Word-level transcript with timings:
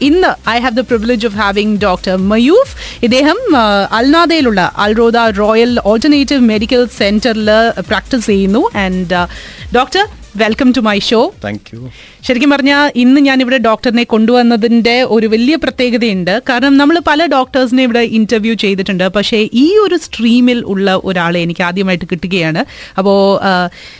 ഇന്ന് 0.00 0.50
I 0.50 0.58
have 0.58 0.76
the 0.76 0.80
privilege 0.80 1.26
of 1.26 1.34
having 1.34 1.80
doctor 1.80 2.16
Mayuf 2.32 2.74
ഇദ്ദേഹം 3.02 3.38
അൽനാദയിലുള്ള 3.98 4.72
Al Roda 4.76 5.16
royal 5.16 5.72
alternative 5.84 6.40
medical 6.40 6.88
സെന്ററിൽ 7.00 7.50
practice 7.88 8.26
ചെയ്യുന്നു. 8.26 8.62
And 8.74 9.26
doctor 9.74 10.06
welcome 10.42 10.68
to 10.76 10.80
my 10.86 10.96
show 11.08 11.18
thank 11.44 11.68
you 11.72 11.78
ശരിക്കും 12.26 12.50
പറഞ്ഞാൽ 12.54 12.82
ഇന്ന് 13.02 13.20
ഞാൻ 13.26 13.38
ഇവിടെ 13.44 13.58
ഡോക്ടറിനെ 13.66 14.04
കൊണ്ടുവന്നതിന്റെ 14.12 14.94
ഒരു 15.14 15.26
വലിയ 15.34 15.54
പ്രത്യേകതയുണ്ട്. 15.64 16.32
കാരണം 16.48 16.74
നമ്മൾ 16.80 16.96
പല 17.08 17.20
ഡോക്ടേഴ്സിനെ 17.34 17.82
ഇവിടെ 17.88 18.02
ഇന്റർവ്യൂ 18.18 18.54
ചെയ്തിട്ടുണ്ട്. 18.64 19.04
പക്ഷേ 19.16 19.38
ഈ 19.62 19.66
ഒരു 19.84 19.96
സ്ട്രീമിൽ 20.04 20.60
ഉള്ള 20.72 20.94
ഒരാളെ 21.10 21.40
എനിക്ക് 21.46 21.64
ആദ്യമായിട്ട് 21.68 22.06
കിട്ടുകയാണ്. 22.12 22.62
അപ്പോൾ 22.98 23.18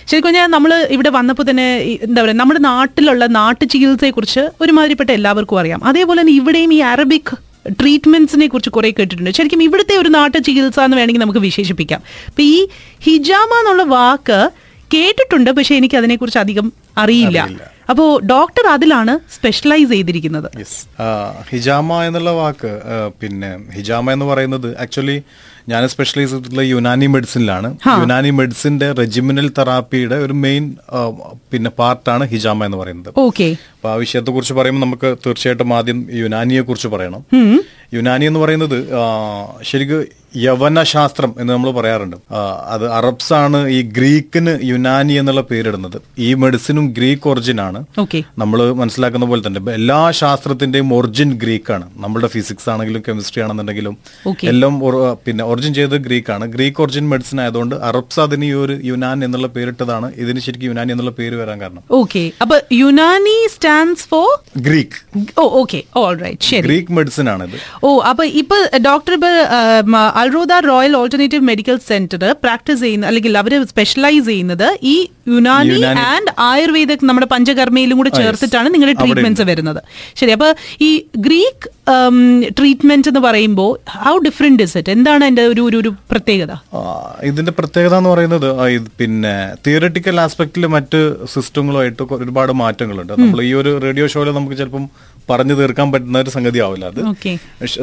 ശരിക്കും 0.08 0.28
പറഞ്ഞാൽ 0.28 0.48
നമ്മൾ 0.56 0.72
ഇവിടെ 0.96 1.12
വന്നപ്പോൾ 1.18 1.46
തന്നെ 1.50 1.66
എന്താ 2.08 2.20
പറയുക 2.22 2.38
നമ്മുടെ 2.42 2.62
നാട്ടിലുള്ള 2.70 3.26
നാട്ടു 3.40 3.64
ചികിത്സയെക്കുറിച്ച് 3.74 4.44
ഒരുമാതിരിപ്പെട്ട 4.64 5.10
എല്ലാവർക്കും 5.18 5.60
അറിയാം. 5.64 5.82
അതേപോലെ 5.92 6.20
തന്നെ 6.22 6.36
ഇവിടെയും 6.40 6.72
ഈ 6.78 6.80
അറബിക് 6.92 7.34
ട്രീറ്റ്മെന്റ്സിനെ 7.80 8.46
കുറിച്ച് 8.52 8.70
കുറെ 8.76 8.90
കേട്ടിട്ടുണ്ട്. 8.98 9.30
ശരിക്കും 9.38 9.62
ഇവിടുത്തെ 9.68 9.94
ഒരു 10.02 10.10
നാട്ടു 10.18 10.38
ചികിത്സ 10.46 10.78
എന്ന് 10.86 10.96
വേണമെങ്കിൽ 10.98 11.22
നമുക്ക് 11.24 11.42
വിശേഷിപ്പിക്കാം. 11.48 12.00
അപ്പം 12.30 12.44
ഈ 12.54 12.56
ഹിജാമ 13.06 13.50
എന്നുള്ള 13.62 13.84
വാക്ക് 13.98 14.40
കേട്ടിട്ടുണ്ട് 14.94 15.50
പക്ഷെ 15.58 15.74
എനിക്ക് 15.80 15.96
അതിനെക്കുറിച്ച് 16.00 16.40
അധികം 16.44 16.66
അറിയില്ല. 17.02 17.38
അപ്പോൾ 17.92 18.08
ഡോക്ടർ 18.30 18.64
അതിലാണ് 18.72 19.12
സ്പെഷ്യലൈസ് 19.34 19.90
ചെയ്തിരിക്കുന്നത്. 19.92 20.48
ഹിജാമ 21.50 22.00
എന്നുള്ള 22.08 22.32
വാക്ക് 22.38 22.72
പിന്നെ 23.20 23.50
ഹിജാമ 23.76 24.12
എന്ന് 24.16 24.26
പറയുന്നത് 24.30 24.68
ആക്ച്വലി 24.84 25.16
ഞാൻ 25.70 25.82
സ്പെഷ്യലൈസ് 25.92 26.30
ചെയ്തിട്ടുള്ള 26.32 26.62
യുനാനി 26.72 27.06
മെഡിസിനിലാണ്. 27.14 27.68
യുനാനി 28.02 28.30
മെഡിസിന്റെ 28.40 28.86
റെജിമിനൽ 29.00 29.48
തെറാപ്പിയുടെ 29.58 30.18
ഒരു 30.26 30.34
മെയിൻ 30.44 30.64
പിന്നെ 31.52 31.70
പാർട്ടാണ് 31.80 32.26
ഹിജാമ 32.32 32.64
എന്ന് 32.68 32.78
പറയുന്നത്. 32.82 33.10
ഓക്കെ 33.26 33.48
അപ്പൊ 33.74 33.88
ആ 33.92 33.96
വിഷയത്തെ 34.04 34.30
കുറിച്ച് 34.36 34.56
പറയുമ്പോൾ 34.60 34.84
നമുക്ക് 34.86 35.10
തീർച്ചയായിട്ടും 35.24 35.74
ആദ്യം 35.78 36.00
യുനാനിയെ 36.22 36.62
കുറിച്ച് 36.70 36.90
പറയണം 36.94 37.24
യുനാനി 37.98 38.24
എന്ന് 38.30 38.40
പറയുന്നത് 38.44 38.78
ശരിക്കും 39.70 40.00
യവന 40.36 40.82
ശാസ്ത്രം 40.82 41.30
എന്ന് 41.40 41.52
നമ്മൾ 41.52 41.70
പറയാറുണ്ട്. 41.70 42.16
അത് 42.74 42.84
അറബ്സ് 42.98 43.32
ആണ് 43.32 43.58
ഈ 43.76 43.78
ഗ്രീക്കിന് 43.96 44.52
യുനാനി 44.70 45.14
എന്നുള്ള 45.20 45.42
പേരിടുന്നത്. 45.50 45.98
ഈ 46.26 46.34
മെഡിസിനും 46.42 46.86
ഗ്രീക്ക് 46.98 47.28
ഒറിജിൻ 47.32 47.60
ആണ്. 47.60 47.80
നമ്മൾ 48.42 48.58
മനസ്സിലാക്കുന്ന 48.80 49.26
പോലെ 49.26 49.42
തന്നെ 49.46 49.72
എല്ലാ 49.72 50.00
ശാസ്ത്രത്തിന്റെയും 50.20 50.94
ഒറിജിൻ 50.98 51.32
ഗ്രീക്ക് 51.42 51.72
ആണ്. 51.76 51.86
നമ്മുടെ 52.04 52.30
ഫിസിക്സ് 52.34 52.68
ആണെങ്കിലും 52.74 53.02
കെമിസ്ട്രി 53.08 53.42
ആണെന്നുണ്ടെങ്കിലും 53.44 53.96
എല്ലാം 54.52 54.74
പിന്നെ 55.26 55.44
ഒറിജിൻ 55.44 55.74
ചെയ്തത് 55.78 56.30
ആണ്. 56.36 56.46
ഗ്രീക്ക് 56.54 56.82
ഒറിജിൻ 56.82 57.08
മെഡിസിൻ 57.12 57.40
ആയതുകൊണ്ട് 57.44 57.76
അറബ്സ് 57.90 58.20
അതിന് 58.26 58.44
ഈ 58.44 58.52
ഒരു 58.62 58.76
യുനാൻ 58.90 59.24
എന്നുള്ള 59.24 59.46
പേരിട്ടതാണ്. 59.56 60.10
ഇതിന് 60.24 60.40
ശരിക്കും 60.46 60.68
യുനാനി 60.72 60.92
എന്നുള്ള 60.96 61.10
പേര് 61.10 61.36
വരാൻ 61.42 61.60
കാരണം. 61.60 61.82
ഓക്കെ 62.00 62.24
അപ്പൊ 62.42 62.58
Unani 62.82 63.36
stands 63.54 64.06
for 64.12 64.28
Greek. 64.68 65.00
Oh 65.40 65.44
okay 65.60 65.82
ശരി. 66.50 66.64
ഗ്രീക്ക് 66.68 66.92
മെഡിസിൻ 66.92 67.28
ഇത് 67.48 67.58
ഓ 67.86 67.88
അപ്പൊ 68.10 68.24
ഇപ്പൊ 68.42 68.56
ഡോക്ടർ 68.88 69.12
ഇപ്പൊ 69.18 69.30
Al Roda 70.20 70.52
royal 70.70 70.92
alternative 71.00 71.44
medical 71.50 71.76
center 71.88 72.22
practice 72.44 72.80
ചെയ്യുന്ന 72.86 73.06
അല്ലെങ്കിൽ 73.10 73.32
അവർ 73.40 73.52
സ്പെഷ്യലൈസ് 73.72 74.26
ചെയ്യുന്നത് 74.30 74.68
ഈ 74.94 74.96
യുനാനി. 75.32 75.78
ആൻഡ് 76.10 76.30
ആയുർവേദ 76.50 76.92
നമ്മുടെ 77.08 77.26
പഞ്ചകർമ്മയിലും 77.32 77.96
കൂടെ 78.00 78.10
ചേർത്തിട്ടാണ് 78.18 78.68
നിങ്ങളുടെ 78.74 78.94
ട്രീറ്റ്മെന്റ്സ് 79.00 79.44
വരുന്നത്. 79.50 79.80
ശരി 80.20 80.32
അപ്പൊ 80.36 80.48
ഈ 80.88 80.90
ഗ്രീക്ക് 81.26 81.66
ട്രീറ്റ്മെന്റ് 82.58 83.10
എന്ന് 83.10 83.22
പറയുമ്പോൾ 83.26 83.70
ഹൗ 84.06 84.14
ഡിഫറെന്റ് 84.26 84.62
ഇസ് 84.66 84.76
ഇറ്റ് 84.80 84.92
എന്താണ് 84.96 85.22
അതിന്റെ 85.26 85.44
ഒരു 85.52 85.62
ഒരു 85.80 85.90
പ്രത്യേകത? 86.12 86.52
ഇതിന്റെ 87.30 87.52
പ്രത്യേകത 87.58 87.94
എന്ന് 88.00 88.10
പറയുന്നത് 88.14 88.48
പിന്നെ 89.00 89.34
തിയറട്ടിക്കൽ 89.66 90.16
ആസ്പെക്റ്റിൽ 90.24 90.66
മറ്റ് 90.76 91.00
സിസ്റ്റങ്ങളുമായിട്ട് 91.34 92.02
ഒരുപാട് 92.22 92.54
മാറ്റങ്ങളുണ്ട്. 92.62 93.14
നമ്മൾ 93.22 93.40
ഈ 93.50 93.52
ഒരു 93.60 93.72
റേഡിയോ 93.86 94.08
ഷോയിൽ 94.14 94.30
നമുക്ക് 94.38 94.58
ചിലപ്പം 94.62 94.86
പറഞ്ഞു 95.30 95.54
തീർക്കാൻ 95.60 95.88
പറ്റുന്ന 95.92 96.22
ഒരു 96.24 96.32
സംഗതി 96.36 96.58
ആവില്ല 96.66 96.86
അത് 96.92 97.00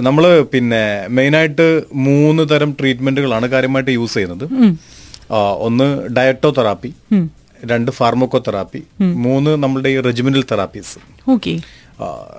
നമ്മൾ 0.08 0.26
പിന്നെ 0.54 0.84
മെയിനായിട്ട് 1.18 1.68
മൂന്ന് 2.08 2.44
തരം 2.52 2.74
ട്രീറ്റ്മെന്റുകളാണ് 2.82 3.48
കാര്യമായിട്ട് 3.56 3.94
യൂസ് 4.00 4.16
ചെയ്യുന്നത്. 4.18 4.46
ഒന്ന് 5.68 5.88
ഡയറ്റോ 6.18 6.52
തെറാപ്പി 6.60 6.92
രണ്ട് 7.72 7.90
ഫാർമോക്കോ 7.98 8.40
തെറാപ്പി 8.48 8.82
മൂന്ന് 9.26 9.52
നമ്മളുടെ 9.64 9.90
ഈ 9.96 9.98
റെജിമിനൽ 10.08 10.44
തെറാപ്പീസ്. 10.52 11.00
ഓക്കെ 11.36 11.54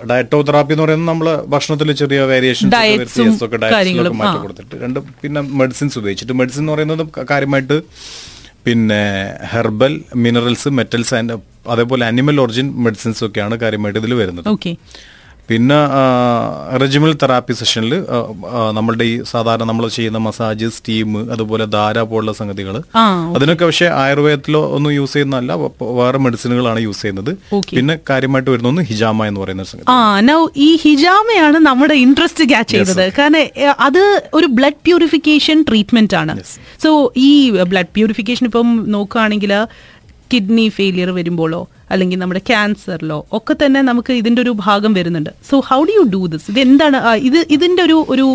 ഡയറ്റോ 0.09 0.39
തെറാപ്പി 0.47 0.73
എന്ന് 0.73 0.83
പറയുന്നത് 0.83 1.09
നമ്മൾ 1.11 1.27
ഭക്ഷണത്തിൽ 1.53 1.91
ചെറിയ 2.01 2.19
വേരിയേഷൻ 2.31 2.67
കാര്യങ്ങളും, 3.75 4.15
മാറ്റം 4.21 4.41
കൊടുത്തിട്ട്. 4.45 4.75
രണ്ട് 4.83 4.99
പിന്നെ 5.21 5.41
മെഡിസിൻസ് 5.61 5.95
ഉപയോഗിച്ചിട്ട്. 6.01 6.35
മെഡിസിൻ 6.41 6.61
എന്ന് 6.63 6.73
പറയുന്നത് 6.73 7.03
കാര്യമായിട്ട് 7.31 7.77
പിന്നെ 8.67 9.01
ഹെർബൽ 9.51 9.93
മിനറൽസ് 10.23 10.69
മെറ്റൽസ് 10.77 11.13
ആൻഡ് 11.17 11.35
അതേപോലെ 11.75 12.05
അനിമൽ 12.11 12.41
ഒറിജിൻ 12.45 12.69
മെഡിസിൻസ് 12.87 13.23
ഒക്കെയാണ് 13.29 13.57
കാര്യമായിട്ട് 13.65 14.01
ഇതിൽ 14.03 14.15
വരുന്നത്. 14.23 14.49
ഓക്കെ 14.55 14.73
പിന്നെ 15.49 15.75
റെജിമൽ 16.81 17.11
തെറാപ്പി 17.19 17.53
സെഷനിൽ 17.59 17.93
നമ്മളുടെ 18.77 19.05
ഈ 19.11 19.13
സാധാരണ 19.29 19.65
നമ്മൾ 19.69 19.85
ചെയ്യുന്ന 19.97 20.19
മസാജ് 20.25 20.67
സ്റ്റീം 20.77 21.11
അതുപോലെ 21.33 21.65
ധാര 21.75 22.01
പോലുള്ള 22.11 22.31
സംഗതികൾ 22.39 22.75
അതിനൊക്കെ 23.37 23.63
പക്ഷേ 23.69 23.87
ആയുർവേദത്തിലോ 24.01 24.61
ഒന്നും 24.77 24.91
യൂസ് 24.97 25.15
ചെയ്യുന്നതല്ല 25.15 25.53
വേറെ 25.99 26.19
മെഡിസിനുകളാണ് 26.25 26.79
യൂസ് 26.87 27.01
ചെയ്യുന്നത്. 27.03 27.31
പിന്നെ 27.77 27.95
കാര്യമായിട്ട് 28.09 28.49
വരുന്ന 28.53 28.71
ഒന്ന് 28.73 28.83
ഹിജാമ 28.91 29.27
എന്ന് 29.29 29.41
പറയുന്ന 29.43 29.65
സംഗതി. 29.71 29.87
ആ 29.95 29.97
നൗ 30.29 30.39
ഈ 30.67 30.69
ഹിജാമയാണ് 30.85 31.61
നമ്മുടെ 31.69 31.97
ഇൻട്രസ്റ്റ് 32.05 32.49
ക്യാച്ച് 32.53 32.73
ചെയ്തത്. 32.75 33.05
കാരണം 33.19 33.45
അത് 33.87 34.03
ഒരു 34.39 34.49
ബ്ലഡ് 34.59 34.83
പ്യൂരിഫിക്കേഷൻ 34.87 35.63
ട്രീറ്റ്മെന്റ് 35.69 36.17
ആണ്. 36.23 36.35
സോ 36.85 36.91
ഈ 37.29 37.31
ബ്ലഡ് 37.73 37.93
പ്യൂരിഫിക്കേഷൻ 37.99 38.45
ഇപ്പം 38.51 38.67
നോക്കുകയാണെങ്കിൽ 38.97 39.53
കിഡ്നി 40.33 40.67
ഫെയിലിയർ 40.77 41.09
വരുമ്പോഴോ 41.19 41.61
അല്ലെങ്കിൽ 41.91 42.19
നമ്മുടെ 42.19 42.41
ക്യാൻസറിലോ 42.49 43.19
ഒക്കെ 43.37 43.55
തന്നെ 43.65 43.81
നമുക്ക് 43.81 44.13
ഇതിന്റെ 44.13 44.41
ഒരു 44.41 44.53
ഭാഗം 44.65 44.93
വരുന്നുണ്ട്. 44.93 45.29
So 45.49 45.57
how 45.69 45.79
do 45.89 45.93
you 45.99 46.05
do 46.15 46.21
this 46.33 46.47
ഇത് 46.51 46.59
എന്താണ് 46.59 46.97
ഇത് 47.29 47.39
ഇതിന്റെ 47.57 47.83
ഒരു 47.83 47.97
ഒരു 48.15 48.27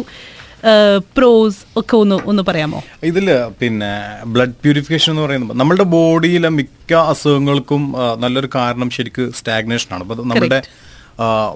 പ്രോസ് 1.17 1.59
ഒക്കെ 1.77 1.95
ഒന്ന് 1.97 2.17
ഒന്ന് 2.31 2.43
പറയാമോ? 2.49 2.81
ഇതിൽ 3.05 3.29
പിന്നെ 3.61 3.91
ബ്ലഡ് 4.35 4.57
പ്യൂരിഫിക്കേഷൻ 4.63 5.11
എന്ന് 5.13 5.23
പറയുമ്പോൾ 5.23 5.55
നമ്മുടെ 5.55 5.85
ബോഡിയിലെ 5.97 6.51
മിക്ക 6.59 6.93
അസുഖങ്ങൾക്കും 7.13 7.83
നല്ലൊരു 8.25 8.51
കാരണം 8.55 8.91
ശരിക്കും 8.97 9.33
സ്റ്റാഗ്നേഷൻ 9.39 9.91
ആണ് 9.95 10.05
അപ്പോൾ 10.05 10.27
നമ്മുടെ 10.33 10.61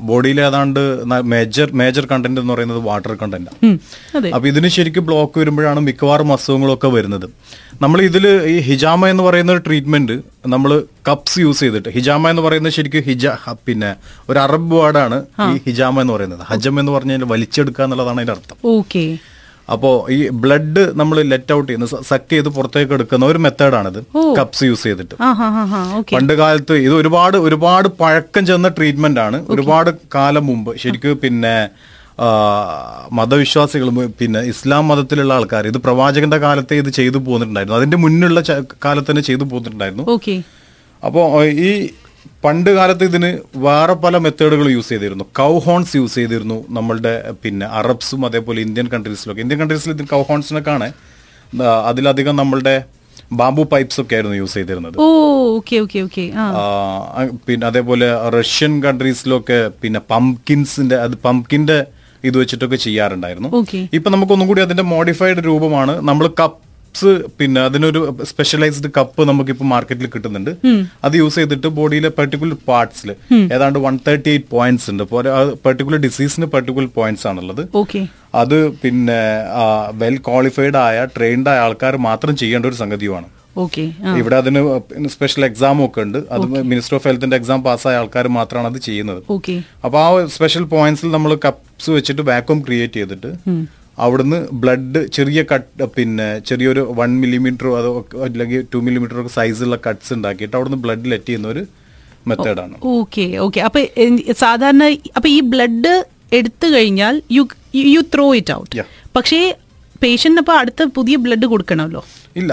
ബോഡിയിൽ 0.08 0.38
ഏതാണ്ട് 0.46 0.80
മേജർ 1.32 1.68
മേജർ 1.80 2.04
കണ്ടന്റ് 2.12 2.40
എന്ന് 2.42 2.52
പറയുന്നത് 2.54 2.80
വാട്ടർ 2.88 3.14
കണ്ടന്റ് 3.22 3.50
അപ്പൊ 4.36 4.46
ഇതിന് 4.52 4.68
ശരിക്കും 4.76 5.06
ബ്ലോക്ക് 5.08 5.36
വരുമ്പോഴാണ് 5.42 5.80
മിക്കവാറും 5.88 6.30
അസുഖങ്ങളൊക്കെ 6.36 6.90
വരുന്നത്. 6.96 7.26
നമ്മൾ 7.82 7.98
ഇതിൽ 8.08 8.26
ഈ 8.54 8.56
ഹിജാമ 8.68 9.08
എന്ന് 9.12 9.24
പറയുന്ന 9.26 9.50
ഒരു 9.56 9.62
ട്രീറ്റ്മെന്റ് 9.66 10.16
നമ്മൾ 10.54 10.70
കപ്സ് 11.08 11.38
യൂസ് 11.44 11.62
ചെയ്തിട്ട് 11.64 11.90
ഹിജാമ 11.96 12.28
എന്ന് 12.32 12.42
പറയുന്നത് 12.46 12.74
ശരിക്കും 12.78 13.04
ഹിജ 13.10 13.26
പിന്നെ 13.68 13.90
ഒരു 14.30 14.38
അറബ് 14.44 14.74
വേർഡാണ് 14.80 15.18
ഈ 15.52 15.56
ഹിജാമ 15.66 16.00
എന്ന് 16.04 16.14
പറയുന്നത്. 16.16 16.44
ഹജം 16.50 16.74
എന്ന് 16.82 16.92
പറഞ്ഞാൽ 16.96 17.24
വലിച്ചെടുക്കുക 17.34 17.84
എന്നുള്ളതാണ് 17.86 18.20
അതിന്റെ 18.20 18.34
അർത്ഥം. 18.36 18.58
അപ്പോ 19.72 20.06
ഈ 20.10 20.28
ബ്ലഡ് 20.28 20.92
നമ്മൾ 20.94 21.22
ലെറ്റ് 21.22 21.52
ഔട്ട് 21.54 21.72
ചെയ്യുന്ന 21.72 22.02
സക്ക് 22.02 22.32
ചെയ്ത് 22.32 22.48
പുറത്തേക്ക് 22.48 22.92
എടുക്കുന്ന 22.92 23.26
ഒരു 23.26 23.38
മെത്തേഡാണിത് 23.38 24.02
കപ്സ് 24.38 24.64
യൂസ് 24.64 24.82
ചെയ്തിട്ട്. 24.82 25.14
പണ്ട് 26.14 26.32
കാലത്ത് 26.32 26.72
ഇത് 26.72 26.94
ഒരുപാട് 26.94 27.36
ഒരുപാട് 27.36 27.88
പഴക്കം 27.88 28.46
ചെന്ന 28.46 28.68
ട്രീറ്റ്മെന്റ് 28.68 29.20
ആണ്. 29.20 29.46
ഒരുപാട് 29.48 29.90
കാലം 30.14 30.46
മുമ്പ് 30.46 30.76
ശരിക്കും 30.76 31.18
പിന്നെ 31.22 31.68
മതവിശ്വാസികൾ 33.12 33.90
മതവിശ്വാസികളും 33.90 34.14
പിന്നെ 34.20 34.40
ഇസ്ലാം 34.40 34.88
മതത്തിലുള്ള 34.88 35.34
ആൾക്കാർ 35.34 35.66
ഇത് 35.66 35.78
പ്രവാചകന്റെ 35.78 36.36
കാലത്തെ 36.36 36.74
ഇത് 36.74 36.90
ചെയ്തു 36.90 37.18
പോന്നിട്ടുണ്ടായിരുന്നു. 37.18 37.76
അതിന്റെ 37.78 37.96
മുന്നുള്ള 37.96 38.40
ച- 38.40 38.64
കാലത്ത് 38.84 39.10
തന്നെ 39.10 39.22
ചെയ്തു 39.22 39.44
പോന്നിട്ടുണ്ടായിരുന്നു. 39.44 40.10
ഓക്കെ 40.10 40.42
അപ്പോൾ 41.06 41.44
ഈ 41.44 41.88
പണ്ട് 42.44 42.70
കാലത്ത് 42.76 43.04
ഇതിന് 43.10 43.30
വേറെ 43.66 43.94
പല 44.04 44.16
മെത്തേഡുകൾ 44.24 44.66
യൂസ് 44.74 44.90
ചെയ്തിരുന്നു. 44.92 45.24
കൗ 45.40 45.52
ഹോൺസ് 45.66 45.94
യൂസ് 46.00 46.16
ചെയ്തിരുന്നു 46.20 46.58
നമ്മളുടെ 46.78 47.14
പിന്നെ 47.42 47.66
അറബ്സും 47.80 48.20
അതേപോലെ 48.28 48.60
ഇന്ത്യൻ 48.66 48.88
കൺട്രീസിലൊക്കെ 48.94 49.42
ഇന്ത്യൻ 49.44 49.60
കൺട്രീസിൽ 49.62 49.92
ഇതിന് 49.94 50.10
കൗ 50.14 50.20
ഹോൺസിനൊക്കെയാണ് 50.30 50.88
അതിലധികം 51.90 52.36
നമ്മളുടെ 52.42 52.76
ബാംബു 53.40 53.62
പൈപ്സ് 53.72 53.98
ഒക്കെ 54.00 54.14
ആയിരുന്നു 54.16 54.36
യൂസ് 54.40 54.54
ചെയ്തിരുന്നത്. 54.58 54.96
പിന്നെ 57.46 57.64
അതേപോലെ 57.70 58.08
റഷ്യൻ 58.36 58.74
കൺട്രീസിലൊക്കെ 58.86 59.58
പിന്നെ 59.82 60.00
പംകിൻസിന്റെ 60.12 60.96
അത് 61.04 61.14
പംകിന്റെ 61.26 61.78
ഇത് 62.28 62.36
വെച്ചിട്ടൊക്കെ 62.40 62.78
ചെയ്യാറുണ്ടായിരുന്നു. 62.86 63.48
ഇപ്പൊ 63.96 63.98
ഇപ്പൊ 63.98 64.08
നമുക്കൊന്നും 64.14 64.48
കൂടി 64.50 64.62
അതിന്റെ 64.66 64.84
മോഡിഫൈഡ് 64.94 65.42
രൂപമാണ്. 65.48 65.94
നമ്മൾ 66.10 66.26
കപ്സ് 66.96 67.12
പിന്നെ 67.38 67.60
അതിനൊരു 67.68 68.00
സ്പെഷ്യലൈസ്ഡ് 68.30 68.88
കപ്പ് 68.98 69.22
നമുക്ക് 69.30 69.50
ഇപ്പൊ 69.54 69.64
മാർക്കറ്റിൽ 69.72 70.06
കിട്ടുന്നുണ്ട് 70.14 70.50
അത് 71.06 71.14
യൂസ് 71.20 71.36
ചെയ്തിട്ട് 71.40 71.68
ബോഡിയിലെ 71.78 72.10
പെർട്ടിക്കുലർ 72.18 72.56
പാർട്സിൽ 72.70 73.10
ഏതാണ്ട് 73.54 73.78
വൺ 73.86 73.94
തേർട്ടി 74.06 74.30
എയ്റ്റ് 74.34 74.48
പോയിന്റ്സ് 74.54 74.86
ഉണ്ട് 74.92 75.04
പെർട്ടിക്കുലർ 75.64 76.00
ഡിസീസിന് 76.06 76.46
പെർട്ടിക്കുലർ 76.54 76.90
പോയിന്റ്സ് 76.98 77.26
ആണുള്ളത്. 77.30 77.62
ഓക്കെ 77.82 78.02
അത് 78.42 78.56
പിന്നെ 78.82 79.20
വെൽ 80.02 80.16
ക്വാളിഫൈഡ് 80.28 80.78
ആയ 80.86 81.06
ട്രെയിൻഡ് 81.16 81.50
ആയ 81.52 81.66
ആൾക്കാർ 81.66 81.96
മാത്രം 82.08 82.34
ചെയ്യേണ്ട 82.42 82.66
ഒരു 82.72 82.78
സംഗതിയുമാണ്. 82.82 83.28
ഓക്കെ 83.64 83.84
ഇവിടെ 84.20 84.36
അതിന് 84.42 84.60
സ്പെഷ്യൽ 85.14 85.44
എക്സാം 85.50 85.78
ഒക്കെ 85.86 86.00
ഉണ്ട്. 86.06 86.18
അത് 86.34 86.44
മിനിസ്റ്റർ 86.72 86.96
ഓഫ് 86.98 87.06
ഹെൽത്തിന്റെ 87.08 87.36
എക്സാം 87.40 87.60
പാസ്സായ 87.68 88.00
ആൾക്കാർ 88.02 88.26
മാത്രമാണ് 88.40 88.68
അത് 88.72 88.80
ചെയ്യുന്നത്. 88.88 89.20
ഓക്കെ 89.36 89.56
അപ്പൊ 89.86 89.98
ആ 90.06 90.10
സ്പെഷ്യൽ 90.36 90.66
പോയിന്റ്സിൽ 90.76 91.10
നമ്മൾ 91.16 91.32
കപ്സ് 91.46 91.90
വെച്ചിട്ട് 91.98 92.24
വാക്വം 92.30 92.60
ക്രിയേറ്റ് 92.68 92.98
ചെയ്തിട്ട് 93.00 93.32
അവിടുന്ന് 93.98 94.38
ബ്ലഡ് 94.62 95.00
ചെറിയ 95.08 95.40
കട്ട് 95.52 95.86
പിന്നെ 95.94 96.26
ചെറിയൊരു 96.40 96.82
വൺ 96.96 97.10
മില്ലിമീറ്റർ 97.20 97.66
അതോ 97.78 97.90
അല്ലെങ്കിൽ 98.24 98.66
ടു 98.72 98.78
മില്ലിമീറ്റർ 98.78 99.18
ഒക്കെ 99.20 99.32
സൈസുള്ള 99.32 99.76
കട്ട്സ് 99.86 100.12
ഉണ്ടാക്കിയിട്ട് 100.14 100.56
അവിടുന്ന് 100.56 100.80
ബ്ലഡ് 100.84 101.10
ലെറ്റ് 101.10 101.26
ചെയ്യുന്ന 101.26 101.48
ഒരു 101.48 101.62
മെത്തേഡാണ് 102.26 102.76
ഓക്കെ 102.94 103.26
ഓക്കെ 103.38 103.60
അപ്പൊ 103.60 103.80
സാധാരണ 104.36 104.84
അപ്പൊ 105.16 105.28
ഈ 105.28 105.40
ബ്ലഡ് 105.52 105.92
എടുത്തു 106.32 106.66
കഴിഞ്ഞാൽ 106.74 107.22
you 107.32 107.42
you 107.86 108.00
throw 108.14 108.26
it 108.34 108.52
out 108.52 108.84
പക്ഷേ 109.14 109.40
പേഷ്യന്റിന് 110.02 110.40
അപ്പൊ 110.40 110.54
അടുത്ത 110.54 110.82
പുതിയ 110.96 111.16
ബ്ലഡ് 111.16 111.46
കൊടുക്കണമല്ലോ? 111.46 112.00
ഇല്ല 112.36 112.52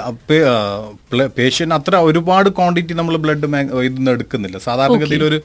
പേഷ്യന്റ് 1.37 1.75
അത്ര 1.75 1.95
ഒരുപാട് 2.01 2.49
ക്വാണ്ടിറ്റി 2.49 2.93
നമ്മൾ 2.93 3.15
ബ്ലഡ് 3.17 3.47
ഇതിന്ന് 3.85 4.11
എടുക്കുന്നില്ല. 4.11 4.57
സാധാരണഗതിയിൽ 4.59 5.23
ഒരു 5.23 5.39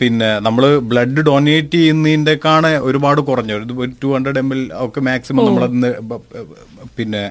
പിന്നെ 0.00 0.28
നമ്മൾ 0.46 0.64
ബ്ലഡ് 0.90 1.22
ഡൊണേറ്റ് 1.28 1.78
ചെയ്യുന്നതിന്റെക്കാണ് 1.82 2.70
ഒരുപാട് 2.88 3.20
കുറഞ്ഞ 3.28 3.52
ഒരു 3.58 3.86
ടു 4.02 4.08
ഹൺഡ്രഡ് 4.14 4.40
എം 4.42 4.50
എൽ 4.54 4.60
ഒക്കെ 4.86 5.00
മാക്സിമം 5.08 5.42
നമ്മൾ 5.48 5.64
അതിന് 5.68 5.90
പിന്നെ 6.98 7.22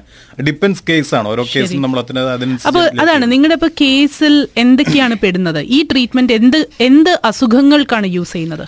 ഡിപ്പെൻസ് 0.48 0.82
കേസ് 0.90 1.12
ആണ്. 1.18 1.26
ഓരോ 1.32 1.44
കേസും 1.54 1.84
നമ്മൾ 1.84 2.00
അതിന് 2.34 2.56
അപ്പൊ 2.70 2.82
അതാണ് 3.04 3.26
നിങ്ങളുടെ 3.34 3.56
ഇപ്പൊ 3.60 3.70
കേസിൽ 3.82 4.34
എന്തൊക്കെയാണ് 4.64 5.16
പെടുന്നത്? 5.24 5.60
ഈ 5.76 5.80
ട്രീറ്റ്മെന്റ് 5.92 6.36
എന്ത് 6.40 6.60
എന്ത് 6.88 7.12
അസുഖങ്ങൾക്കാണ് 7.30 8.08
യൂസ് 8.16 8.34
ചെയ്യുന്നത്? 8.36 8.66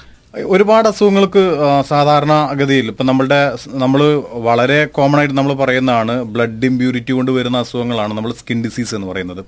ഒരുപാട് 0.55 0.87
അസുഖങ്ങൾക്ക് 0.91 1.43
സാധാരണ 1.93 2.33
ഗതിയിൽ 2.59 2.89
ഇപ്പം 2.93 3.07
നമ്മളുടെ 3.11 3.39
നമ്മൾ 3.83 4.01
വളരെ 4.49 4.77
കോമൺ 4.97 5.19
ആയിട്ട് 5.21 5.37
നമ്മൾ 5.39 5.55
പറയുന്നതാണ് 5.63 6.15
ബ്ലഡ് 6.35 6.67
ഇമ്പ്യൂരിറ്റി 6.69 7.13
കൊണ്ട് 7.17 7.33
വരുന്ന 7.39 7.65
അസുഖങ്ങളാണ് 7.65 8.13
നമ്മൾ 8.19 8.33
സ്കിൻ 8.41 8.61
ഡിസീസ് 8.67 8.95
എന്ന് 8.99 9.09
പറയുന്നത്. 9.13 9.43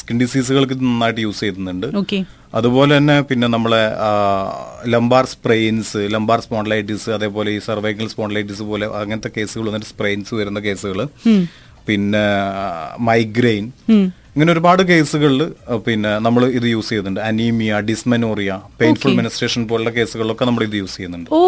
സ്കിൻ 0.00 0.18
ഡിസീസുകൾക്ക് 0.22 0.76
നന്നായിട്ട് 0.82 1.22
യൂസ് 1.26 1.40
ചെയ്യുന്നുണ്ട്. 1.44 1.88
ഓക്കെ 2.02 2.18
അതുപോലെ 2.56 2.92
തന്നെ 2.96 3.16
പിന്നെ 3.30 3.46
നമ്മളെ 3.54 3.82
ലംബാർ 4.94 5.24
സ്പ്രെയിൻസ് 5.32 6.02
ലംബാർ 6.14 6.40
സ്പോണ്ടലൈറ്റിസ് 6.44 7.10
അതേപോലെ 7.16 7.50
ഈ 7.56 7.58
സർവൈക്കൽ 7.68 8.06
സ്പോണ്ടലൈറ്റിസ് 8.12 8.66
പോലെ 8.70 8.86
അങ്ങനത്തെ 9.00 9.30
കേസുകൾ 9.36 9.66
വന്നിട്ട് 9.70 9.90
സ്പ്രെയിൻസ് 9.94 10.32
വരുന്ന 10.40 10.60
കേസുകൾ 10.68 11.00
പിന്നെ 11.88 12.24
മൈഗ്രെയിൻ 13.08 13.66
ഇങ്ങനെ 14.34 14.50
ഒരുപാട് 14.54 14.82
കേസുകളിൽ 14.90 15.40
പിന്നെ 15.86 16.10
നമ്മൾ 16.24 16.42
ഇത് 16.58 16.66
യൂസ് 16.72 16.88
ചെയ്യുന്നുണ്ട്. 16.88 17.20
അനീമിയ 17.28 17.78
ഡിസ്മെനോറിയ 17.88 18.50
പെയിൻഫുൾ 18.80 19.14
മിനിസ്ട്രേഷൻ 19.20 19.62
പോലുള്ള 19.70 19.90
കേസുകളിലൊക്കെ 19.96 20.44
നമ്മൾ 20.48 20.64
ഇത് 20.68 20.76
യൂസ് 20.82 20.96
ചെയ്യുന്നുണ്ട്. 20.96 21.30
ഓ 21.38 21.40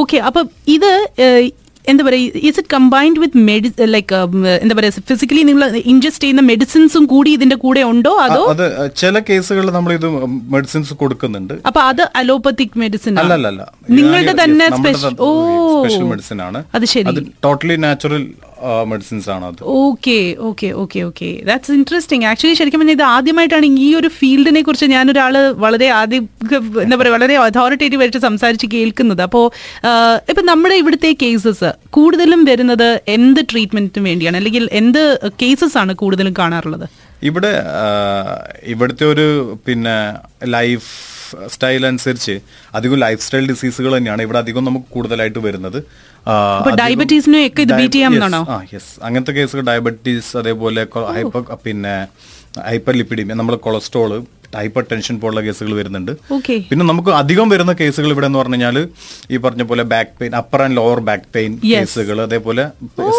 ഓക്കെ 0.00 0.18
അപ്പൊ 0.30 0.42
ഇത് 0.76 0.90
എന്താ 1.86 2.02
പറയുക 2.06 2.40
is 2.48 2.58
it 2.60 2.70
combined 2.74 3.20
with 3.22 3.42
medi 3.48 3.70
like 3.94 4.14
എന്താ 4.64 4.74
പറയുക 4.78 5.02
ഫിസിക്കലി 5.10 5.42
നിങ്ങൾ 5.50 5.64
ഇൻജസ്റ്റ് 5.92 6.22
ചെയ്യുന്ന 6.24 6.42
മെഡിസിൻസും 6.50 7.04
കൂടി 7.12 7.30
ഇതിന്റെ 7.36 7.56
കൂടെ 7.64 7.82
ഉണ്ടോ 7.92 8.12
അതോ? 8.26 8.42
അത് 8.54 8.64
ചില 9.02 9.18
കേസുകളിൽ 9.28 9.70
നമ്മൾ 9.76 9.92
ഇത് 9.98 10.08
മെഡിസിൻസ് 10.54 10.94
കൊടുക്കുന്നുണ്ട്. 11.02 11.54
അപ്പൊ 11.68 11.80
അത് 11.90 12.02
അലോപ്പത്തിക് 12.22 12.76
മെഡിസിൻ 12.84 13.14
നിങ്ങളുടെ 13.98 14.34
തന്നെ 14.42 14.68
സ്പെഷ്യൽ 14.78 16.04
മെഡിസിൻ 16.12 16.40
ആണ്. 16.48 16.60
അത് 16.74 16.86
ശരി. 16.94 17.14
ടോട്ടലി 17.46 17.76
നാച്ചുറൽ 17.86 18.24
മെഡിസിൻസ് 18.90 19.28
ആണ് 19.34 19.44
അത്? 19.50 19.60
Okay 19.80 20.18
okay 20.48 20.68
okay 20.82 21.00
okay 21.08 21.28
that's 21.48 21.72
interesting 21.78 22.26
actually 22.30 22.56
ശരിക്കും 22.60 22.80
പറഞ്ഞാൽ 22.82 22.96
ഇത് 22.98 23.04
ആദ്യമായിട്ടാണ് 23.14 23.68
ഈ 23.86 23.88
ഒരു 24.00 24.08
ഫീൽഡിനെ 24.18 24.62
കുറിച്ച് 24.68 24.86
ഞാനൊരാൾ 24.94 25.36
വളരെ 25.64 25.88
ആദ്യം 26.00 26.22
എന്താ 26.84 26.96
പറയുക 27.00 27.14
വളരെ 27.16 27.36
അതോറിറ്റേറ്റീവ് 27.46 28.04
ആയിട്ട് 28.04 28.22
സംസാരിച്ച് 28.28 28.68
കേൾക്കുന്നത്. 28.76 29.22
അപ്പോൾ 29.28 29.44
ഇപ്പം 30.32 30.46
നമ്മുടെ 30.52 30.78
ഇവിടുത്തെ 30.82 31.10
കേസസ് 31.24 31.70
കൂടുതലും 31.98 32.42
വരുന്നത് 32.50 32.88
എന്ത് 33.16 33.42
ട്രീറ്റ്മെന്റിന് 33.50 34.06
വേണ്ടിയാണ്? 34.10 34.38
അല്ലെങ്കിൽ 34.42 34.64
എന്ത് 34.82 35.02
കേസസ് 35.42 35.78
ആണ് 35.82 35.94
കൂടുതലും 36.04 36.36
കാണാറുള്ളത്? 36.40 36.86
ഇവിടെ 37.28 37.52
ഇവിടുത്തെ 38.72 39.04
ഒരു 39.12 39.26
പിന്നെ 39.66 39.98
ലൈഫ് 40.56 40.88
സ്റ്റൈൽ 41.52 41.82
അനുസരിച്ച് 41.88 42.34
അധികം 42.78 42.98
ലൈഫ് 43.04 43.22
സ്റ്റൈൽ 43.24 43.46
ഡിസീസുകൾ 43.52 43.92
തന്നെയാണ് 43.96 44.22
ഇവിടെ 44.26 44.38
അധികം 44.42 44.64
നമുക്ക് 44.68 44.88
കൂടുതലായിട്ട് 44.96 45.40
വരുന്നത്. 45.46 45.78
ഡയബറ്റീസിനെ 46.82 47.40
ഒക്കെ 47.48 47.62
ഇത് 47.66 47.74
ബീറ്റ് 47.80 47.96
ചെയ്യാമെന്നാണോ 47.96 48.40
യെസ് 48.74 48.92
അങ്ങനത്തെ 49.08 49.34
കേസുകൾ 49.40 49.66
ഡയബറ്റീസ് 49.72 50.32
അതേപോലെ 50.42 50.84
ഹൈപ്പർ 51.18 51.44
പിന്നെ 51.66 51.94
ഹൈപ്പർ 52.70 52.94
ലിപ്പിഡിമിയ 53.00 53.36
നമ്മുടെ 53.42 53.60
കൊളസ്ട്രോൾ 53.66 54.12
ഹൈപ്പർ 54.58 54.82
ടെൻഷൻ 54.90 55.14
പോലുള്ള 55.22 55.40
കേസുകൾ 55.46 55.72
വരുന്നുണ്ട്. 55.78 56.12
പിന്നെ 56.68 56.84
നമുക്ക് 56.90 57.10
അധികം 57.20 57.46
വരുന്ന 57.52 57.72
കേസുകൾ 57.80 58.10
ഇവിടെ 58.14 58.26
എന്ന് 58.28 58.38
പറഞ്ഞു 58.40 58.56
കഴിഞ്ഞാൽ 58.56 58.76
ഈ 59.34 59.38
പറഞ്ഞ 59.46 59.62
പോലെ 59.70 59.82
back 59.92 60.12
pain 60.20 60.34
upper 60.40 60.60
and 60.64 60.76
lower 60.78 61.00
back 61.08 61.26
pain 61.34 61.52
കേസുകൾ 61.72 62.20
അതേപോലെ 62.26 62.64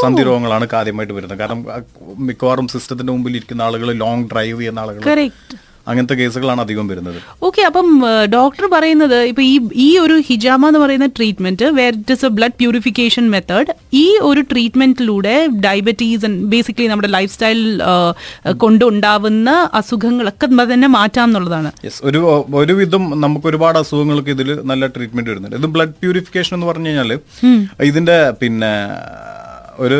സന്ധി 0.01 0.23
രോഗങ്ങളാണ് 0.29 0.67
ആദ്യമായിട്ട് 0.79 1.15
വരുന്നത്. 1.17 1.39
കാരണം 1.41 1.61
മിക്കവാറും 2.29 2.67
സിസ്റ്റത്തിന്റെ 2.73 3.11
മുമ്പിൽ 3.15 3.37
ഇരിക്കുന്ന 3.39 3.67
ആളുകൾ 3.69 3.91
ലോങ് 4.03 4.25
ഡ്രൈവ് 4.33 4.57
ചെയ്യുന്ന 4.61 4.85
ആളുകൾ 4.85 5.03
അങ്ങനത്തെ 5.87 6.15
കേസുകളാണ് 6.21 6.61
അധികം 6.65 6.85
വരുന്നത്. 6.91 7.19
ഓക്കെ 7.47 7.61
അപ്പം 7.69 7.87
ഡോക്ടർ 8.35 8.65
പറയുന്നത് 8.75 9.17
ഇപ്പൊ 9.31 9.43
ഈ 9.51 9.55
ഈ 9.87 9.89
ഒരു 10.05 10.15
ഹിജാമ 10.29 10.67
എന്ന് 10.71 10.81
പറയുന്ന 10.83 11.07
treatment 11.19 11.67
where 11.79 11.91
it 11.99 12.15
is 12.17 12.25
a 12.29 12.31
blood 12.37 12.57
purification 12.61 13.25
method 13.35 13.73
ഈ 14.03 14.05
ഒരു 14.29 14.43
ട്രീറ്റ്മെന്റിലൂടെ 14.51 15.35
ഡയബറ്റീസ് 15.67 16.31
ബേസിക്കലി 16.53 16.87
നമ്മുടെ 16.93 17.11
ലൈഫ് 17.17 17.33
സ്റ്റൈൽ 17.35 17.61
കൊണ്ടുണ്ടാവുന്ന 18.65 19.49
അസുഖങ്ങളൊക്കെ 19.81 20.47
തന്നെ 20.73 20.89
മാറ്റാം 20.97 21.25
എന്നുള്ളതാണ്. 21.29 21.71
ഒരു 22.09 22.19
ഒരുവിധം 22.61 23.03
നമുക്ക് 23.23 23.47
ഒരുപാട് 23.51 23.77
അസുഖങ്ങൾക്ക് 23.83 24.31
ഇതിൽ 24.37 24.49
നല്ല 24.71 24.87
ട്രീറ്റ്മെന്റ് 24.95 25.29
വരുന്നുണ്ട്. 25.31 25.57
ഇത് 25.61 25.67
ബ്ലഡ് 25.75 25.97
പ്യൂരിഫിക്കേഷൻ 26.03 26.53
എന്ന് 26.57 26.69
പറഞ്ഞു 26.71 26.89
കഴിഞ്ഞാൽ 26.89 27.11
ഇതിന്റെ 27.89 28.17
പിന്നെ 28.41 28.73
ഒരു 29.85 29.99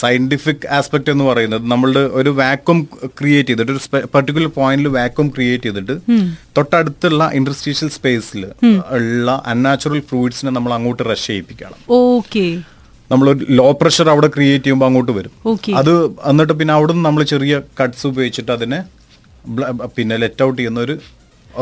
സയന്റിഫിക് 0.00 0.66
ആസ്പെക്ട് 0.76 1.10
എന്ന് 1.14 1.24
പറയുന്നത് 1.30 1.64
നമ്മളുടെ 1.72 2.02
ഒരു 2.20 2.30
വാക്വം 2.40 2.78
ക്രിയേറ്റ് 3.18 3.48
ചെയ്തിട്ട് 3.50 3.72
ഒരു 3.74 3.82
പെർട്ടിക്കുലർ 4.14 4.50
പോയിന്റിൽ 4.60 4.88
വാക്വം 4.98 5.28
ക്രിയേറ്റ് 5.36 5.66
ചെയ്തിട്ട് 5.68 5.96
തൊട്ടടുത്തുള്ള 6.58 7.28
ഇൻഡസ്ട്രീഷ്യൽ 7.40 7.90
സ്പേസിൽ 7.96 8.44
ഉള്ള 8.98 9.34
അൺനാച്ചുറൽ 9.52 10.00
ഫ്രൂട്ട്സിനെ 10.10 10.52
നമ്മൾ 10.58 10.74
അങ്ങോട്ട് 10.78 11.02
റഷ് 11.10 11.26
ചെയ്യിപ്പിക്കണം. 11.30 11.78
ഓക്കെ 12.00 12.46
നമ്മൾ 13.10 13.26
ലോ 13.58 13.68
പ്രഷർ 13.80 14.06
അവിടെ 14.12 14.28
ക്രിയേറ്റ് 14.36 14.64
ചെയ്യുമ്പോൾ 14.64 14.88
അങ്ങോട്ട് 14.90 15.12
വരും. 15.18 15.32
അത് 15.80 15.92
എന്നിട്ട് 16.30 16.54
പിന്നെ 16.60 16.72
അവിടുന്ന് 16.76 17.04
നമ്മൾ 17.08 17.24
ചെറിയ 17.32 17.56
കട്ട്സ് 17.80 18.06
ഉപയോഗിച്ചിട്ട് 18.12 18.52
അതിനെ 18.56 18.80
പിന്നെ 19.96 20.16
ലെറ്റ് 20.22 20.44
ഔട്ട് 20.46 20.58
ചെയ്യുന്ന 20.60 20.80
ഒരു 20.86 20.96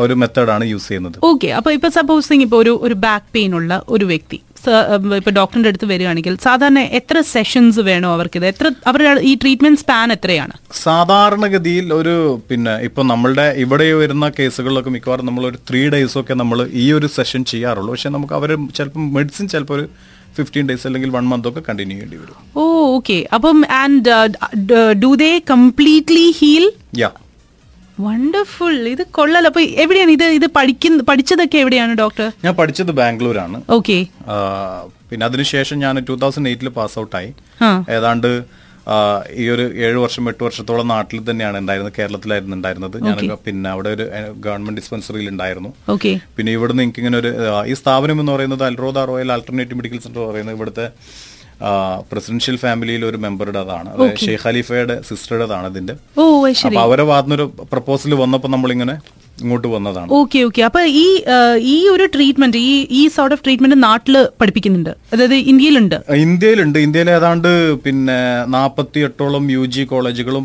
ഒരു 0.02 0.14
മെത്തേഡാണ് 0.20 0.64
യൂസ് 0.70 0.88
ചെയ്യുന്നത്. 0.90 1.16
ഓക്കെ 1.30 1.48
അപ്പൊ 1.58 1.70
ഇപ്പൊ 1.76 1.88
സപ്പോസിങ് 1.96 2.44
ഇപ്പൊ 2.46 2.56
ഒരു 2.62 2.72
ഒരു 2.86 2.94
ബാക്ക് 3.06 3.28
പെയിൻ 3.34 3.50
ഉള്ള 3.58 3.72
ഒരു 3.94 4.04
വ്യക്തി. 4.12 4.38
ഉം, 4.94 5.14
ഇപ്പൊ 5.18 5.30
ഡോക്ടറിന്റെ 5.30 5.70
അടുത്ത് 5.70 5.88
വരികയാണെങ്കിൽ 5.90 6.34
സാധാരണ 6.44 6.80
എത്ര 6.98 7.16
സെഷൻസ് 7.32 7.80
വേണോ 7.88 8.08
അവർക്ക് 8.16 8.38
ഇത് 8.40 8.46
എത്ര 8.46 8.66
അവരുടെ 8.86 9.12
ഈ 9.22 9.34
ട്രീറ്റ്മെന്റ് 9.42 9.80
സ്പാൻ 9.82 10.08
എത്രയാണ്? 10.16 10.54
സാധാരണഗതിയിൽ 10.84 11.86
ഒരു 11.98 12.14
പിന്നെ 12.50 12.74
ഇപ്പൊ 12.88 13.02
നമ്മളുടെ 13.12 13.46
ഇവിടെ 13.64 13.88
വരുന്ന 14.00 14.28
കേസുകളിലൊക്കെ 14.38 14.92
മിക്കവാറും 14.96 15.28
നമ്മൾ 15.30 15.46
ഒരു 15.50 15.60
ത്രീ 15.70 15.82
ഡേയ്സ് 15.94 16.18
ഒക്കെ 16.22 16.34
നമ്മൾ 16.34 16.60
ഈ 16.82 16.92
ഒരു 16.92 17.10
സെഷൻ 17.16 17.44
ചെയ്യാറുള്ളൂ. 17.52 17.90
പക്ഷെ 17.94 18.12
നമുക്ക് 18.16 18.36
അവർ 18.40 18.50
ചിലപ്പോൾ 18.78 19.04
മെഡിസിൻ 19.18 19.48
ചിലപ്പോൾ 19.54 19.76
ഒരു 19.78 19.86
ഫിഫ്റ്റീൻ 20.38 20.64
ഡേയ്സ് 20.68 20.86
അല്ലെങ്കിൽ 20.88 21.10
വൺ 21.16 21.26
മന്ത് 21.32 21.48
ഒക്കെ 21.50 21.62
കണ്ടിന്യൂ 21.66 21.96
ചെയ്യേണ്ടി 21.96 22.16
വരും. 22.22 22.38
ഓ 22.56 22.62
ഓക്കെ 22.94 23.18
അപ്പം 23.36 23.58
and 23.82 24.14
do 25.04 25.10
they 25.22 25.30
completely 25.52 26.26
heal 26.40 26.66
yeah 27.02 27.10
wonderful 28.06 28.76
ഇത് 28.92 29.02
കൊള്ളാലോ. 29.16 29.48
അപ്പൊ 29.50 29.62
എവിടെയാണ് 29.82 30.12
ഇത്? 30.16 30.24
ഇത് 30.38 30.46
പഠിക്കുന്ന 30.58 31.04
പഠിച്ചതൊക്കെ 31.10 31.58
എവിടെയാണ് 31.64 31.92
ഡോക്ടർ 32.02 32.26
ഞാൻ 32.44 32.54
പഠിച്ചത് 32.60 32.92
ബാംഗ്ലൂരാണ്. 33.00 33.58
ഓക്കെ 33.78 33.98
പിന്നെ 35.10 35.24
അതിനുശേഷം 35.28 35.78
ഞാൻ 35.84 36.04
ടൂ 36.08 36.14
തൗസൻഡ് 36.22 36.50
എയ്റ്റിൽ 36.52 36.70
പാസ് 36.78 36.98
ഔട്ടായി 37.02 37.30
ഏതാണ്ട് 37.96 38.30
ഈ 39.42 39.44
ഒരു 39.52 39.64
ഏഴ് 39.84 39.98
വർഷം 40.04 40.24
എട്ട് 40.30 40.42
വർഷത്തോളം 40.46 40.88
നാട്ടിൽ 40.94 41.20
തന്നെയാണ് 41.28 41.56
ഉണ്ടായിരുന്നത് 41.62 41.94
കേരളത്തിലായിരുന്നു 41.98 42.56
ഉണ്ടായിരുന്നത്. 42.56 42.96
ഞാൻ 43.06 43.18
പിന്നെ 43.46 43.68
അവിടെ 43.74 43.90
ഒരു 43.96 44.04
ഗവൺമെന്റ് 44.46 44.80
ഡിസ്പെൻസറിയിൽ 44.80 45.28
ഉണ്ടായിരുന്നു. 45.34 45.70
പിന്നെ 46.36 46.50
ഇവിടുന്ന് 46.56 46.82
എനിക്ക് 46.86 47.00
ഇങ്ങനെ 47.02 47.18
ഒരു 47.22 47.30
ഈ 47.70 47.76
സ്ഥാപനം 47.82 48.18
എന്ന് 48.22 48.32
പറയുന്നത് 48.34 48.64
Al Roda 48.70 49.04
royal 49.12 49.32
alternative 49.36 49.78
medical 49.80 50.02
center 50.06 50.22
പറയുന്നത് 50.32 50.56
ഇവിടുത്തെ 50.58 50.86
പ്രസിഡൻഷ്യൽ 52.10 52.56
ഫാമിലിയിൽ 52.56 53.04
ഒരു 53.04 53.16
മെമ്പറുടെ 53.16 53.58
അതാണ് 53.58 53.90
ഷെയ്ഖ് 54.18 54.40
ഖലീഫയുടെ 54.44 54.96
സിസ്റ്ററുടേതാണ് 55.08 55.68
ഇതിന്റെ 55.70 55.94
ഓ 56.18 56.24
അത് 56.40 56.54
ശരി. 56.54 56.68
അപ്പൊ 56.68 56.80
അവരെ 56.80 57.04
ഭാഗത്തുനിന്നൊരു 57.04 57.46
പ്രപ്പോസൽ 57.72 58.14
വന്നപ്പോൾ 58.14 58.48
നമ്മളിങ്ങനെ 58.48 58.96
ഇങ്ങോട്ട് 59.42 59.68
വന്നതാണ്. 59.74 60.08
ഓക്കെ 60.18 60.40
ഓക്കെ 60.48 60.62
അപ്പൊ 60.68 60.80
ഈ 61.02 61.06
ഈ 61.74 61.76
ഒരു 61.94 62.04
ട്രീറ്റ്മെന്റ് 62.14 62.58
ഈ 62.70 62.74
ഈ 63.00 63.02
സോർട്ട് 63.16 63.34
ഓഫ് 63.36 63.42
ട്രീറ്റ്മെന്റ് 63.44 63.78
നാട്ടിൽ 63.86 64.16
പഠിപ്പിക്കുന്നുണ്ട്. 64.40 64.92
അതായത് 65.12 65.36
ഇന്ത്യയിലുണ്ട്. 65.52 65.96
ഇന്ത്യയിലുണ്ട്. 66.24 66.78
ഇന്ത്യയിൽ 66.86 67.10
ഏതാണ്ട് 67.16 67.48
പിന്നെ 67.86 68.18
നാൽപ്പത്തി 68.56 69.00
എട്ടോളം 69.08 69.44
യു 69.56 69.64
ജി 69.74 69.84
കോളേജുകളും 69.92 70.44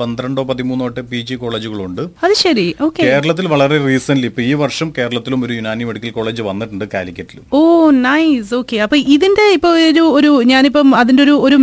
പന്ത്രണ്ടോ 0.00 0.44
പതിമൂന്നോ 0.50 0.86
ഒട്ട് 0.90 1.02
പി 1.10 1.20
ജി 1.28 1.36
കോളേജുകളും 1.42 1.84
ഉണ്ട് 1.88 2.02
അത് 2.26 2.34
ശരി. 2.44 2.66
ഓക്കെ 2.88 3.02
കേരളത്തിൽ 3.08 3.48
വളരെ 3.54 3.78
റീസെന്റ് 3.88 4.28
ഇപ്പൊ 4.30 4.42
ഈ 4.50 4.52
വർഷം 4.62 4.90
കേരളത്തിലും 4.98 5.42
ഒരു 5.48 5.52
യുനാനി 5.58 5.86
മെഡിക്കൽ 5.90 6.12
കോളേജ് 6.18 6.42
വന്നിട്ടുണ്ട് 6.50 6.86
കാലിക്കറ്റിലും. 6.94 7.44
ഓ 7.58 7.60
നൈസ് 8.06 8.54
ഓക്കെ 8.60 8.78
അപ്പൊ 8.86 8.98
ഇതിന്റെ 9.16 9.46
ഇപ്പൊ 9.58 9.72
ഒരു 9.90 10.04
ഒരു 10.20 10.32
ഞാനിപ്പം 10.52 10.88
അതിന്റെ 11.02 11.22
ഒരു 11.26 11.34
ഒരു 11.48 11.58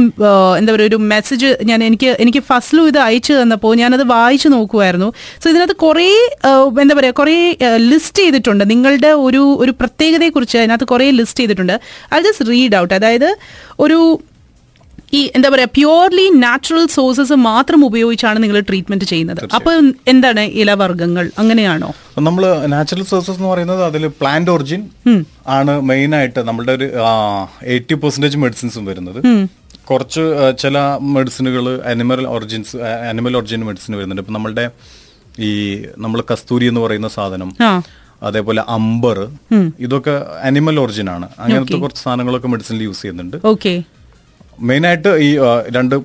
എന്താ 0.60 0.72
പറയുക 0.74 0.90
ഒരു 0.92 1.00
മെസ്സേജ് 1.14 1.50
ഞാൻ 1.72 1.80
എനിക്ക് 1.90 2.12
എനിക്ക് 2.26 2.42
ഫസ്റ്റിലും 2.52 2.88
ഇത് 2.92 3.00
അയച്ചു 3.08 3.34
തന്നപ്പോൾ 3.40 3.74
ഞാനത് 3.82 4.06
വായിച്ചു 4.14 4.50
നോക്കുമായിരുന്നു 4.56 5.10
സോ 5.42 5.46
ഇതിനകത്ത് 5.52 5.78
കുറേ 5.86 6.08
എന്താ 6.82 6.96
പറയുക 7.00 7.16
കുറേ 7.22 7.36
ലിസ്റ്റ് 7.92 8.22
ചെയ്തിട്ടുണ്ട്. 8.24 8.64
നിങ്ങളുടെ 8.74 9.12
ഒരു 9.26 9.44
ഒരു 9.64 9.74
പ്രത്യേകതയെക്കുറിച്ച് 9.82 10.58
അതിനകത്ത് 10.62 10.88
കുറേ 10.94 11.10
ലിസ്റ്റ് 11.20 11.42
ചെയ്തിട്ടുണ്ട്. 11.42 11.76
ഐ 12.16 12.22
ജസ്റ്റ് 12.28 12.48
റീഡ് 12.54 12.78
ഔട്ട് 12.82 12.94
അതായത് 12.94 13.30
ഒരു 13.86 14.00
ഈ 15.18 15.20
എന്താ 15.36 15.50
പറയുക 15.50 15.70
പ്യുവർലി 15.78 16.24
നാച്ചുറൽ 16.46 16.86
സോഴ്സസ് 16.96 17.36
മാത്രം 17.50 17.86
ഉപയോഗിച്ചാണ് 17.86 18.38
നിങ്ങൾ 18.44 18.58
ട്രീറ്റ്മെന്റ് 18.70 19.06
ചെയ്യുന്നത്. 19.06 19.42
അപ്പൊ 19.58 19.72
എന്താണ് 20.14 20.44
ഇലവർഗങ്ങൾ? 20.62 21.26
അങ്ങനെയാണോ? 21.42 21.90
നമ്മൾ 22.28 22.44
നാച്ചുറൽ 22.74 23.04
സോഴ്സസ് 23.12 23.38
എന്ന് 23.40 23.50
പറയുന്നത് 23.52 23.84
അതിൽ 23.84 24.06
പ്ലാന്റ് 24.22 24.52
ഒറിജിൻ 24.52 24.82
ആണ് 25.58 25.76
മെയിൻ 25.92 26.16
ആയിട്ട് 26.16 26.40
നമ്മളുടെ 26.40 26.74
ഒരു 26.78 26.88
എയ്റ്റി 27.76 27.98
പെർസെന്റേജ് 28.04 28.38
മെഡിസിൻസും 28.38 28.86
വരുന്നത്. 28.86 29.22
കുറച്ച് 29.90 30.24
ചില 30.62 30.78
മെഡിസിനുകൾ 31.16 31.66
animal 31.94 32.22
origins 32.36 32.78
animal 33.12 33.34
origin 33.38 33.64
medicine 33.66 33.94
വരുന്നുണ്ട്. 33.98 34.22
ഇപ്പം 34.22 34.34
നമ്മളുടെ 34.34 34.66
ഈ 35.50 35.52
നമ്മൾ 36.06 36.20
കസ്തൂരി 36.32 36.68
എന്ന് 36.72 36.82
പറയുന്ന 36.86 37.10
സാധനം 37.18 37.50
അതേപോലെ 38.28 38.62
അമ്പർ 38.76 39.18
ഇതൊക്കെ 39.86 40.14
അനിമൽ 40.50 40.78
ഒറിജിൻ 40.84 41.10
ആണ്. 41.16 41.28
അങ്ങനത്തെ 41.44 41.80
കുറച്ച് 41.84 42.02
സാധനങ്ങളൊക്കെ 42.06 42.50
മെഡിസിനിൽ 42.54 42.84
യൂസ് 42.88 43.02
ചെയ്യുന്നുണ്ട്. 43.04 43.38
ഓക്കെ 43.52 43.74
മെയിനായിട്ട് 44.68 45.12
ഈ 45.26 45.30
രണ്ട് 45.76 45.96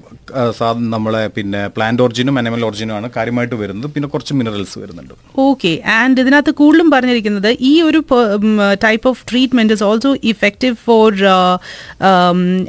സാധനം 0.58 0.88
നമ്മളെ 0.94 1.20
പിന്നെ 1.36 1.60
പ്ലാന്റ് 1.74 2.02
ഒറിജിനും 2.04 2.38
അനിമൽ 2.40 2.62
ഒറിജിനും 2.68 2.94
ആണ് 2.96 3.08
കാര്യമായിട്ട് 3.16 3.56
വരുന്നത്. 3.60 3.88
പിന്നെ 3.94 4.08
കുറച്ച് 4.14 4.34
മിനറൽസ് 4.38 4.76
വരുന്നുണ്ട്. 4.82 5.14
ഓക്കെ 5.46 5.72
ആൻഡ് 5.98 6.22
ഇതിനകത്ത് 6.24 6.52
കൂടുതലും 6.60 6.88
പറഞ്ഞിരിക്കുന്നത് 6.94 7.50
ഈ 7.70 7.72
ഒരു 7.88 8.00
type 8.86 9.08
of 9.10 9.22
treatment 9.30 9.76
is 9.76 9.84
also 9.90 10.12
effective 10.32 10.76
for 10.86 11.08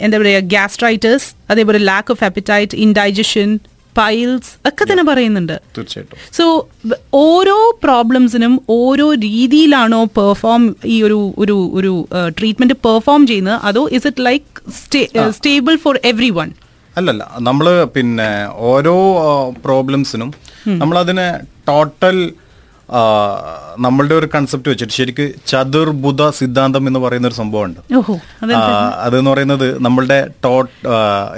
എന്താ 0.06 0.16
പറയുക 0.24 0.44
ഗ്യാസ്ട്രൈറ്റിസ് 0.56 1.28
അതേപോലെ 1.54 1.82
lack 1.92 2.14
of 2.16 2.26
appetite 2.30 2.80
indigestion 2.88 3.52
piles 3.98 4.52
ഒക്കെ 4.70 4.84
തന്നെ 4.92 5.04
പറയുന്നുണ്ട്. 5.10 5.56
തീർച്ചയായിട്ടും. 5.78 6.18
സോ 6.38 6.46
ഓരോ 7.28 7.58
പ്രോബ്ലംസിനും 7.84 8.54
ഓരോ 8.80 9.08
രീതിയിലാണോ 9.28 10.02
പെർഫോം 10.20 10.64
ഈ 10.96 10.98
ഒരു 11.08 11.20
ഒരു 11.44 11.58
ഒരു 11.80 11.94
ട്രീറ്റ്മെന്റ് 12.40 12.78
പെർഫോം 12.88 13.22
ചെയ്യുന്നത്? 13.32 13.60
അതോ 13.70 13.84
is 14.00 14.08
it 14.12 14.26
like 14.30 14.48
stable 15.38 15.76
for 15.86 15.98
everyone 16.40 16.52
അല്ലല്ല 16.98 17.24
നമ്മൾ 17.48 17.68
പിന്നെ 17.96 18.30
ഓരോ 18.70 18.96
പ്രോബ്ലംസിനും 19.66 20.32
നമ്മളതിനെ 20.82 21.28
ടോട്ടൽ 21.70 22.18
നമ്മളുടെ 23.86 24.16
ഒരു 24.16 24.28
കൺസെപ്റ്റ് 24.36 24.70
വെച്ചിട്ട് 24.72 24.94
ശരിക്ക് 24.94 25.26
ചതുർബുധ 25.48 26.30
സിദ്ധാന്തം 26.40 26.88
എന്ന് 26.90 27.00
പറയുന്ന 27.00 27.28
ഒരു 27.28 27.38
സംഭവമുണ്ട് 27.42 27.80
അതെന്ന് 29.06 29.30
പറയുന്നത് 29.34 29.68
നമ്മളുടെ 29.86 30.20
ടോട്ട് 30.46 30.74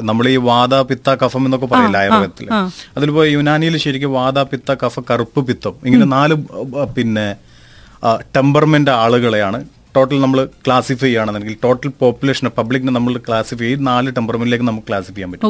നമ്മൾ 0.10 0.27
ഈ 0.27 0.36
വാദ 0.50 0.81
പിത്ത 0.91 1.15
കഫം 1.24 1.45
എന്നൊക്കെ 1.45 1.69
പറയില്ല 1.74 1.98
ആയുർവേദത്തിൽ 2.01 3.12
പോയി 3.19 3.31
യുനാനിയിൽ 3.38 3.77
ശരിക്കും 3.86 4.13
വാദ 4.19 4.39
പിത്ത 4.53 4.77
കഫ 4.83 5.05
കറുപ്പ് 5.12 5.43
പിത്തം 5.48 5.75
ഇങ്ങനെ 5.86 6.07
നാല് 6.17 6.38
പിന്നെ 6.98 7.27
ടെമ്പർമെന്റ് 8.38 8.93
ആളുകളെയാണ് 9.03 9.60
ടോട്ടൽ 9.95 10.19
നമ്മൾ 10.22 10.39
ക്ലാസിഫൈ 10.65 11.05
ചെയ്യുകയാണെന്നുണ്ടെങ്കിൽ 11.05 11.60
ടോട്ടൽ 11.63 11.91
പോപ്പുലേഷൻ 12.03 12.48
പബ്ലിക്കിനെ 12.60 12.93
നമ്മൾ 13.00 13.13
ക്ലാസിഫൈ 13.27 13.65
ചെയ്ത് 13.65 13.83
നാല് 13.88 14.12
ടെമ്പർമെന്റിലേക്ക് 14.17 14.65
നമുക്ക് 14.69 14.88
ക്ലാസിഫൈ 14.88 15.15
ചെയ്യാൻ 15.15 15.31
പറ്റും. 15.33 15.50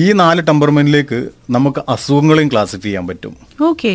ഈ 0.00 0.04
നാല് 0.22 0.40
ടെമ്പർമെന്റിലേക്ക് 0.48 1.18
നമുക്ക് 1.56 1.80
അസുഖങ്ങളെയും 1.94 2.50
ക്ലാസിഫൈ 2.52 2.88
ചെയ്യാൻ 2.88 3.06
പറ്റും. 3.10 3.32
ഓക്കെ 3.70 3.94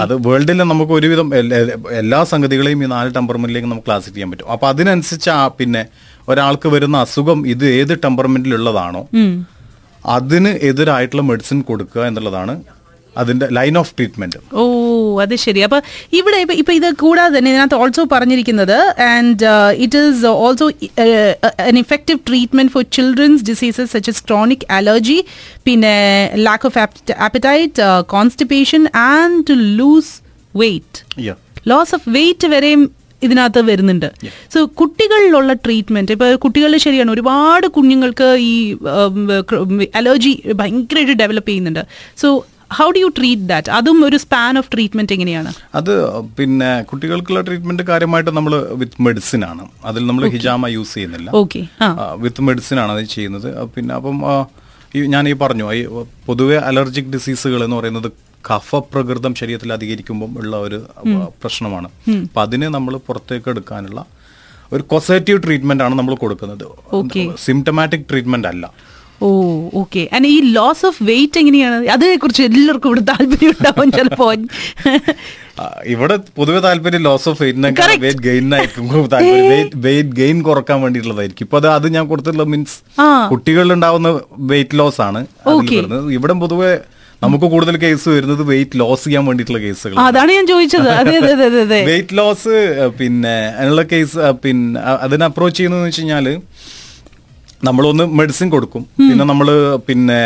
അത് 0.00 0.28
വേൾഡിലെ 0.28 0.64
നമുക്ക് 0.64 0.92
ഒരുവിധം 0.92 1.36
എല്ലാ- 1.36 2.24
സംഗതികളെയും 2.24 2.84
ഈ 2.84 2.86
നാല് 2.86 3.14
ടെമ്പർമെന്റിലേക്ക് 3.14 3.68
നമുക്ക് 3.68 3.86
ക്ലാസിഫൈ 3.86 4.12
ചെയ്യാൻ 4.12 4.30
പറ്റും. 4.30 4.50
അപ്പൊ 4.50 4.68
അതിനനുസരിച്ച് 4.68 5.30
ആ 5.30 5.48
പിന്നെ 5.48 5.86
ഒരാൾക്ക് 6.28 6.68
വരുന്ന 6.68 6.96
അസുഖം 6.96 7.48
ഇത് 7.48 7.66
ഏത് 7.66 7.98
ടെമ്പർമെന്റിലുള്ളതാണോ 8.04 9.08
അതിന് 10.06 10.48
എതിരായിട്ടുള്ള 10.48 11.22
മെഡിസിൻ 11.22 11.60
കൊടുക്കുക 11.62 12.02
എന്നുള്ളതാണ് 12.02 12.62
അതിന്റെ 13.16 13.48
ലൈൻ 13.52 13.78
ഓഫ് 13.78 13.92
ട്രീറ്റ്മെന്റ്. 13.96 14.36
ഓ. 14.54 14.77
അത് 15.24 15.34
ശരി. 15.44 15.60
അപ്പൊ 15.66 15.78
ഇവിടെ 16.18 16.38
ഇപ്പൊ 16.62 16.74
ഇത് 16.78 16.88
കൂടാതെ 17.04 17.32
തന്നെ 17.36 17.50
ഇതിനകത്ത് 17.52 17.78
ഓൾസോ 17.82 18.04
പറഞ്ഞിരിക്കുന്നത് 18.14 18.76
and 19.12 19.48
it 19.84 20.02
is 20.02 20.32
also 20.44 20.68
an 21.70 21.78
effective 21.84 22.20
treatment 22.30 22.72
for 22.76 22.84
childrens 22.98 23.44
diseases 23.50 23.90
such 23.94 24.12
as 24.14 24.24
chronic 24.28 24.66
allergy 24.78 25.18
പിന്നെ 25.68 25.96
lack 26.48 26.68
of 26.70 26.78
appetite 27.28 27.88
constipation 28.16 28.84
and 29.08 29.40
to 29.50 29.56
lose 29.80 30.14
weight 30.62 31.34
loss 31.72 31.94
of 31.98 32.06
weight 32.18 32.48
വരെയും 32.54 32.84
ഇതിനകത്ത് 33.26 33.60
വരുന്നുണ്ട്. 33.68 34.06
സോ 34.54 34.58
കുട്ടികളിലുള്ള 34.80 35.52
ട്രീറ്റ്മെന്റ് 35.64 36.12
ഇപ്പൊ 36.14 36.26
കുട്ടികളിൽ 36.44 36.78
ശരിയാണ്. 36.84 37.10
ഒരുപാട് 37.14 37.66
കുഞ്ഞുങ്ങൾക്ക് 37.76 38.28
ഈ 38.50 38.52
അലർജി 40.00 40.32
ഭയങ്കരമായിട്ട് 40.60 41.16
ഡെവലപ്പ് 41.22 41.50
ചെയ്യുന്നുണ്ട്. 41.50 41.82
So 42.22 42.28
how 42.76 42.86
do 42.94 43.00
you 43.02 43.08
treat 43.18 43.46
that 43.50 43.70
അതും 43.78 43.98
ഒരു 44.08 44.18
സ്പാൻ 44.24 44.54
ഓഫ് 44.60 44.68
ട്രീറ്റ്മെന്റ് 44.74 45.12
എങ്ങനെയാണ്? 45.16 45.50
അത് 45.78 45.92
പിന്നെ 46.38 46.70
കുട്ടികൾക്കുള്ള 46.90 47.40
ട്രീറ്റ്മെന്റ് 47.48 47.84
കാര്യമായിട്ട് 47.90 48.32
നമ്മൾ 48.38 48.54
വിത്ത് 48.80 49.02
മെഡിസിൻ 49.08 49.42
ആണ്. 49.50 49.64
അതിൽ 49.90 50.02
നമ്മൾ 50.10 50.24
ഹിജാമ 50.36 50.68
യൂസ് 50.76 50.94
ചെയ്യുന്നില്ല. 50.98 51.28
ഓക്കെ 51.42 51.62
വിത്ത് 52.24 52.44
മെഡിസിൻ 52.50 52.78
ആണ് 52.84 52.92
അത് 52.96 53.04
ചെയ്യുന്നത്. 53.16 53.48
പിന്നെ 53.76 53.94
അപ്പം 53.98 54.18
ഞാൻ 55.14 55.24
ഈ 55.30 55.32
പറഞ്ഞു 55.44 55.64
ഈ 55.78 55.82
പൊതുവെ 56.26 56.58
അലർജിക് 56.68 57.10
ഡിസീസുകൾ 57.14 57.62
എന്ന് 57.64 57.76
പറയുന്നത് 57.80 58.10
കഫപ്രകൃതം 58.48 59.32
ശരീരത്തിൽ 59.38 59.70
അധികരിക്കുമ്പോൾ 59.76 60.30
ഉള്ള 60.42 60.54
ഒരു 60.66 60.78
പ്രശ്നമാണ്. 61.42 61.88
അപ്പൊ 62.26 62.40
അതിനെ 62.46 62.68
നമ്മൾ 62.76 62.94
പുറത്തേക്ക് 63.08 63.48
എടുക്കാനുള്ള 63.54 64.00
ഒരു 64.74 64.82
കൊസേറ്റീവ് 64.92 65.38
ട്രീറ്റ്മെന്റ് 65.44 65.84
ആണ് 65.84 65.94
നമ്മൾ 65.98 66.14
കൊടുക്കുന്നത്. 66.22 66.64
സിംറ്റമാറ്റിക് 67.46 68.06
ട്രീറ്റ്മെന്റ് 68.10 68.48
അല്ല. 68.52 68.64
ഓ 69.26 69.28
ഓക്കെ 69.80 70.02
അങ്ങനെ 70.10 70.28
ഈ 70.34 70.38
ലോസ് 70.56 70.84
ഓഫ് 70.88 71.00
വെയിറ്റ് 71.08 71.38
എങ്ങനെയാണ്? 71.42 71.76
അതിനെ 71.94 72.16
കുറിച്ച് 72.22 72.42
എല്ലാവർക്കും 72.48 72.90
ഇവിടെ 72.90 73.04
താല്പര്യം 73.10 73.50
ഉണ്ടാവും 73.54 73.88
ചിലപ്പോ. 73.96 74.26
ഇവിടെ 75.92 76.16
പൊതുവെ 76.38 76.60
താല്പര്യം 76.66 77.02
ലോസ് 77.06 77.26
ഓഫ് 77.30 77.40
വെയിറ്റിനേക്കാൾ. 77.44 77.90
വെയിറ്റ് 78.04 78.24
ഗെയിനായിരിക്കും 78.28 78.84
വെയിറ്റ് 79.86 80.12
ഗെയിൻ 80.20 80.36
കുറയ്ക്കാൻ 80.48 80.78
വേണ്ടിയിട്ടുള്ളതായിരിക്കും. 80.84 81.46
ഇപ്പൊ 81.46 81.58
അത് 81.78 81.88
ഞാൻ 81.96 82.06
കൊടുത്തിട്ടുള്ള 82.12 82.46
മീൻസ് 82.52 82.76
കുട്ടികളിൽ 83.32 83.72
ഉണ്ടാവുന്ന 83.78 84.12
വെയിറ്റ് 84.52 84.78
ലോസ് 84.82 85.02
ആണ് 85.08 85.22
ഇവിടെ 86.18 86.36
പൊതുവെ 86.44 86.70
നമുക്ക് 87.22 87.46
കൂടുതൽ 87.52 87.76
കേസ് 87.84 88.08
വരുന്നത് 88.16 88.42
വെയിറ്റ് 88.50 88.78
ലോസ് 88.80 89.04
ചെയ്യാൻ 89.04 89.24
വേണ്ടിയിട്ടുള്ള 89.28 89.60
കേസുകൾ 89.64 89.96
അതാണ് 90.08 90.30
ഞാൻ 90.38 90.46
ചോദിച്ചത്. 90.50 90.90
വെയിറ്റ് 91.88 92.16
ലോസ് 92.18 92.54
പിന്നെ 93.00 93.36
അതിനുള്ള 93.56 93.84
കേസ് 93.92 94.18
പിന്നെ 94.44 94.80
അതിനെ 95.06 95.26
അപ്രോച്ച് 95.30 95.56
ചെയ്യുന്നതെന്ന് 95.58 95.90
വെച്ച് 95.90 96.02
കഴിഞ്ഞാൽ 96.02 96.28
നമ്മളൊന്ന് 97.66 98.04
മെഡിസിൻ 98.18 98.50
കൊടുക്കും. 98.50 98.82
പിന്നെ 98.96 99.24
നമ്മൾ 99.30 99.48
പിന്നെ 99.86 100.20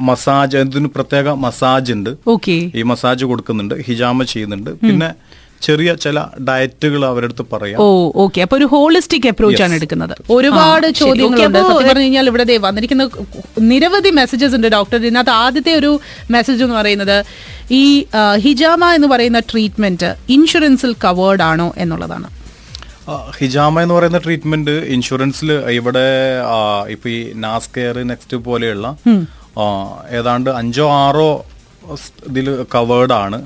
മസാജ് 0.00 0.56
ഇതിന് 0.56 0.88
പ്രത്യേക 0.94 1.32
മസാജ് 1.46 1.92
ഉണ്ട്. 1.96 2.10
ഓക്കെ. 2.34 2.56
ഈ 2.74 2.82
മസാജ് 2.82 3.24
കൊടുക്കുന്നുണ്ട് 3.24 3.74
ഹിജാമ 3.88 4.22
ചെയ്യുന്നുണ്ട്. 4.22 4.70
പിന്നെ 4.86 5.10
ചെറിയ 5.66 5.90
ചില 6.02 6.18
ഡയറ്റുകൾ 6.48 7.04
അവരുടെ 7.08 7.28
അടുത്ത് 7.28 7.44
പറയാം. 7.52 7.78
Oh 7.84 7.86
okay. 8.24 8.40
അപ്പൊ 8.44 8.56
ഒരു 8.56 8.66
ഹോളിസ്റ്റിക് 8.72 9.26
അപ്രോച്ച് 9.30 9.62
ആണ് 9.66 9.74
എടുക്കുന്നത്. 9.74 10.14
ഒരുപാട് 10.36 10.86
ചോദ്യങ്ങളുണ്ട്. 11.00 11.58
സത്യം 11.58 11.88
പറഞ്ഞു 11.88 12.04
കഴിഞ്ഞാൽ 12.04 12.26
ഇവിടെ 12.32 12.44
ദേ 12.50 12.56
വന്നിരിക്കുന്ന 12.68 13.08
നിരവധി 13.72 14.10
മെസ്സേജസ് 14.20 14.54
ഉണ്ട് 14.54 14.68
ഡോക്ടർ 14.76 14.98
ഇതിനകത്ത് 15.02 15.34
ആദ്യത്തെ 15.44 15.74
ഒരു 15.80 15.92
മെസ്സേജ് 16.36 16.62
എന്ന് 16.64 16.76
പറയുന്നത് 16.80 17.16
ഈ 17.82 17.84
ഹിജാമ 18.46 18.84
എന്ന് 18.98 19.08
പറയുന്ന 19.08 19.42
ട്രീറ്റ്മെന്റ് 19.52 20.10
ഇൻഷുറൻസിൽ 20.36 20.94
കവേർഡ് 21.06 21.42
ആണോ 21.42 21.74
എന്നുള്ളതാണ്. 21.76 22.28
ഹിജാമ 23.38 23.80
എന്ന് 23.84 23.94
പറയുന്ന 23.98 24.18
ട്രീറ്റ്മെന്റ് 24.24 24.74
ഇൻഷുറൻസിൽ 24.94 25.50
ഇവിടെ 25.78 26.06
ഇപ്പൊ 26.94 27.08
ഈ 27.18 27.20
നാസ് 27.44 27.70
കെയർ 27.76 27.96
നെക്സ്റ്റ് 28.10 28.38
പോലെയുള്ള 28.48 28.88
ഏതാണ്ട് 30.18 30.50
അഞ്ചോ 30.62 30.88
ആറോ 31.04 31.30
ഇതിൽ 32.28 32.46
കവേർഡ് 32.74 33.14
ആണ്. 33.24 33.38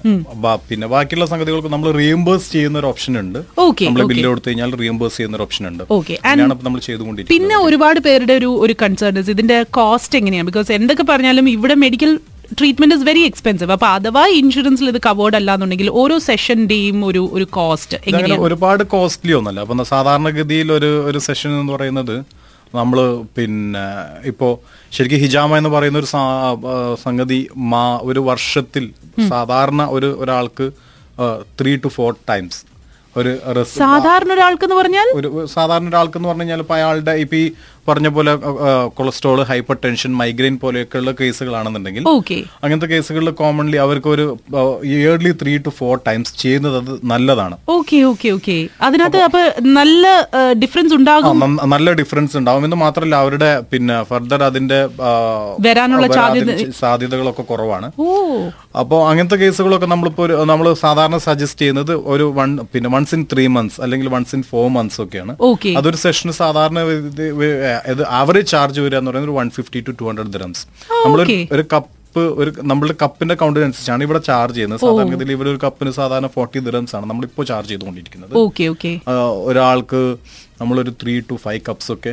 പിന്നെ 0.68 0.86
ബാക്കിയുള്ള 0.92 1.26
സംഗതികൾക്ക് 1.32 1.70
നമ്മൾ 1.74 1.88
റീഎംബേഴ്സ് 1.98 2.48
ചെയ്യുന്ന 2.54 2.76
ഒരു 2.80 2.88
ഓപ്ഷൻ 2.92 3.14
ഉണ്ട് 3.20 3.38
നമ്മൾ. 3.58 4.06
ബില്ല് 4.12 4.26
കൊടുത്തു 4.30 4.48
കഴിഞ്ഞാൽ 4.48 4.72
റീഎംബേഴ്സ് 4.80 5.16
ചെയ്യുന്ന 5.18 5.38
ഒരു 5.38 5.44
ഓപ്ഷൻ 5.46 5.64
ഉണ്ട് 5.70 5.84
നമ്മൾ 6.66 6.80
ചെയ്തുകൊണ്ടിരിക്കുന്നത്. 6.88 7.34
പിന്നെ 7.34 7.56
ഒരുപാട് 7.66 8.00
പേരുടെ 8.06 8.34
ഒരു 8.40 8.50
ഒരു 8.66 8.76
കൺസേൺ 8.82 9.20
ഇതിന്റെ 9.34 9.58
കോസ്റ്റ് 9.78 10.18
എങ്ങനെയാണ്? 10.20 10.48
ബിക്കോസ് 10.50 10.72
എന്തൊക്കെ 10.78 11.06
പറഞ്ഞാലും 11.12 11.48
ഇവിടെ 11.56 11.76
medical 11.86 12.12
treatment 12.58 12.94
is 12.94 13.06
very 13.08 13.22
expensive 13.22 13.72
അപ്പൊ 13.72 13.88
അഥവാ 13.88 14.22
ഇൻഷുറൻസിൽ 14.38 14.88
ഇത് 14.88 15.00
കവേർഡ് 15.06 15.36
അല്ലാന്നുണ്ടെങ്കിൽ 15.36 15.90
ഓരോ 15.94 16.18
സെഷന്റെയും 16.26 16.98
ഒരു 17.06 17.22
ഒരു 17.32 17.46
കോസ്റ്റ് 17.50 17.98
എങ്ങനെയാണ്? 18.08 18.42
ഒരുപാട് 18.42 18.82
കോസ്റ്റ്ലി 18.94 19.32
ഒന്നല്ല. 19.32 19.60
അപ്പൊ 19.60 19.84
സാധാരണഗതിയിൽ 19.92 20.72
ഒരു 20.72 20.90
ഒരു 21.06 21.18
സെഷൻ 21.18 21.50
എന്ന് 21.60 21.72
പറയുന്നത് 21.72 22.16
നമ്മൾ 22.74 22.98
പിന്നെ 23.36 23.86
ഇപ്പോ 24.24 24.48
ശരിക്കും 24.92 25.20
ഹിജാമ 25.20 25.56
എന്ന് 25.56 25.70
പറയുന്ന 25.70 25.98
ഒരു 25.98 26.10
സംഗതി 27.02 27.40
മാ 27.72 27.84
ഒരു 28.02 28.20
വർഷത്തിൽ 28.20 28.84
സാധാരണ 29.28 29.82
ഒരു 29.90 30.10
ഒരാൾക്ക് 30.18 30.66
ത്രീ 31.60 31.76
ടു 31.76 31.88
ഫോർ 31.88 32.12
ടൈംസ് 32.30 32.60
ഒരു 33.16 33.32
സാധാരണ 33.78 34.30
ഒരാൾക്ക് 34.32 34.66
പറഞ്ഞാൽ? 34.72 35.08
ഒരു 35.14 35.28
സാധാരണ 35.54 35.88
ഒരാൾക്ക് 35.88 36.16
എന്ന് 36.16 36.28
പറഞ്ഞു 36.28 36.42
കഴിഞ്ഞാൽ 36.42 36.60
ഇപ്പൊ 36.60 36.74
അയാളുടെ 36.74 37.12
ഇപ്പൊ 37.22 37.36
ഈ 37.36 37.46
പറഞ്ഞ 37.88 38.08
പോലെ 38.08 38.32
കൊളസ്ട്രോൾ 38.94 39.42
ഹൈപ്പർ 39.42 39.76
ടെൻഷൻ 39.84 40.16
മൈഗ്രെയിൻ 40.16 40.58
പോലെയൊക്കെയുള്ള 40.58 41.10
കേസുകളാണെന്നുണ്ടെങ്കിൽ 41.20 42.04
ഓക്കെ. 42.08 42.36
അങ്ങനത്തെ 42.64 42.86
കേസുകളിൽ 42.86 43.30
കോമൺലി 43.32 43.76
അവർക്ക് 43.76 44.08
ഒരു 44.08 44.26
yearly 44.92 45.32
three 45.42 45.56
to 45.58 45.68
four 45.70 46.00
times 46.06 46.38
ചെയ്യുന്നത് 46.38 46.76
അത് 46.76 47.00
നല്ലതാണ്. 47.04 47.56
Okay 47.68 47.96
okay 48.02 48.28
okay. 48.28 48.56
അതിനകത്ത് 48.82 49.22
അപ്പൊ 49.22 49.40
നല്ല 49.72 50.04
ഡിഫറൻസ് 50.62 50.94
ഉണ്ടാകും? 50.94 51.40
നല്ല 51.66 51.92
ഡിഫറൻസ് 51.92 52.36
ഉണ്ടാവും 52.36 52.64
എന്ന് 52.64 52.76
മാത്രമല്ല 52.76 53.16
അവരുടെ 53.16 53.60
പിന്നെ 53.72 54.02
ഫർദർ 54.02 54.44
അതിന്റെ 54.44 54.80
വരാനുള്ള 55.60 56.06
സാധ്യത- 56.12 56.70
സാധ്യതകളൊക്കെ 56.80 57.42
കുറവാണ്. 57.42 57.86
അപ്പോ 57.86 58.08
അപ്പോൾ 58.82 59.08
അങ്ങനത്തെ 59.08 59.36
കേസുകളൊക്കെ 59.36 59.86
നമ്മളിപ്പോൾ 59.86 60.22
ഒരു 60.22 60.44
നമ്മൾ 60.44 60.74
സാധാരണ 60.80 61.16
സജസ്റ്റ് 61.18 61.60
ചെയ്യുന്നത് 61.60 61.92
ഒരു 62.06 62.22
വൺ 62.36 62.58
പിന്നെ 62.72 62.88
വൺസ് 62.90 63.14
ഇൻ 63.14 63.26
ത്രീ 63.32 63.46
മന്ത്സ് 63.46 63.80
അല്ലെങ്കിൽ 63.80 64.08
വൺസ് 64.08 64.34
ഇൻ 64.34 64.42
ഫോർ 64.42 64.70
മന്ത്സ് 64.70 65.00
ഒക്കെയാണ്. 65.02 65.32
അതൊരു 65.78 65.96
സെഷന് 65.96 66.32
സാധാരണ 66.32 66.78
ഇത് 67.92 68.02
ആവറേജ് 68.20 68.48
ചാർജ് 68.54 68.80
വരിക 68.80 68.98
എന്ന് 68.98 69.10
പറയുന്നത് 69.10 69.30
ഒരു 69.30 69.38
one 69.40 69.50
fifty 69.50 69.80
to 69.88 69.92
two 70.00 70.04
hundred 70.10 70.32
drams 70.36 70.62
നമ്മൾ 71.04 71.20
ഒരു 71.56 71.64
കപ്പ് 71.74 71.90
ഒരു 72.42 72.50
നമ്മളുടെ 72.70 72.94
കപ്പിന്റെ 73.02 73.34
കൗണ്ടിനനുസരിച്ചാണ് 73.34 74.02
ഇവിടെ 74.06 74.18
ചാർജ് 74.18 74.56
ചെയ്യുന്നത്. 74.56 74.80
സാധാരണഗതിയിൽ 74.80 75.32
ഇവിടെ 75.32 75.50
ഒരു 75.50 75.60
കപ്പിന് 75.64 75.90
സാധാരണ 75.90 76.26
ഫോർട്ടി 76.26 76.58
ദ്രംസ് 76.66 76.94
ആണ് 76.96 77.06
നമ്മളിപ്പോൾ 77.10 77.44
ചാർജ് 77.50 77.70
ചെയ്തുകൊണ്ടിരിക്കുന്നത്. 77.70 78.34
ഒരാൾക്ക് 79.48 80.02
നമ്മളൊരു 80.60 80.92
ത്രീ 81.02 81.14
ടു 81.30 81.36
ഫൈവ് 81.44 81.62
കപ്സ് 81.68 81.90
ഒക്കെ 81.92 82.12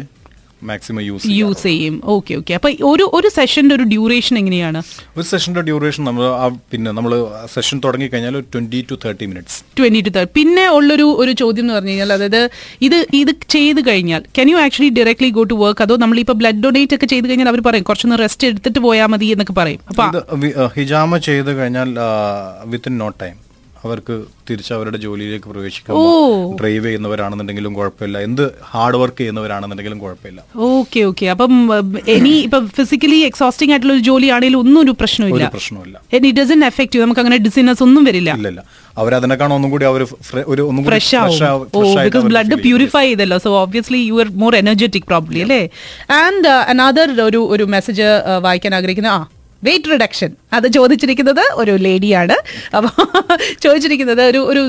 മാക്സിമം 0.62 1.02
യൂസ് 1.02 1.30
യൂസ് 1.34 1.64
ചെയ്യും. 1.64 1.96
ഓക്കെ 2.14 2.34
ഓക്കെ 2.40 2.54
അപ്പൊ 2.58 2.70
ഒരു 2.90 3.06
ഒരു 3.18 3.30
സെഷന്റെ 3.36 3.74
ഒരു 3.76 3.86
ഡ്യൂറേഷൻ 3.92 4.36
എങ്ങനെയാണ്? 4.42 4.80
ഒരു 5.18 5.26
സെഷന്റെ 5.30 5.62
ഡ്യൂറേഷൻ 5.68 6.04
നമ്മൾ 6.04 6.24
പിന്നെ 6.72 6.92
നമ്മൾ 6.92 7.14
സെഷൻ 7.54 7.78
തുടങ്ങി 7.86 8.08
കഴിഞ്ഞാൽ 8.08 8.38
twenty 8.54 8.82
to 8.90 8.98
thirty 9.04 9.28
minutes 9.32 9.58
twenty 9.78 10.02
to 10.08 10.14
thirty 10.18 10.34
പിന്നെ 10.40 10.66
ഉള്ളൊരു 10.78 11.08
ഒരു 11.24 11.34
ചോദ്യം 11.42 11.66
എന്ന് 11.66 11.76
പറഞ്ഞു 11.78 11.94
കഴിഞ്ഞാൽ 11.94 12.14
അതായത് 12.18 12.42
ഇത് 12.88 12.98
ഇത് 13.22 13.34
ചെയ്ത് 13.56 13.82
കഴിഞ്ഞാൽ 13.90 14.24
can 14.40 14.50
you 14.54 14.60
actually 14.66 14.92
directly 15.00 15.32
go 15.38 15.46
to 15.52 15.58
work 15.64 15.84
അതോ 15.88 15.98
നമ്മൾ 16.04 16.20
ഇപ്പൊ 16.24 16.36
ബ്ലഡ് 16.42 16.64
ഡൊണേറ്റ് 16.66 16.98
ഒക്കെ 16.98 17.10
ചെയ്ത് 17.14 17.28
കഴിഞ്ഞാൽ 17.30 17.52
അവർ 17.54 17.62
പറയും 17.68 17.88
കുറച്ചൊന്ന് 17.90 18.20
റെസ്റ്റ് 18.24 18.48
എടുത്തിട്ട് 18.52 18.80
പോയാൽ 18.88 19.10
മതി 19.14 19.30
എന്നൊക്കെ 19.36 19.56
പറയും. 19.62 19.82
അപ്പൊ 19.92 20.06
ഹിജാമ 20.78 21.18
ചെയ്ത് 21.28 21.52
കഴിഞ്ഞാൽ 21.60 21.90
വിത്തിൻ 22.74 22.96
നോ 22.98 23.10
ടൈം 23.22 23.38
അവർക്ക് 23.86 24.16
തിരിച്ച് 24.48 24.72
അവരുടെ 24.76 24.98
ജോലിയിലേക്ക് 25.04 25.48
പ്രവേശിക്കാം 25.52 25.98
ഡ്രൈവ് 26.60 26.86
ചെയ്യുന്നവരാണെന്നുണ്ടെങ്കിലും 26.86 27.74
കുഴപ്പമില്ല. 27.78 28.18
എന്ത് 28.28 28.44
ഹാർഡ് 28.72 28.98
വർക്ക് 29.02 29.18
ചെയ്യുന്നവരാണെന്നുണ്ടെങ്കിലും 29.22 30.00
കുഴപ്പമില്ല. 30.04 30.42
Okay 30.70 31.02
okay. 31.10 31.26
അപ്പം 31.34 31.54
ഇനി 32.16 32.34
ഇപ്പൊ 32.48 32.60
ഫിസിക്കലി 32.80 33.20
എക്സോസ്റ്റിംഗ് 33.30 33.74
ആയിട്ടുള്ള 33.74 33.94
ഒരു 33.98 34.04
ജോലിയാണെങ്കിലും 34.10 34.62
ഒന്നും 34.64 34.80
ഒരു 34.86 34.94
പ്രശ്നമില്ല 35.02 35.50
പ്രശ്നമില്ല 35.58 35.96
ഇറ്റ് 36.18 36.34
ഡസൻ 36.42 36.66
എഫക്ട് 36.70 37.04
നമുക്ക് 37.06 37.24
അങ്ങനെ 37.24 37.40
ഡിസിനസ് 37.48 37.84
ഒന്നും 37.88 38.04
വരില്ല. 38.10 38.30
ഇല്ല 38.52 38.64
അവരതിനേക്കാൾ 39.02 39.50
ഒന്നും 39.58 39.72
കൂടി 39.74 39.86
അവർ 39.92 40.02
ഒരു 40.54 40.62
ഒന്നും 40.70 40.84
ഫ്രഷ് 40.92 41.16
ആവും. 41.22 41.66
ബിക്കോസ് 42.06 42.26
ബ്ലഡ് 42.32 42.56
പ്യൂരിഫൈ 42.68 43.06
ചെയ്തല്ലോ. 43.10 43.38
So 43.48 43.52
obviously 43.64 44.02
you 44.12 44.16
are 44.24 44.30
more 44.44 44.56
energetic 44.64 45.08
probably 45.12 45.42
അല്ലേ? 45.46 45.62
ആൻഡ് 46.24 46.48
അനദർ 46.74 47.10
ഒരു 47.30 47.42
ഒരു 47.56 47.68
മെസ്സേജ് 47.76 48.08
വായിക്കാൻ 48.48 48.74
ആഗ്രഹിക്കുന്ന 48.80 49.12
ആ 49.18 49.22
വെയിറ്റ് 49.68 49.90
റിഡക്ഷൻ 49.94 50.32
അത് 50.58 50.68
ചോദിച്ചിരിക്കുന്നത് 50.78 51.42
ഒരു 51.62 51.74
ലേഡിയാണ്. 51.86 52.36
അപ്പോൾ 52.78 52.94
ചോദിച്ചിരിക്കുന്നത് 53.66 54.22
ഒരു 54.32 54.42
ഒരു 54.52 54.64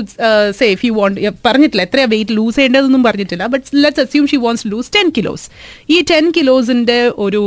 സേഫ് 0.59 0.81
യു 0.87 0.91
വോണ്ട് 0.99 1.19
പറഞ്ഞിട്ടില്ല. 1.47 1.85
എത്രയാ 1.87 2.07
വെയിറ്റ് 2.13 2.35
ലൂസ് 2.39 2.55
ചെയ്യേണ്ടതെന്നും 2.57 3.03
പറഞ്ഞിട്ടില്ല. 3.07 3.45
But 3.53 3.65
let's 3.83 4.03
assume 4.05 4.25
she 4.31 4.39
wants 4.45 4.65
lose 4.73 4.91
ten 4.97 5.09
kilos 5.17 5.45
ഈ 5.95 5.97
ടെൻ 6.11 6.27
കിലോസിന്റെ 6.37 6.99
ഒരു 7.25 7.41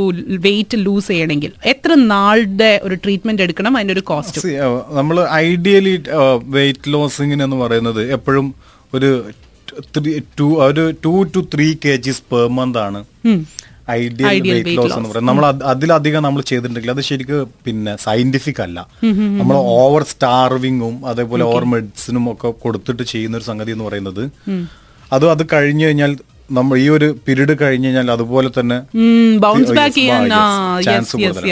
വെയിറ്റ് 0.48 0.78
ലൂസ് 0.86 1.08
ചെയ്യണമെങ്കിൽ 1.12 1.52
എത്ര 1.74 1.90
നാളുടെ 2.14 2.72
ഒരു 2.88 2.98
ട്രീറ്റ്മെന്റ് 3.04 3.44
എടുക്കണം 3.46 3.76
അതിന്റെ 3.78 3.96
ഒരു 3.98 4.04
കോസ്റ്റ് 4.12 4.56
നമ്മൾ 5.00 5.18
ഐഡിയലി 5.46 5.96
വെയിറ്റ് 6.58 6.92
ലോസിംഗിന് 6.96 7.44
എന്ന് 7.48 7.60
പറയുന്നത് 7.64 8.02
എപ്പോഴും 8.18 8.48
ഒരു 8.98 9.12
ഒരു 10.66 10.82
two 11.04 11.14
two 11.34 11.40
three 11.52 11.66
K 11.84 11.92
Gs 12.06 12.22
per 12.32 12.42
month 12.56 12.78
ആണ്. 12.86 13.00
ഐഡിയൽ 13.88 14.26
വെയിറ്റ് 14.46 14.76
ലോസ് 14.78 14.94
എന്ന് 14.94 15.08
പറയുന്നത് 15.08 15.30
നമ്മൾ 15.30 15.44
അതിലധികം 15.72 16.22
നമ്മൾ 16.24 16.42
ചെയ്തിട്ടുണ്ടെങ്കിൽ 16.48 16.92
അത് 16.92 17.02
ശരിക്കും 17.08 17.38
പിന്നെ 17.64 17.92
സയന്റിഫിക് 18.04 18.60
അല്ല. 18.62 18.78
നമ്മൾ 19.40 19.56
ഓവർ 19.76 20.04
സ്റ്റാർവിങ്ങും 20.12 20.94
അതേപോലെ 21.10 21.44
ഓവർ 21.50 21.64
മെഡിസിനും 21.72 22.24
ഒക്കെ 22.32 22.50
കൊടുത്തിട്ട് 22.62 23.04
ചെയ്യുന്ന 23.12 23.36
ഒരു 23.36 23.46
സംഗതി 23.50 23.74
എന്ന് 23.74 23.86
പറയുന്നത് 23.88 24.22
അത് 25.12 25.26
അത് 25.30 25.44
കഴിഞ്ഞു 25.52 25.84
കഴിഞ്ഞാൽ 25.86 26.12
നമ്മൾ 26.50 26.74
ഈ 26.78 26.88
ഒരു 26.90 27.06
പീരീഡ് 27.24 27.54
കഴിഞ്ഞു 27.60 27.88
കഴിഞ്ഞാൽ 27.88 28.10
അതുപോലെ 28.14 28.48
തന്നെ 28.56 28.78
ബൗൺസ് 29.44 29.72
ബാക്ക് 29.78 29.94
ചെയ്യാൻ 29.98 30.22
ചാൻസ് 30.86 31.12
കൂടുതലാണ്. 31.26 31.46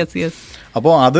അപ്പോൾ 0.78 0.92
അത് 1.06 1.18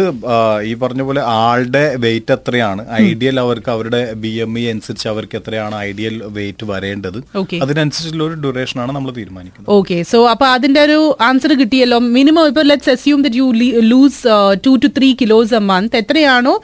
ഈ 0.69 0.73
പറഞ്ഞ 0.83 1.03
പോലെ 1.09 1.23
ആളുടെ 1.47 1.83
വെയിറ്റ് 2.05 2.33
എത്രയാണ്? 2.37 2.83
ഐഡിയൽ 3.09 3.37
അവർക്ക് 3.43 3.71
അവരുടെ 3.75 4.01
ബി 4.23 4.33
എം 4.45 4.53
ഇ 4.61 4.63
അനുസരിച്ച് 4.73 5.07
അവർക്ക് 5.13 5.37
എത്രയാണ് 5.41 5.75
ഐഡിയൽ 5.89 6.15
വെയിറ്റ് 6.37 6.67
വരേണ്ടത്? 6.71 7.19
അതിനനുസരിച്ചുള്ള 7.65 8.25
ഒരു 8.29 8.39
ഡ്യൂറേഷൻ 8.45 8.79
ആണ് 8.85 8.93
നമ്മൾ 8.97 9.13
തീരുമാനിക്കുന്നത്. 9.19 9.71
ഓക്കെ 9.79 9.99
സോ 10.13 10.21
അപ്പൊ 10.33 10.47
അതിന്റെ 10.57 10.83
ഒരു 10.89 10.99
ആൻസർ 11.29 11.55
കിട്ടിയല്ലോ. 11.63 11.99
മിനിമം 12.17 12.47
ഇപ്പൊ 12.53 12.65
let's 12.71 12.93
assume 12.97 13.23
that 13.27 13.41
you 13.43 13.49
lose 13.93 14.23
two 14.67 14.75
two 14.85 14.91
three 14.99 15.11
kilos 15.23 15.55
a 15.61 15.63
month 15.73 15.97
എത്രയാണോ 16.03 16.55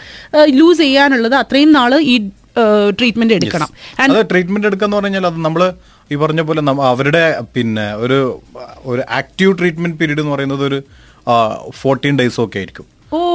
ലൂസ് 0.60 0.80
ചെയ്യാനുള്ളത് 0.86 1.36
അത്രയും 1.42 1.72
നാൾ 1.78 1.94
ഈ 2.14 2.16
ട്രീറ്റ്മെന്റ് 3.00 3.34
എടുക്കണം. 3.38 3.68
ട്രീറ്റ്മെന്റ് 4.30 4.68
എടുക്കാന്ന് 4.68 4.96
പറഞ്ഞാൽ 4.98 5.26
അത് 5.30 5.36
നമ്മൾ 5.46 5.62
ഈ 6.12 6.16
പറഞ്ഞ 6.22 6.40
പോലെ 6.48 6.62
അവരുടെ 6.92 7.22
പിന്നെ 7.54 7.84
ഒരു 8.04 8.18
ഒരു 8.90 9.02
ആക്റ്റീവ് 9.18 9.52
ട്രീറ്റ്മെന്റ് 9.58 9.98
പീരീഡ് 10.00 10.20
എന്ന് 10.22 10.32
പറയുന്നത് 10.34 10.64
ഒരു 10.70 10.78
ഫോർട്ടീൻ 11.80 12.14
ഡേയ്സും 12.20 12.42
ഒക്കെ 12.44 12.58
ആയിരിക്കും. 12.62 12.86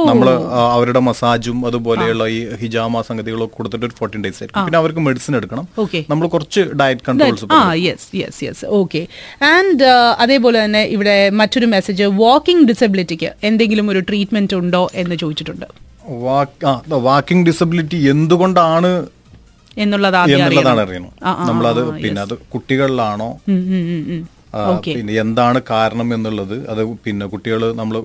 നമ്മൾ 0.08 0.28
അവരുടെ 0.74 1.00
മസാജും 1.06 1.58
അതുപോലെയുള്ള 1.68 2.24
ഈ 2.34 2.36
ഹിജാമ 2.60 3.00
സംഗതികളൊക്കെ 3.08 3.54
കൊടുത്തിട്ട് 3.58 3.86
ഒരു 3.88 3.94
ഫോർട്ടീൻ 4.00 4.20
ഡേയ്സ് 4.24 4.40
ആയിരിക്കും. 4.40 4.66
പിന്നെ 4.66 4.78
അവർക്ക് 4.80 5.02
മെഡിസിൻ 5.06 5.32
എടുക്കണം. 5.38 5.64
നമ്മൾ 6.10 6.26
കുറച്ച് 6.34 6.62
ഡയറ്റ് 6.80 7.04
കൺട്രോൾസ് 7.08 7.48
ആ 7.58 7.60
yes 7.86 8.06
yes 8.20 8.40
yes 8.46 8.66
okay. 8.80 9.02
And 9.54 9.88
അതേപോലെ 10.24 10.58
തന്നെ 10.64 10.82
ഇവിടെ 10.96 11.16
മറ്റൊരു 11.40 11.68
മെസ്സേജ് 11.74 12.06
വാക്കിംഗ് 12.22 12.66
ഡിസബിലിറ്റിക്ക് 12.70 13.30
എന്തെങ്കിലും 13.50 13.88
ഒരു 13.94 14.02
ട്രീറ്റ്മെന്റ് 14.10 14.56
ഉണ്ടോ 14.60 14.82
എന്ന് 15.02 15.18
ചോദിച്ചിട്ടുണ്ട്. 15.24 15.66
വാക്കിംഗ് 17.08 17.44
ഡിസബിലിറ്റി 17.50 18.00
എന്തുകൊണ്ടാണ് 18.14 18.92
എന്നുള്ളതാണ് 19.84 20.80
അറിയണം. 20.84 21.12
നമ്മളത് 21.48 21.82
പിന്നെ 22.02 22.20
അത് 22.26 22.34
കുട്ടികളിലാണോ? 22.54 23.28
പിന്നെ 24.86 25.12
എന്താണ് 25.20 25.58
കാരണം 25.70 26.08
എന്നുള്ളത് 26.14 26.56
അത് 26.68 26.82
പിന്നെ 27.04 27.26
കുട്ടികൾ 27.26 27.62
നമ്മൾ 27.74 27.96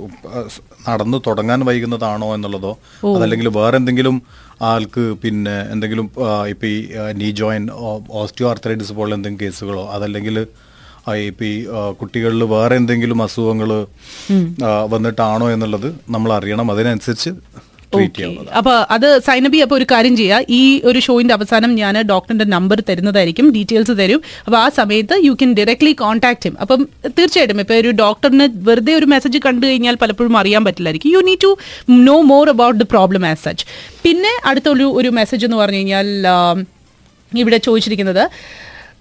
നടന്നു 0.87 1.17
തുടങ്ങാൻ 1.27 1.59
വൈകുന്നതാണോ 1.65 2.29
എന്നുള്ളതോ 2.35 2.71
അതല്ലെങ്കിൽ 3.13 3.47
വേറെ 3.59 3.77
എന്തെങ്കിലും 3.77 4.15
ആൾക്ക് 4.61 5.03
പിന്നെ 5.23 5.55
എന്തെങ്കിലും 5.71 6.07
ഇപ്പം 6.49 6.67
ഈ 6.67 6.77
നീ 7.13 7.29
ജോയിൻ 7.31 7.65
ഓസ്റ്റിയോ 8.21 8.49
ആർത്രൈറ്റിസ് 8.49 8.91
പോലുള്ള 8.91 9.15
എന്തെങ്കിലും 9.15 9.43
കേസുകളോ 9.45 9.85
അതല്ലെങ്കിൽ 9.93 10.37
ഇപ്പൊ 11.27 11.45
ഈ 11.45 11.55
കുട്ടികളിൽ 11.99 12.43
വേറെ 12.53 12.75
എന്തെങ്കിലും 12.75 13.19
അസുഖങ്ങൾ 13.23 13.69
വന്നിട്ടാണോ 14.89 15.45
എന്നുള്ളത് 15.49 15.87
നമ്മൾ 16.09 16.29
അറിയണം. 16.33 16.67
അതിനനുസരിച്ച് 16.71 17.31
ട്രീറ്റ് 17.93 18.15
ചെയ്യാവുന്നത് 18.17 18.49
അപ്പൊ 18.59 18.73
അത് 18.95 19.07
സൈനബി 19.27 19.59
അപ്പൊ 19.65 19.75
ഒരു 19.79 19.85
കാര്യം 19.91 20.15
ചെയ്യാം. 20.19 20.41
ഈ 20.59 20.61
ഒരു 20.89 20.99
ഷോയിന്റെ 21.05 21.33
അവസാനം 21.37 21.71
ഞാൻ 21.81 21.95
ഡോക്ടറിന്റെ 22.11 22.47
നമ്പർ 22.55 22.79
തരുന്നതായിരിക്കും 22.89 23.47
ഡീറ്റെയിൽസ് 23.55 23.93
തരും. 24.01 24.21
അപ്പൊ 24.45 24.57
ആ 24.63 24.67
സമയത്ത് 24.79 25.15
യു 25.27 25.33
കെൻ 25.41 25.51
ഡയറക്ട്ലി 25.59 25.93
കോൺടാക്ട് 26.03 26.41
ചെയ്യും 26.43 26.57
അപ്പം 26.63 26.81
തീർച്ചയായിട്ടും 27.17 27.61
ഇപ്പൊ 27.65 27.75
ഒരു 27.83 27.91
ഡോക്ടറിന് 28.03 28.47
വെറുതെ 28.69 28.95
ഒരു 28.99 29.09
മെസ്സേജ് 29.13 29.39
കണ്ടു 29.47 29.65
കഴിഞ്ഞാൽ 29.67 29.97
പലപ്പോഴും 30.03 30.37
അറിയാൻ 30.41 30.63
പറ്റില്ലായിരിക്കും. 30.69 31.11
You 31.15 31.21
need 31.29 31.43
to 31.47 31.51
know 32.09 32.17
more 32.33 32.49
about 32.55 32.79
the 32.83 32.87
problem 32.95 33.25
as 33.31 33.43
such 33.47 33.65
പിന്നെ 34.05 34.33
അടുത്ത 34.51 34.69
ഒരു 34.75 34.87
ഒരു 35.01 35.11
മെസ്സേജ് 35.19 35.45
എന്ന് 35.49 35.59
പറഞ്ഞു 35.63 35.81
കഴിഞ്ഞാൽ 35.81 36.09
ഇവിടെ 37.31 37.59
ചോദിച്ചിരിക്കുന്നത് 37.69 38.25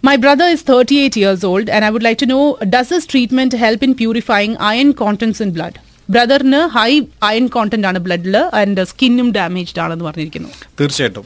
My 0.07 0.17
brother 0.17 0.47
is 0.55 0.61
38 0.63 1.17
years 1.17 1.41
old 1.49 1.69
and 1.69 1.85
I 1.85 1.91
would 1.91 2.05
like 2.07 2.19
to 2.19 2.27
know 2.27 2.43
does 2.75 2.89
this 2.93 3.05
treatment 3.13 3.53
help 3.63 3.81
in 3.83 3.93
purifying 4.01 4.53
iron 4.73 4.91
contents 5.01 5.41
in 5.45 5.51
blood? 5.57 5.75
ബ്രദറിന് 6.11 6.61
ഹൈ 6.77 6.91
അയൺ 7.29 7.47
കോണ്ടന്റ് 7.57 7.87
ആണ് 7.87 7.99
ബ്ലഡിൽ 8.07 8.37
ആൻഡ് 8.61 8.85
സ്കിന്നും 8.91 9.33
ഡാമേജ്ഡ് 9.33 9.81
ആണെന്ന് 9.85 10.05
പറഞ്ഞിരിക്കുന്നു. 10.05 10.51
തീർച്ചയായിട്ടും. 10.81 11.25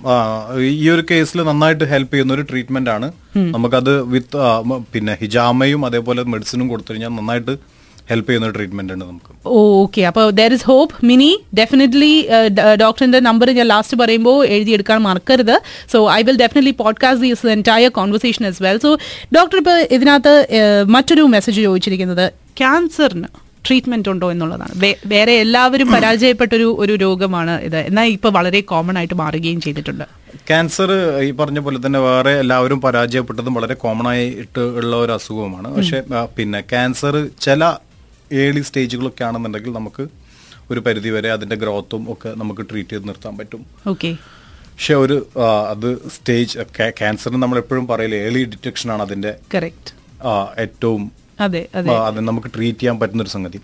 ഈ 0.80 0.88
ഒരു 0.94 1.04
കേസിൽ 1.10 1.42
നന്നായിട്ട് 1.50 1.84
ഹെൽപ്പ് 1.92 2.12
ചെയ്യുന്ന 2.14 2.32
ഒരു 2.38 2.46
ട്രീറ്റ്മെന്റ് 2.50 2.90
ആണ്. 2.96 3.08
നമുക്കത് 3.56 3.92
വിത്ത് 4.14 4.38
പിന്നെ 4.94 5.14
ഹിജാമയും 5.20 5.84
അതേപോലെ 5.90 6.22
മെഡിസിനും 6.34 6.66
കൊടുത്തു 6.72 6.90
കഴിഞ്ഞാൽ 6.92 7.14
നന്നായിട്ട് 7.18 7.54
ഹെൽപ്പ് 8.10 8.28
ചെയ്യുന്ന 8.28 8.48
ട്രീറ്റ്മെന്റ് 8.56 8.92
ഉണ്ട് 8.92 9.04
നമുക്ക്. 9.04 9.32
ഓക്കെ 9.46 10.00
അപ്പോൾ 10.08 10.24
there 10.38 10.52
is 10.56 10.66
hope 10.70 10.94
mini 11.10 11.28
definitely 11.58 12.10
ഡോക്ടറിന്റെ 12.82 13.20
നമ്പർ 13.28 13.50
ഞാൻ 13.58 13.68
ലാസ്റ്റ് 13.72 13.96
പറയുമ്പോൾ 14.00 14.38
എഴുതിയെടുക്കാൻ 14.54 14.98
മറക്കരുത്. 15.08 15.56
So 15.92 15.98
I 16.12 16.20
will 16.28 16.40
definitely 16.42 16.74
podcast 16.82 17.24
these 17.26 17.52
entire 17.56 17.92
conversation 18.00 18.46
as 18.50 18.62
well 18.62 18.80
so 18.86 18.92
doctor 19.36 19.58
ഇപ്പോൾ 19.62 19.78
ഇതിനകത്ത് 19.96 20.34
മറ്റൊരു 20.96 21.22
മെസ്സേജ് 21.36 21.60
ചോദിച്ചിരിക്കുന്നത് 21.68 22.26
ക്യാൻസറിന് 22.60 23.30
ട്രീറ്റ്മെന്റ് 23.66 24.08
ഉണ്ടോ 24.12 24.26
എന്നുള്ളതാണ്. 24.34 24.74
വേറെ 25.12 25.34
എല്ലാവരും 25.44 25.88
പരാജയപ്പെട്ടൊരു 25.94 26.68
ഒരു 26.84 26.94
രോഗമാണ് 27.04 27.54
ഇത്. 27.68 27.78
എന്നാൽ 27.90 28.08
ഇപ്പൊ 28.16 28.28
വളരെ 28.38 28.60
കോമൺ 28.72 28.96
ആയിട്ട് 29.00 29.16
മാറുകയും 29.22 29.60
ചെയ്തിട്ടുണ്ട്. 29.66 30.04
ക്യാൻസർ 30.48 30.90
ഈ 31.28 31.30
പറഞ്ഞ 31.40 31.58
പോലെ 31.64 31.78
തന്നെ 31.86 32.00
വേറെ 32.08 32.32
എല്ലാവരും 32.42 32.78
പരാജയപ്പെട്ടതും 32.86 33.54
വളരെ 33.58 33.74
കോമൺ 33.84 34.06
ആയിട്ട് 34.12 34.64
ഉള്ള 34.80 34.92
ഒരു 35.04 35.12
അസുഖവുമാണ്. 35.18 35.70
പക്ഷെ 35.76 36.00
പിന്നെ 36.36 36.60
ക്യാൻസർ 36.72 37.16
ചില 37.46 37.62
ഏർലി 38.42 38.62
സ്റ്റേജുകളൊക്കെ 38.68 39.24
ആണെന്നുണ്ടെങ്കിൽ 39.28 39.72
നമുക്ക് 39.78 40.04
ഒരു 40.72 40.80
പരിധി 40.86 41.10
വരെ 41.16 41.28
അതിന്റെ 41.36 41.56
ഗ്രോത്തും 41.62 42.02
ഒക്കെ 42.12 42.30
നമുക്ക് 42.42 42.62
ട്രീറ്റ് 42.70 42.92
ചെയ്ത് 42.92 43.08
നിർത്താൻ 43.08 43.34
പറ്റും. 43.40 43.62
ഓക്കെ 43.92 44.10
പക്ഷെ 44.74 44.94
ഒരു 45.04 45.16
അത് 45.72 45.88
സ്റ്റേജ് 46.14 46.52
ക്യാൻസറിന് 47.00 47.40
നമ്മൾ 47.42 47.58
എപ്പോഴും 47.62 47.86
പറയില്ല 47.90 48.16
ഏർലി 48.26 48.44
ഡിറ്റക്ഷൻ 48.52 48.88
ആണ് 48.94 49.02
അതിന്റെ 49.06 49.32
കറക്റ്റ് 49.54 49.90
ഏറ്റവും 50.64 51.02
അതെ 51.44 51.62
നമുക്ക് 52.28 52.50
ട്രീറ്റ് 52.54 52.80
ചെയ്യാൻ 52.80 52.96
പറ്റുന്ന 53.00 53.24
ഒരു 53.24 53.32
സംഗതി. 53.34 53.58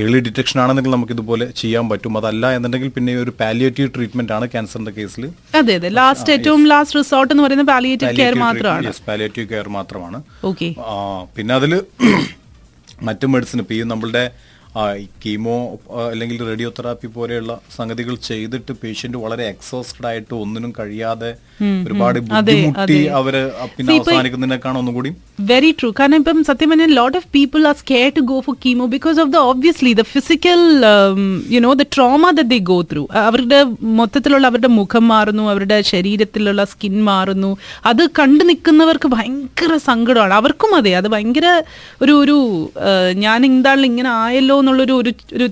ഏർലി 0.00 0.20
ഡിറ്റക്ഷൻ 0.26 0.58
ആണെന്നെങ്കിൽ 0.64 0.92
നമുക്ക് 0.96 1.14
ഇതുപോലെ 1.16 1.46
ചെയ്യാൻ 1.60 1.84
പറ്റും. 1.92 2.14
അതല്ല 2.20 2.50
എന്നുണ്ടെങ്കിൽ 2.56 2.92
പിന്നെ 2.96 3.14
ഒരു 3.24 3.34
പാലിയേറ്റീവ് 3.40 3.90
ട്രീറ്റ്മെന്റ് 3.96 4.34
ആണ് 4.38 4.46
ക്യാൻസറിന്റെ 4.54 4.94
കേസിൽ 4.98 5.24
അതെ 5.60 5.74
അതെ. 5.80 5.90
ലാസ്റ്റ് 6.00 6.32
ഏറ്റവും 6.36 6.64
ലാസ്റ്റ് 6.72 6.98
റിസോർട്ട് 7.00 7.32
എന്ന് 7.34 7.44
പറയുന്നത് 7.46 7.70
പാലിയേറ്റീവ് 7.72 8.14
കെയർ 8.20 8.36
മാത്രമാണ്. 8.46 8.92
പാലിയേറ്റീവ് 9.10 9.48
കെയർ 9.52 9.68
മാത്രമാണ്. 9.78 10.20
പിന്നെ 11.36 11.54
അതിൽ 11.60 11.74
മറ്റു 13.06 13.26
മെഡിസിൻ 13.32 13.58
ഇപ്പൊ 13.60 13.74
ഈ 13.74 13.80
നമ്മളുടെ 13.90 14.24
കീമോ 15.22 15.56
അല്ലെങ്കിൽ 16.10 16.38
റേഡിയോ 16.48 16.68
തെറാപ്പി 16.76 17.08
പോലെയുള്ള 17.16 17.52
സംഗതികൾ 17.76 18.14
ചെയ്തിട്ട് 18.28 18.72
പേഷ്യന്റ് 18.80 19.18
വളരെ 19.24 19.44
എക്സോസ്റ്റഡ് 19.50 20.06
ആയിട്ട് 20.06 20.32
ഒന്നിനും 20.40 20.70
കഴിയാതെ 20.78 21.30
ഒരുപാട് 21.86 22.18
ബുദ്ധിമുട്ടി 22.28 22.98
അവർ 23.18 23.34
പിന്നെ 23.76 23.94
അവസാനിക്കുന്നതിനേക്കാണ് 23.96 24.78
ഒന്നുകൂടി 24.78 25.12
വെരി 25.40 25.70
ട്രൂ 25.80 25.90
കാരണം 25.90 26.16
ഇപ്പം 26.16 26.44
സത്യം 26.44 26.70
പറഞ്ഞാൽ 26.70 26.92
lot 26.94 27.16
of 27.16 27.26
people 27.34 27.66
are 27.66 27.74
care 27.90 28.12
to 28.16 28.20
go 28.20 28.40
for 28.40 28.56
chemo 28.66 28.86
because 28.86 29.20
of 29.20 29.30
the 29.30 29.36
obviously 29.36 29.92
the 29.92 30.02
physical 30.02 30.60
you know 31.50 31.72
the 31.72 31.82
trauma 31.82 32.30
the 32.30 32.42
they 32.42 32.58
go 32.58 32.82
through 32.82 33.08
അവരുടെ 33.12 33.64
മൊത്തത്തിലുള്ള 33.82 34.46
അവരുടെ 34.46 34.68
മുഖം 34.68 35.08
മാറുന്നു 35.08 35.50
അവരുടെ 35.50 35.82
ശരീരത്തിലുള്ള 35.82 36.64
സ്കിൻ 36.64 37.04
മാറുന്നു. 37.04 37.56
അത് 37.84 38.06
കണ്ടു 38.06 38.44
നിൽക്കുന്നവർക്ക് 38.44 39.08
ഭയങ്കര 39.08 39.76
സങ്കടമാണ്. 39.76 40.34
അവർക്കും 40.34 40.74
അതെ. 40.74 40.94
അത് 40.94 41.08
ഭയങ്കര 41.08 41.62
ഒരു 42.02 42.12
ഒരു 42.12 42.70
ഞാൻ 43.12 43.44
എന്താണ് 43.44 43.86
ഇങ്ങനെ 43.86 44.10
ആയല്ലോ 44.10 44.58
എന്നുള്ളൊരു 44.58 44.92
ഒരു 44.92 45.12
ഒരു 45.34 45.50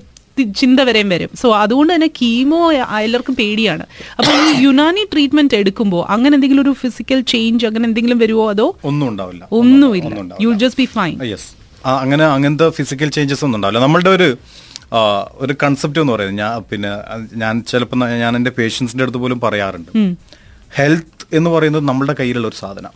ചിന്ത 0.61 0.79
വരെയും 0.87 1.09
വരും. 1.13 1.29
സോ 1.41 1.47
അതുകൊണ്ട് 1.63 1.91
തന്നെ 1.93 2.09
കീമോ 2.19 2.59
എല്ലാവർക്കും 2.73 3.35
പേടിയാണ്. 3.41 3.85
അപ്പൊ 4.17 4.31
ഈ 4.45 4.49
യുനാനി 4.65 5.03
ട്രീറ്റ്മെന്റ് 5.13 5.55
എടുക്കുമ്പോൾ 5.61 6.01
അങ്ങനെ 6.15 6.33
എന്തെങ്കിലും 6.37 6.63
ഒരു 6.65 6.73
ഫിസിക്കൽ 6.81 7.21
ചേഞ്ച് 7.33 7.65
അങ്ങനെ 7.69 7.85
എന്തെങ്കിലും 7.89 8.19
വരുമോ 8.23 8.45
അതോ 8.53 8.67
ഒന്നും 8.91 9.05
ഉണ്ടാവില്ല. 9.11 9.43
ഒന്നുമില്ല. 9.61 10.13
യു 10.45 10.51
ജസ്റ്റ് 10.63 10.81
ബി 10.83 10.87
ഫൈൻ 10.97 11.15
അങ്ങനെ 12.01 12.25
അങ്ങനത്തെ 12.33 12.67
ഫിസിക്കൽ 12.79 13.09
ചേഞ്ചസ് 13.17 13.43
ഒന്നും 13.45 13.57
ഉണ്ടാവില്ല. 13.59 13.81
നമ്മളുടെ 13.85 14.11
ഒരു 14.17 14.29
ഒരു 15.43 15.53
കൺസെപ്റ്റ് 15.63 15.99
എന്ന് 16.01 16.13
പറയുന്നത് 16.13 16.39
ഞാൻ 16.41 16.63
പിന്നെ 16.69 16.89
ഞാൻ 17.43 17.53
ചിലപ്പോൾ 17.69 18.09
ഞാൻ 18.23 18.31
എന്റെ 18.39 18.51
പേഷ്യൻസിന്റെ 18.57 19.03
അടുത്ത് 19.05 19.19
പോലും 19.23 19.39
പറയാറുണ്ട്. 19.45 19.91
ഹെൽത്ത് 20.77 21.25
എന്ന് 21.37 21.49
പറയുന്നത് 21.53 21.83
നമ്മളുടെ 21.87 22.15
കയ്യിലുള്ള 22.19 22.47
ഒരു 22.47 22.57
സാധനം. 22.63 22.91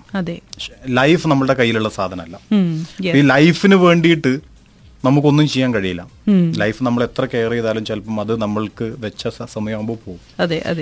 ലൈഫ് 1.00 1.26
നമ്മളുടെ 1.32 1.56
കയ്യിലുള്ള 1.60 1.89
സാധനമല്ല. 1.97 2.38
ഈ 3.17 3.21
ലൈഫിന് 3.34 3.78
വേണ്ടിയിട്ട് 3.86 4.34
നമുക്കൊന്നും 5.08 5.48
ചെയ്യാൻ 5.54 5.72
കഴിയില്ല. 5.76 6.04
ലൈഫ് 6.62 6.80
നമ്മൾ 6.88 7.02
എത്ര 7.10 7.26
കെയർ 7.34 7.52
ചെയ്താലും 7.56 7.84
ചിലപ്പം 7.89 8.17
അത് 8.24 8.34
നമ്മൾക്ക് 8.46 8.88
വെച്ച 9.04 9.28
സമയമാകുമ്പോൾ 9.56 9.98
പോകും. 10.06 10.24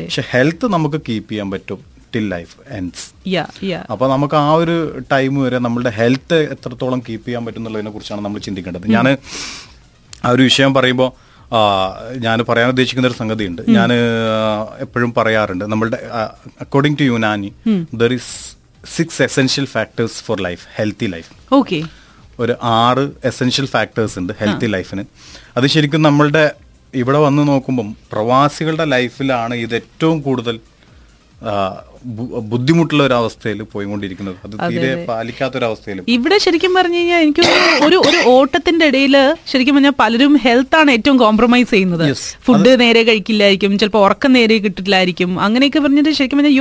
പക്ഷെ 0.05 0.23
ഹെൽത്ത് 0.31 0.65
നമുക്ക് 0.75 0.99
കീപ്പ് 1.09 1.29
ചെയ്യാൻ 1.31 1.49
പറ്റും 1.55 1.81
ടിൽ 2.13 2.27
ലൈഫ് 2.33 2.55
എൻഡ്സ് 2.77 3.05
അപ്പൊ 3.91 4.05
നമുക്ക് 4.13 4.35
ആ 4.43 4.51
ഒരു 4.61 4.75
ടൈം 5.13 5.35
വരെ 5.43 5.57
നമ്മളുടെ 5.65 5.91
ഹെൽത്ത് 5.99 6.37
എത്രത്തോളം 6.53 6.99
കീപ്പ് 7.07 7.25
ചെയ്യാൻ 7.27 7.43
പറ്റും 7.45 7.61
എന്നുള്ളതിനെ 7.61 7.91
കുറിച്ചാണ് 7.91 8.21
നമ്മൾ 8.25 8.39
ചിന്തിക്കേണ്ടത്. 8.47 8.85
ഞാൻ 8.95 9.07
ആ 10.25 10.29
ഒരു 10.35 10.43
വിഷയം 10.49 10.73
പറയുമ്പോൾ 10.79 11.09
ഞാൻ 12.25 12.37
പറയാൻ 12.49 12.69
ഉദ്ദേശിക്കുന്ന 12.73 13.09
ഒരു 13.09 13.17
സംഗതിയുണ്ട്. 13.19 13.61
ഞാൻ 13.77 13.89
എപ്പോഴും 14.85 15.11
പറയാറുണ്ട്. 15.17 15.65
നമ്മളുടെ 15.73 15.99
according 16.65 16.97
to 17.01 17.03
Unani 17.11 17.51
there 18.01 18.13
is 18.19 18.33
six 18.95 19.21
essential 19.27 19.67
factors 19.75 20.17
for 20.23 20.37
life 20.47 20.63
healthy 20.77 21.07
life 21.15 21.29
okay 21.59 21.79
ഒരു 22.39 22.53
ആറ് 22.75 23.03
എസെൻഷ്യൽ 23.23 23.65
ഫാക്ടേഴ്സ് 23.65 24.19
ഉണ്ട് 24.19 24.33
ഹെൽത്തി 24.39 24.65
ലൈഫിന് 24.65 25.03
അത് 25.57 25.67
ശരിക്കും 25.67 26.01
നമ്മളുടെ 26.01 26.45
ഇവിടെ 26.93 27.17
വന്ന് 27.17 27.43
നോക്കുമ്പം 27.47 27.87
പ്രവാസികളുടെ 28.11 28.85
ലൈഫിലാണ് 28.85 29.55
ഇത് 29.55 29.75
ഏറ്റവും 29.75 30.21
കൂടുതൽ 30.21 30.55
ബുദ്ധിമുട്ടുള്ള 32.51 33.03
ഒരു 33.03 33.15
അവസ്ഥയിൽ 33.19 33.59
പോയിക്കൊണ്ടിരിക്കുന്നത്. 33.73 34.35
അത് 34.45 34.53
തീരെ 34.71 34.89
പാലിക്കാത്ത 35.09 35.55
ഒരു 35.59 35.65
അവസ്ഥയിൽ 35.69 35.99
ഇവിടെ 36.15 36.37
ശരിക്കും 36.45 36.73
പറഞ്ഞു 36.77 36.97
കഴിഞ്ഞാൽ 36.97 37.21
എനിക്ക് 37.25 37.43
ഒരു 37.87 37.97
ഒരു 38.09 38.17
ഓട്ടത്തിന്റെ 38.33 38.85
ഇടയിൽ 38.91 39.15
ശരിക്കും 39.51 39.75
പറഞ്ഞാൽ 39.75 39.95
പലരും 40.01 40.35
ഹെൽത്ത് 40.45 40.77
ആണ് 40.81 40.91
ഏറ്റവും 40.97 41.17
കോംപ്രമൈസ് 41.23 41.69
ചെയ്യുന്നത്. 41.71 42.05
ഫുഡ് 42.47 42.73
നേരെ 42.83 43.03
കഴിക്കില്ലായിരിക്കും 43.09 43.79
ചിലപ്പോൾ 43.83 44.03
ഉറക്കം 44.07 44.33
നേരെ 44.37 44.57
കിട്ടില്ലായിരിക്കും. 44.65 45.31
അങ്ങനെയൊക്കെ 45.47 45.79
പറഞ്ഞിട്ട് 45.79 46.13
ശരിക്കും 46.19 46.39
പറഞ്ഞാൽ 46.39 46.55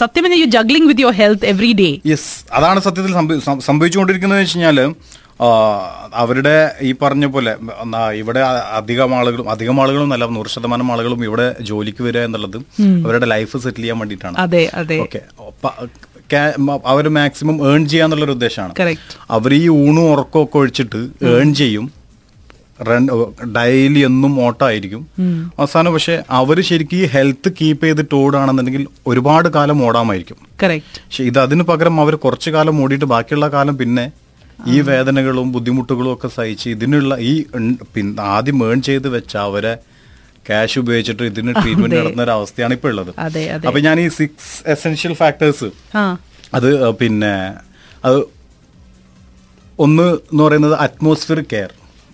സത്യം 0.00 0.22
പറഞ്ഞാൽ 0.24 0.40
you 0.40 0.48
juggling 0.56 0.88
with 0.88 1.02
your 1.04 1.14
health 1.22 1.46
every 1.52 1.72
day 1.80 1.90
yes 2.10 2.30
അതാണ് 2.58 2.80
സത്യത്തിൽ 2.86 3.12
സംഭവിച്ചുകൊണ്ടിരിക്കുന്നത് 3.68 4.40
വെച്ച് 4.40 4.58
അവരുടെ 6.14 6.70
ഈ 6.82 6.94
പറഞ്ഞ 7.02 7.26
പോലെ 7.26 7.56
ഇവിടെ 8.14 8.40
അധികം 8.72 9.14
ആളുകളും 9.14 9.50
അധികം 9.50 9.82
ആളുകളും 9.82 10.08
നല്ല 10.08 10.26
നൂറ് 10.26 10.46
ശതമാനം 10.46 10.92
ആളുകളും 10.92 11.24
ഇവിടെ 11.24 11.56
ജോലിക്ക് 11.60 12.02
വരിക 12.02 12.20
എന്നുള്ളത് 12.20 12.56
അവരുടെ 13.06 13.26
ലൈഫ് 13.26 13.58
സെറ്റിൽ 13.58 13.80
ചെയ്യാൻ 13.80 13.98
വേണ്ടിയിട്ടാണ്. 13.98 14.36
അതെ 14.38 14.70
അതെ. 14.74 14.98
ഓക്കെ. 15.00 15.20
അവർ 16.86 17.08
മാക്സിമം 17.08 17.74
ഏൺ 17.74 17.88
ചെയ്യാന്നുള്ളൊരു 17.88 18.32
ഉദ്ദേശമാണ്. 18.32 18.96
അവർ 19.30 19.54
ഈ 19.54 19.68
ഊണും 19.68 20.10
ഉറക്കവും 20.10 20.44
ഒക്കെ 20.44 20.58
ഒഴിച്ചിട്ട് 20.58 21.08
ഏൺ 21.26 21.54
ചെയ്യും. 21.54 21.92
ഡെയിലി 23.56 23.98
എന്നും 23.98 24.44
ഓട്ടമായിരിക്കും 24.44 25.06
അവസാനം 25.58 25.92
പക്ഷെ 25.92 26.22
അവർ 26.30 26.60
ശരിക്കും 26.60 26.96
ഈ 26.96 27.04
ഹെൽത്ത് 27.04 27.52
കീപ്പ് 27.60 27.84
ചെയ്തിട്ട് 27.84 28.14
ഓടുകയാണെന്നുണ്ടെങ്കിൽ 28.14 28.86
ഒരുപാട് 29.06 29.48
കാലം 29.48 29.84
ഓടാമായിരിക്കും. 29.84 30.36
പക്ഷെ 30.62 31.24
ഇത് 31.24 31.38
അതിന് 31.38 31.62
പകരം 31.62 32.00
അവർ 32.00 32.16
കുറച്ചു 32.16 32.50
കാലം 32.50 32.82
ഓടിയിട്ട് 32.82 33.04
ബാക്കിയുള്ള 33.04 33.48
കാലം 33.48 33.78
പിന്നെ 33.78 34.12
ഈ 34.58 34.80
വേദനകളും 34.80 35.52
ബുദ്ധിമുട്ടുകളും 35.52 36.12
ഒക്കെ 36.12 36.28
സഹിച്ച് 36.28 36.68
ഇതിനുള്ള 36.68 37.14
ഈ 37.20 37.32
ആദ്യം 38.20 38.58
മേൺ 38.58 38.82
ചെയ്ത് 38.82 39.08
വെച്ച 39.08 39.36
അവരെ 39.36 39.74
ക്യാഷ് 40.48 40.78
ഉപയോഗിച്ചിട്ട് 40.78 41.22
ഇതിന് 41.22 41.52
ട്രീറ്റ്മെന്റ് 41.52 41.96
നടത്തുന്ന 41.96 42.22
ഒരു 42.22 42.30
അവസ്ഥയാണ് 42.30 42.72
ഇപ്പോൾ 42.72 42.88
ഉള്ളത് 42.88 43.10
അപ്പൊ 43.66 43.80
ഞാൻ 43.80 44.00
ഈ 44.00 44.08
സിക്സ് 44.08 44.52
എസെൻഷ്യൽ 44.66 45.14
ഫാക്ടേഴ്സ് 45.14 45.68
അത് 46.54 46.92
പിന്നെ 46.92 47.34
അത് 48.04 48.18
ഒന്ന് 49.78 50.08
എന്ന് 50.32 50.42
പറയുന്നത് 50.44 50.76
atmosphere 50.78 51.40
care 51.52 51.70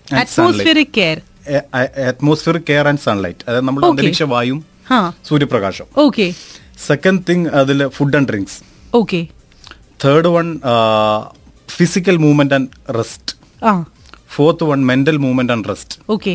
atmospheric 0.09 0.95
care 0.97 1.21
atmosphere 2.09 2.57
care 2.71 2.89
and 2.89 2.99
sunlight 2.99 3.45
അതായത് 3.49 3.65
നമ്മുടെ. 3.65 3.87
അന്തരീക്ഷ 3.87 4.23
വായും 4.23 4.65
സൂര്യപ്രകാശം. 5.29 5.87
ഓക്കെ 5.97 6.35
സെക്കൻഡ് 6.87 7.23
തിങ് 7.29 7.47
അതിൽ 7.47 7.89
food 7.89 8.17
and 8.17 8.29
drinks 8.29 8.59
okay 8.95 9.29
third 10.05 10.29
one 10.29 10.47
physical 11.69 12.17
movement 12.17 12.55
and 12.55 12.69
rest 12.99 13.33
fourth 14.31 14.65
one 14.65 14.81
mental 14.87 15.17
movement 15.19 15.53
and 15.53 15.69
rest 15.69 15.97
okay 16.09 16.35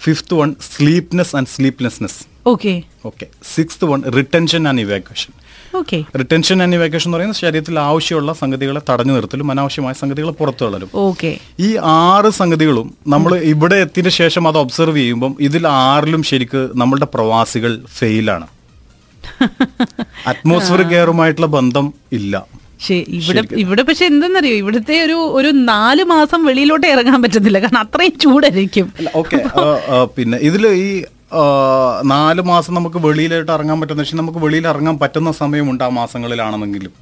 fifth 0.00 0.34
one 0.34 0.50
sleepness 0.68 1.36
and 1.36 1.48
sleeplessness 1.48 2.20
okay 2.46 2.72
okay 3.04 3.26
sixth 3.54 3.86
one 3.86 4.00
retention 4.16 4.62
and 4.68 4.80
evacuation 4.80 5.32
okay 5.74 5.98
retention 6.20 6.56
and 6.62 6.76
evacuation 6.76 7.08
എന്ന് 7.08 7.16
പറയുന്നത് 7.16 7.38
ശരീരത്തിൽ 7.38 7.76
ആവശ്യമുള്ള 7.80 8.32
സംഗതികളെ 8.32 8.80
തടഞ്ഞു 8.88 9.12
നിർത്തലും 9.12 9.50
അനാവശ്യമായ 9.50 9.92
സംഗതികളെ 9.92 10.32
പുറത്തു 10.32 10.64
വളരും 10.64 10.90
okay 11.04 11.30
ഈ 11.60 11.68
ആറ് 11.92 12.30
സംഗതികളും 12.40 12.88
നമ്മൾ 13.06 13.32
ഇവിടെ 13.52 13.76
എത്തിയതിനു 13.76 14.12
ശേഷം 14.18 14.48
അത് 14.48 14.58
ഒബ്സർവ് 14.58 14.96
ചെയ്യുമ്പോൾ 14.96 15.32
ഇതിൽ 15.40 15.64
ആറിലും 15.82 16.22
ശരിക്ക് 16.22 16.62
നമ്മളുടെ 16.74 17.08
പ്രവാസികൾ 17.14 17.74
ഫെയിലാണ് 17.96 18.48
അറ്റ്മോസ്ഫിയർ 20.26 20.82
കെയറുമായിട്ടുള്ള 20.90 21.50
ബന്ധം 21.56 21.86
ഇല്ല. 22.12 22.34
ശരി 22.86 23.04
ഇവിടെ 23.18 23.42
ഇവിടെ 23.62 23.82
പക്ഷെ 23.88 24.04
എന്തെന്നറിയോ? 24.10 24.56
ഇവിടുത്തെ 24.62 24.94
ഒരു 25.06 25.16
ഒരു 25.38 25.50
നാല് 25.72 26.04
മാസം 26.12 26.40
വെളിയിലോട്ട് 26.48 26.86
ഇറങ്ങാൻ 26.86 27.18
പറ്റുന്നില്ല 27.22 27.58
കാരണം 27.64 27.82
അത്രയും 27.84 28.14
ചൂടായിരിക്കും. 28.24 28.86
ഓക്കെ. 29.14 29.38
പിന്നെ 30.16 30.38
ഇതിൽ 30.50 30.66
ഈ 30.84 30.90
നാല് 32.14 32.42
മാസം 32.50 32.72
നമുക്ക് 32.78 32.98
വെളിയിലോട്ട് 33.06 33.52
ഇറങ്ങാൻ 33.52 33.78
പറ്റുന്ന 33.80 34.02
പക്ഷെ 34.02 34.16
നമുക്ക് 34.16 34.40
വെളിയിൽ 34.44 34.66
ഇറങ്ങാൻ 34.72 34.96
പറ്റുന്ന 34.98 35.32
സമയമുണ്ട് 35.32 35.84
ആ 35.84 35.90
മാസങ്ങളിലാണെന്നെങ്കിലും. 36.00 36.92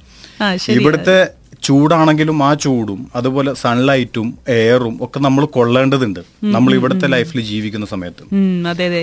ഇവിടുത്തെ 0.77 1.17
ചൂടാണെങ്കിലും 1.63 2.37
ആ 2.43 2.51
ചൂടും 2.63 2.99
അതുപോലെ 3.15 3.51
സൺലൈറ്റും 3.53 4.27
എയറും 4.49 4.93
ഒക്കെ 5.05 5.19
നമ്മൾ 5.25 5.43
കൊള്ളേണ്ടതുണ്ട്. 5.57 6.19
നമ്മൾ 6.55 6.71
ഇവിടുത്തെ 6.73 7.07
ലൈഫിൽ 7.07 7.41
ജീവിക്കുന്ന 7.49 7.85
സമയത്ത്. 7.85 8.23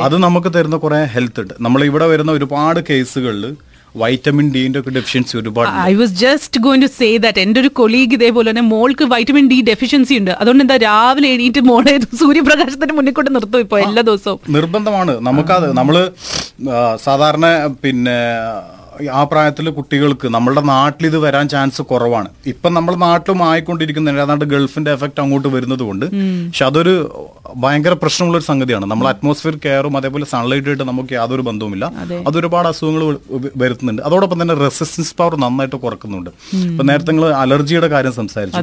അത് 0.06 0.16
നമുക്ക് 0.26 0.50
തരുന്ന 0.56 0.76
കുറെ 0.84 1.00
ഹെൽത്ത് 1.14 1.40
ഉണ്ട്. 1.40 1.54
നമ്മൾ 1.60 1.80
ഇവിടെ 1.90 2.06
വരുന്ന 2.06 2.32
ഒരുപാട് 2.32 2.80
കേസുകളിൽ 2.90 3.44
വൈറ്റമിൻ 3.94 4.46
ഡിന്റെ 4.54 4.78
ഒക്കെ 4.80 4.90
ഡെഫിഷ്യൻസി 4.90 5.34
ഒരുപാട് 5.36 5.70
I 5.90 5.94
was 5.94 6.14
just 6.24 6.60
going 6.60 6.82
to 6.82 6.90
say 6.98 7.16
that 7.16 7.40
എന്റെ 7.40 7.60
ഒരു 7.60 7.70
കൊളീഗ് 7.80 8.14
ഇതേപോലെ 8.14 8.48
തന്നെ 8.50 8.64
മോൾക്ക് 8.74 9.04
വൈറ്റമിൻ 9.04 9.48
ഡി 9.48 9.60
ഡെഫിഷ്യൻസി 9.60 10.14
ഉണ്ട്. 10.20 10.32
അതുകൊണ്ട് 10.40 10.64
എന്താ 10.64 10.76
രാവിലെ 10.88 11.28
എണീറ്റ് 11.28 11.60
മോളെ 11.70 11.94
സൂര്യപ്രകാശത്തിന് 12.22 12.92
മുന്നിൽ 12.92 13.12
കൊണ്ട് 13.12 13.30
നിർത്തും 13.34 13.60
ഇപ്പൊ 13.60 13.78
എല്ലാ 13.78 14.02
ദിവസവും? 14.02 14.40
നിർബന്ധമാണ്. 14.48 15.14
നമുക്കത് 15.20 15.68
നമ്മൾ 15.80 15.96
സാധാരണ 17.06 17.46
പിന്നെ 17.82 18.18
ആ 19.12 19.24
പ്രായത്തിൽ 19.24 19.70
കുട്ടികൾക്ക് 19.70 20.28
നമ്മുടെ 20.28 20.60
നാട്ടിൽ 20.60 21.06
ഇത് 21.06 21.18
വരാൻ 21.18 21.48
ചാൻസ് 21.48 21.82
കുറവാണ്. 21.82 22.28
ഇപ്പം 22.46 22.74
നമ്മൾ 22.74 22.94
നാട്ടിലും 22.94 23.42
ആയിക്കൊണ്ടിരിക്കുന്നുണ്ട് 23.48 24.20
ഏതാണ്ട് 24.20 24.44
ഗൾഫിന്റെ 24.44 24.92
എഫക്ട് 24.92 25.20
അങ്ങോട്ട് 25.20 25.48
വരുന്നത് 25.48 25.82
കൊണ്ട് 25.88 26.06
പക്ഷെ 26.06 26.64
അതൊരു 26.64 26.94
ഭയങ്കര 27.56 27.92
പ്രശ്നമുള്ള 27.92 28.38
ഒരു 28.38 28.44
സംഗതിയാണ്. 28.44 28.86
നമ്മൾ 28.86 29.08
അറ്റ്മോസ്ഫിയർ 29.08 29.56
കെയറും 29.64 29.96
അതേപോലെ 29.96 30.26
സൺലൈറ്റ് 30.26 30.66
ആയിട്ട് 30.66 30.82
നമുക്ക് 30.82 31.14
യാതൊരു 31.14 31.42
ബന്ധവുമില്ല. 31.42 31.92
അതൊരുപാട് 32.28 32.68
അസുഖങ്ങൾ 32.68 33.18
വരുത്തുന്നുണ്ട്. 33.56 34.02
അതോടൊപ്പം 34.02 34.42
തന്നെ 34.42 34.54
റെസിസ്റ്റൻസ് 34.54 35.14
പവർ 35.16 35.36
നന്നായിട്ട് 35.36 35.76
കുറക്കുന്നുണ്ട്. 35.76 36.30
ഇപ്പൊ 36.54 36.84
നേരത്തെ 36.84 37.12
നിങ്ങൾ 37.12 37.34
അലർജിയുടെ 37.34 37.86
കാര്യം 37.86 38.12
സംസാരിച്ചു. 38.12 38.58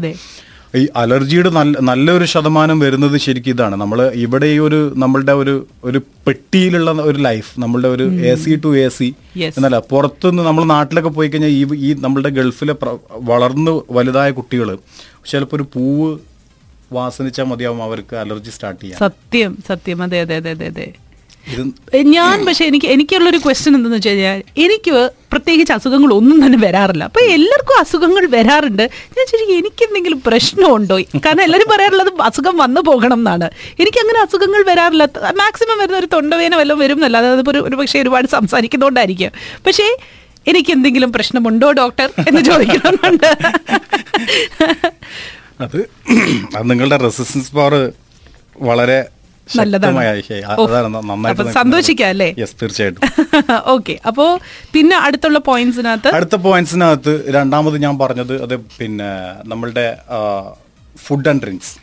ഈ 0.79 0.83
അലർജിയുടെ 1.01 1.49
നല്ല 1.57 1.81
നല്ലൊരു 1.89 2.25
ശതമാനം 2.31 2.77
വരുന്നത് 2.83 3.15
ശരിക്കും 3.25 3.53
ഇതാണ്. 3.55 3.75
നമ്മൾ 3.81 3.99
ഇവിടെ 4.23 4.47
ഈ 4.55 4.57
ഒരു 4.67 4.79
നമ്മളുടെ 5.03 5.33
ഒരു 5.41 5.53
ഒരു 5.89 5.99
പെട്ടിയിലുള്ള 6.27 6.91
ഒരു 7.09 7.19
ലൈഫ് 7.27 7.51
നമ്മളുടെ 7.63 7.89
ഒരു 7.95 8.05
A 8.29 8.33
C 8.43 8.53
to 8.65 8.71
A 8.83 8.87
C. 8.97 9.09
എന്നല്ല 9.49 9.79
പുറത്തുനിന്ന് 9.91 10.45
നമ്മൾ 10.49 10.65
നാട്ടിലൊക്കെ 10.73 11.11
പോയി 11.17 11.29
കഴിഞ്ഞാൽ 11.29 11.53
ഈ 11.59 11.63
ഈ 11.87 11.91
നമ്മളുടെ 12.05 12.31
ഗൾഫിലെ 12.39 12.75
വളർന്ന് 13.31 13.73
വലുതായ 13.97 14.31
കുട്ടികൾ 14.39 14.69
ചിലപ്പോൾ 15.31 15.57
ഒരു 15.59 15.67
പൂവ് 15.75 16.09
വാസനിച്ചാൽ 16.91 17.47
മതിയാവും 17.51 17.81
അവർക്ക് 17.87 18.15
അലർജി 18.23 18.51
സ്റ്റാർട്ട് 18.55 18.81
ചെയ്യാം 18.81 18.99
സത്യം 19.05 19.51
സത്യം. 19.69 19.99
അതെ 20.05 20.19
അതെ 20.25 20.35
അതെ 20.41 20.51
അതെ 20.55 20.67
അതെ. 20.73 20.87
ഞാൻ 22.15 22.45
പക്ഷെ 22.45 22.65
എനിക്ക് 22.65 22.87
എനിക്കുള്ളൊരു 22.87 23.37
ക്വസ്റ്റ്യൻ 23.37 23.75
എന്തെന്ന് 23.75 23.97
വെച്ച് 23.97 24.09
കഴിഞ്ഞാൽ 24.09 24.43
എനിക്ക് 24.57 25.09
പ്രത്യേകിച്ച് 25.31 25.73
അസുഖങ്ങൾ 25.73 26.13
ഒന്നും 26.13 26.45
തന്നെ 26.45 26.57
വരാറില്ല. 26.57 27.03
അപ്പൊ 27.03 27.21
എല്ലാവർക്കും 27.21 27.79
അസുഖങ്ങൾ 27.79 28.25
വരാറുണ്ട്. 28.25 28.83
ഞാൻ 29.17 29.25
ശരി 29.31 29.53
എനിക്ക് 29.57 29.83
എന്തെങ്കിലും 29.87 30.21
പ്രശ്നമുണ്ടോ? 30.27 30.97
കാരണം 30.99 31.41
എല്ലാവരും 31.41 31.69
പറയാറുള്ളത് 31.73 32.21
അസുഖം 32.21 32.57
വന്നു 32.57 32.81
പോകണം 32.81 33.19
എന്നാണ്. 33.19 33.49
എനിക്ക് 33.79 33.97
അങ്ങനെ 33.97 34.19
അസുഖങ്ങൾ 34.25 34.63
വരാറില്ല. 34.71 35.05
മാക്സിമം 35.41 35.77
വരുന്ന 35.79 35.97
ഒരു 35.97 36.05
തൊണ്ടവേന 36.05 36.55
വല്ലതും 36.55 36.79
വരും 36.79 36.97
എന്നല്ല 36.97 37.17
അതായത് 37.17 37.49
ഒരു 37.49 37.59
ഒരു 37.59 37.75
പക്ഷേ 37.75 38.01
ഒരുപാട് 38.01 38.27
സംസാരിക്കുന്നതുകൊണ്ടായിരിക്കും 38.27 39.31
പക്ഷേ 39.67 39.97
എനിക്ക് 40.47 40.71
എന്തെങ്കിലും 40.71 41.13
പ്രശ്നമുണ്ടോ 41.13 41.71
ഡോക്ടർ? 41.71 42.09
എന്ന് 42.27 42.41
ചോദിക്കുന്നുണ്ട് 42.41 43.29
അത് 45.61 45.89
അത് 46.55 46.69
നിങ്ങളുടെ 46.71 46.97
റെസിസ്റ്റൻസ് 46.97 47.51
പവർ 47.51 47.91
വളരെ 48.61 49.07
നല്ലതാണ്. 49.49 51.27
അപ്പൊ 51.29 51.43
സന്തോഷിക്കാം 51.51 52.09
അല്ലേ? 52.09 52.33
യെസ് 52.37 52.55
തീർച്ചയായിട്ടും. 52.61 53.01
ഓക്കെ. 53.75 53.99
അപ്പോ 54.07 54.25
പിന്നെ 54.73 54.97
അടുത്തുള്ള 54.97 55.39
പോയിന്റ്സിനകത്ത് 55.39 56.09
അടുത്ത 56.09 56.35
പോയിന്റ്സിനകത്ത് 56.35 57.23
രണ്ടാമത് 57.27 57.81
ഞാൻ 57.81 57.97
പറഞ്ഞത് 57.97 58.41
അത് 58.41 58.59
പിന്നെ 58.77 59.09
നമ്മളുടെ 59.45 59.97
ഫുഡ് 61.05 61.29
ആൻഡ് 61.29 61.41
ഡ്രിങ്ക്സ് 61.41 61.73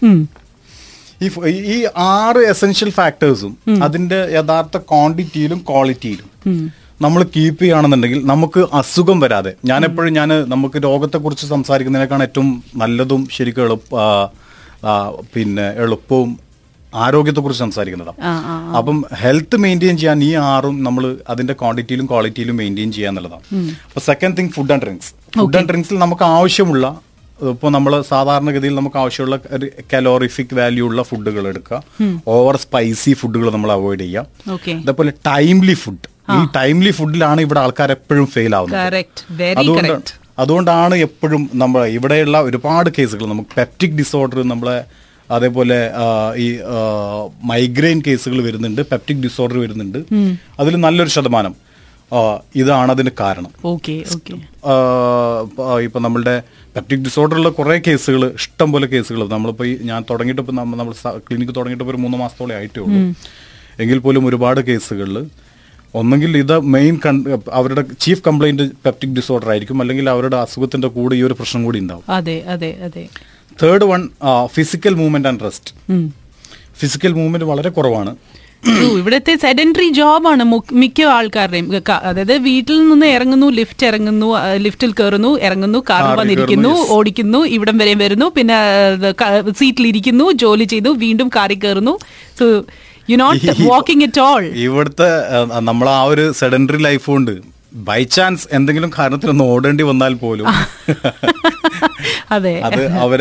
ഈ 1.66 1.84
ആറ് 1.96 2.36
എസെൻഷ്യൽ 2.36 2.90
ഫാക്ടേഴ്സും 2.90 3.56
അതിന്റെ 3.82 4.16
യഥാർത്ഥ 4.16 4.76
ക്വാണ്ടിറ്റിയിലും 4.78 5.64
ക്വാളിറ്റിയിലും 5.68 6.28
നമ്മൾ 7.02 7.22
കീപ്പ് 7.36 7.62
ചെയ്യുകയാണെന്നുണ്ടെങ്കിൽ 7.62 8.26
നമുക്ക് 8.26 8.60
അസുഖം 8.72 9.20
വരാതെ 9.20 9.54
ഞാൻ 9.64 9.84
എപ്പോഴും 9.84 10.12
ഞാൻ 10.12 10.28
നമുക്ക് 10.28 10.82
രോഗത്തെക്കുറിച്ച് 10.82 11.46
സംസാരിക്കുന്നതിനേക്കാണ് 11.46 12.22
ഏറ്റവും 12.22 12.64
നല്ലതും 12.76 13.28
ശരിക്കും 13.30 13.62
എളുപ്പ 13.62 13.94
പിന്നെ 15.34 15.62
എളുപ്പവും 15.76 16.38
ആരോഗ്യത്തെക്കുറിച്ച് 16.94 17.62
ആ 18.22 18.32
അപ്പം 18.78 19.04
ഹെൽത്ത് 19.20 19.56
മെയിന്റെയിൻ 19.56 19.96
ചെയ്യാൻ 19.96 20.24
ഈ 20.24 20.32
ആറും 20.34 20.84
നമ്മൾ 20.84 21.16
അതിന്റെ 21.28 21.52
ക്വാണ്ടിറ്റിയിലും 21.52 22.06
ക്വാളിറ്റിയിലും 22.06 22.56
മെയിന്റെയിൻ 22.56 22.92
ചെയ്യുക 22.92 23.08
എന്നുള്ളതാണ് 23.08 23.44
അപ്പൊ 23.86 24.00
second 24.00 24.36
thing 24.36 24.48
food 24.48 24.72
and 24.72 24.82
drinks 24.82 25.12
food 25.38 25.56
and 25.56 25.68
ഡ്രിങ്ക്സിൽ 25.68 25.98
നമുക്ക് 25.98 26.22
ആവശ്യമുള്ള 26.22 27.00
ഇപ്പോൾ 27.50 27.70
നമ്മൾ 27.70 28.02
സാധാരണഗതിയിൽ 28.02 28.74
നമുക്ക് 28.74 28.96
ആവശ്യമുള്ള 28.96 29.40
ഒരു 29.50 29.66
കലോറിഫിക് 29.94 30.54
വാല്യൂ 30.54 30.86
ഉള്ള 30.88 31.02
ഫുഡുകൾ 31.02 31.48
എടുക്കുക. 31.48 31.82
ഓവർ 32.28 32.56
സ്പൈസി 32.56 33.12
ഫുഡുകൾ 33.12 33.50
നമ്മൾ 33.50 33.72
അവോയ്ഡ് 33.72 34.00
ചെയ്യുക. 34.00 34.26
അതേപോലെ 34.84 35.12
ടൈംലി 35.26 35.74
ഫുഡ് 35.74 36.08
ഈ 36.34 36.46
ടൈംലി 36.56 36.90
ഫുഡിലാണ് 36.90 37.40
ഇവിടെ 37.40 37.60
ആൾക്കാർ 37.60 37.90
എപ്പോഴും 37.90 38.26
ഫെയിൽ 38.26 38.56
ആവുന്നത്. 38.56 38.78
അതുകൊണ്ട് 39.58 40.12
അതുകൊണ്ടാണ് 40.38 40.94
എപ്പോഴും 40.94 41.50
നമ്മൾ 41.54 41.86
ഇവിടെയുള്ള 41.86 42.40
ഒരുപാട് 42.40 42.90
കേസുകൾ 42.98 43.26
നമുക്ക് 43.26 43.50
പെപ്റ്റിക് 43.56 43.92
ഡിസോർഡർ 43.92 44.42
നമ്മളെ 44.42 44.84
അതേപോലെ 45.32 45.90
ഈ 46.36 46.58
മൈഗ്രെയിൻ 47.42 48.02
കേസുകൾ 48.06 48.42
വരുന്നുണ്ട് 48.42 48.82
പെപ്റ്റിക് 48.86 49.22
ഡിസോർഡർ 49.22 49.58
വരുന്നുണ്ട്. 49.58 49.98
അതിൽ 50.60 50.76
നല്ലൊരു 50.76 51.10
ശതമാനം 51.10 51.54
ഇതാണ് 52.56 52.90
അതിന് 52.92 53.10
കാരണം. 53.20 53.50
ഇപ്പൊ- 55.84 56.02
നമ്മളുടെ 56.02 56.42
പെപ്റ്റിക് 56.76 57.00
ഡിസോർഡറുള്ള 57.00 57.48
കുറെ 57.48 57.82
കേസുകൾ 57.86 58.30
ഇഷ്ടം 58.34 58.72
പോലെ 58.72 58.86
കേസുകൾ 58.86 59.28
നമ്മളിപ്പോ 59.28 59.64
ഈ 59.64 59.78
ഞാൻ 59.82 60.04
തുടങ്ങിയിട്ട് 60.10 60.42
ഇപ്പൊ 60.42 60.54
നമ്മൾ 60.54 60.92
ക്ലിനിക്ക് 61.18 61.54
തുടങ്ങിയിട്ട് 61.54 61.84
ഒരു 61.84 61.96
മൂന്ന് 61.96 62.18
മാസത്തോളം 62.18 62.56
ആയിട്ടേ 62.56 62.80
ഉള്ളൂ 62.80 62.98
എങ്കിൽ 63.80 63.98
പോലും 63.98 64.26
ഒരുപാട് 64.26 64.60
കേസുകളിൽ 64.60 65.26
ഒന്നെങ്കിൽ 65.94 66.36
ഇത് 66.36 66.58
മെയിൻ 66.58 67.00
കൺ 67.06 67.24
അവരുടെ 67.52 67.84
ചീഫ് 68.00 68.22
കംപ്ലൈന്റ് 68.26 68.62
പെപ്റ്റിക് 68.62 69.14
ഡിസോർഡർ 69.14 69.50
ആയിരിക്കും. 69.50 69.80
അല്ലെങ്കിൽ 69.80 70.10
അവരുടെ 70.10 70.36
അസുഖത്തിന്റെ 70.36 70.88
കൂടെ 70.88 71.14
ഈ 71.14 71.22
ഒരു 71.22 71.32
പ്രശ്നം 71.32 71.64
കൂടി 71.64 71.78
ഉണ്ടാവും. 71.78 72.04
അതെ 72.08 72.40
അതെ 72.40 72.76
അതെ. 72.84 73.08
Third 73.62 73.84
one 73.84 74.02
physical 74.54 74.94
movement 75.00 75.28
and 75.28 75.44
rest 75.44 75.72
physical 76.80 77.12
movement 77.12 77.46
വളരെ 77.52 77.70
കുറവാണ്. 77.78 78.12
ഇവിടത്തെ 78.98 79.32
സെഡന്ററി 79.44 79.86
ജോബാണ് 79.98 80.44
മിക്ക 80.82 81.02
ആൾക്കാരുടെയും. 81.14 81.66
അതായത് 82.08 82.34
വീട്ടിൽ 82.46 82.76
നിന്ന് 82.90 83.06
ഇറങ്ങുന്നു 83.06 83.48
ലിഫ്റ്റ് 83.50 83.86
ഇറങ്ങുന്നു 83.86 84.28
ലിഫ്റ്റിൽ 84.66 84.92
കയറുന്നു 84.92 85.30
ഇറങ്ങുന്നു 85.46 85.78
കാറിൽ 85.90 86.12
വന്നിരിക്കുന്നു 86.20 86.72
ഓടിക്കുന്നു 86.96 87.40
ഇവിടം 87.56 87.78
വരെയും 87.78 87.98
വരുന്നു 87.98 88.26
പിന്നെ 88.36 88.58
സീറ്റിലിരിക്കുന്നു 89.60 90.32
ജോലി 90.42 90.64
ചെയ്തു 90.64 90.90
വീണ്ടും 91.04 91.30
കാറിൽ 91.36 91.58
കയറുന്നു 91.64 91.94
so 92.40 92.46
you 93.10 93.16
not 93.16 93.54
walking 93.70 94.04
it 94.04 94.22
all 94.28 94.44
ഇവിടുത്തെ 94.66 95.08
നമ്മൾ 95.60 95.88
ആ 95.98 96.02
ഒരു 96.04 96.26
സെഡൻഡറി 96.32 96.80
ലൈഫ് 96.82 97.10
ഉണ്ട്. 97.10 97.34
ബൈ 97.86 98.02
ചാൻസ് 98.14 98.46
എന്തെങ്കിലും 98.52 98.90
കാരണത്തിനൊന്ന് 98.98 99.44
ഓടേണ്ടി 99.52 99.84
വന്നാൽ 99.84 100.14
പോലും. 100.14 100.46
അതെ. 102.36 102.52
അത് 102.60 102.82
അവർ 103.04 103.20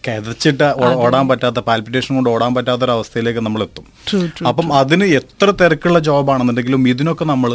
കിതച്ചിട്ട് 0.00 0.66
ഓടാൻ 1.00 1.24
പറ്റാത്ത 1.30 1.60
പാൽപിറ്റേഷൻ 1.66 2.12
കൊണ്ട് 2.16 2.30
ഓടാൻ 2.32 2.52
പറ്റാത്ത 2.56 2.82
ഒരു 2.86 2.94
അവസ്ഥയിലേക്ക് 2.96 3.42
നമ്മൾ 3.46 3.62
എത്തും 3.66 3.84
അപ്പം 4.50 4.68
അതിന് 4.78 5.06
എത്ര 5.18 5.50
തിരക്കുള്ള 5.60 5.98
ജോബാണെന്നുണ്ടെങ്കിലും 6.08 6.82
ഇതിനൊക്കെ 6.92 7.26
നമ്മൾ 7.30 7.52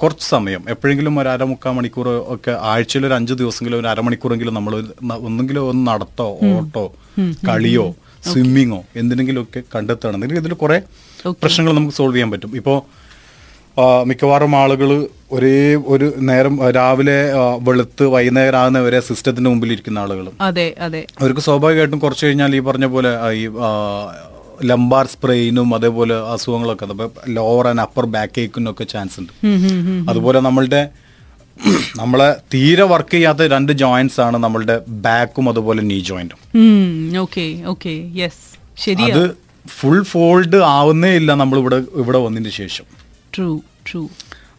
കുറച്ച് 0.00 0.26
സമയം 0.28 0.62
എപ്പോഴെങ്കിലും 0.72 1.14
ഒരു 1.20 1.28
അരമുക്കാൽ 1.28 1.72
മണിക്കൂർ 1.76 2.06
ഒക്കെ 2.34 2.52
ആഴ്ചയിൽ 2.70 3.04
ഒരു 3.08 3.14
അഞ്ച് 3.16 3.34
ദിവസമെങ്കിലും 3.40 3.78
ഒരു 3.80 3.88
അരമണിക്കൂറെങ്കിലും 3.92 4.54
നമ്മൾ 4.58 4.74
ഒന്നെങ്കിലും 5.22 5.62
ഒന്ന് 5.70 5.84
നടത്തോ 5.90 6.28
ഓട്ടോ 6.50 6.84
കളിയോ 7.48 7.86
സ്വിമ്മിങ്ങോ 8.24 8.80
എന്തിനെങ്കിലും 9.00 9.42
ഒക്കെ 9.44 9.60
കണ്ടെത്തുകയാണെന്നുണ്ടെങ്കിൽ 9.74 10.40
ഇതിൽ 10.42 10.54
കുറെ 10.62 10.78
പ്രശ്നങ്ങൾ 11.40 11.72
നമുക്ക് 11.76 11.96
സോൾവ് 11.96 12.14
ചെയ്യാൻ 12.14 12.30
പറ്റും. 12.32 12.50
ഇപ്പോൾ 12.60 12.76
മിക്കവാറും 14.08 14.52
ആളുകൾ 14.56 14.90
ഒരേ 15.32 15.56
ഒരു 15.88 16.06
നേരം 16.28 16.54
രാവിലെ 16.76 17.16
വെളുത്ത് 17.66 18.04
വൈകുന്നേരം 18.14 18.58
ആകുന്നവരെ 18.60 19.00
സിസ്റ്റത്തിന്റെ 19.08 19.50
മുമ്പിൽ 19.50 19.72
ഇരിക്കുന്ന 19.74 19.98
ആളുകൾ 19.98 20.26
അതെ 20.46 20.66
അതെ. 20.80 21.02
അവർക്ക് 21.20 21.42
സ്വാഭാവികമായിട്ടും 21.46 22.00
കുറച്ച് 22.04 22.26
കഴിഞ്ഞാൽ 22.26 22.54
ഈ 22.56 22.62
പറഞ്ഞ 22.68 22.86
പോലെ 22.94 23.10
ഈ 23.34 23.44
ലംബാർ 24.68 25.06
സ്പ്രെയിനും 25.06 25.68
അതേപോലെ 25.74 26.14
അസുഖങ്ങളൊക്കെ 26.32 26.86
ലോവർ 27.34 27.66
ആൻഡ് 27.68 27.82
അപ്പർ 27.82 28.06
ബാക്ക് 28.14 28.40
ഏക്കിനും 28.42 28.70
ഒക്കെ 28.72 28.86
ചാൻസ് 28.92 29.18
ഉണ്ട്. 29.20 29.32
അതുപോലെ 30.10 30.40
നമ്മളുടെ 30.40 30.80
നമ്മളെ 31.96 32.28
തീരെ 32.52 32.84
വർക്ക് 32.90 33.14
ചെയ്യാത്ത 33.14 33.46
രണ്ട് 33.52 33.72
ജോയിന്റ്സ് 33.80 34.20
ആണ് 34.24 34.36
നമ്മളുടെ 34.42 34.76
ബാക്കും 35.04 35.46
അതുപോലെ 35.48 35.80
നീ 35.88 35.98
ജോയിന്റും 36.08 36.40
അത് 39.08 39.24
ഫുൾ 39.66 39.98
ഫോൾഡ് 40.10 40.58
ആവുന്നേ 40.72 41.10
ഇല്ല 41.16 41.30
നമ്മൾ 41.40 41.58
ഇവിടെ 41.58 41.78
ഇവിടെ 42.02 42.18
വന്നതിന് 42.24 42.52
ശേഷം. 42.58 42.86
ട്രൂ 43.32 43.48
ട്രൂ 43.88 44.02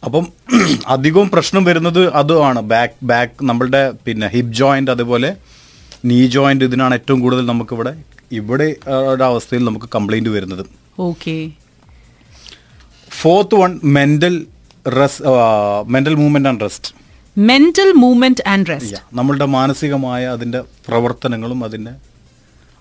അപ്പം 0.04 0.26
അധികവും 0.86 1.28
പ്രശ്നം 1.30 1.64
വരുന്നത് 1.64 2.02
അതുമാണ് 2.12 2.60
ബാക്ക് 2.60 2.94
ബാക്ക് 3.02 3.44
നമ്മളുടെ 3.44 3.82
പിന്നെ 4.06 4.28
ഹിപ്പ് 4.28 4.52
ജോയിന്റ് 4.52 4.90
അതുപോലെ 4.90 5.30
നീ 6.04 6.26
ജോയിന്റ് 6.26 6.64
ഇതിനാണ് 6.64 6.94
ഏറ്റവും 6.94 7.20
കൂടുതൽ 7.20 7.44
നമുക്കിവിടെ 7.46 7.92
ഇവിടെ 8.30 8.68
ഇവിടെ 8.68 8.68
ഒരു 9.12 9.22
അവസ്ഥയിൽ 9.24 9.64
നമുക്ക് 9.64 9.88
കംപ്ലൈന്റ് 9.94 10.30
വരുന്നത്. 10.30 10.62
Okay 10.98 11.36
fourth 13.10 13.54
one 13.54 13.80
mental 13.82 14.36
mental 15.86 16.14
movement 16.14 16.48
and 16.48 16.60
rest 16.60 16.90
mental 17.36 17.90
movement 17.94 18.42
and 18.48 18.68
rest 18.68 19.00
നമ്മളുടെ 19.14 19.46
മാനസികമായ 19.46 20.22
അതിന്റെ 20.26 20.60
പ്രവർത്തനങ്ങളും 20.88 21.60
അതിന്റെ 21.64 21.92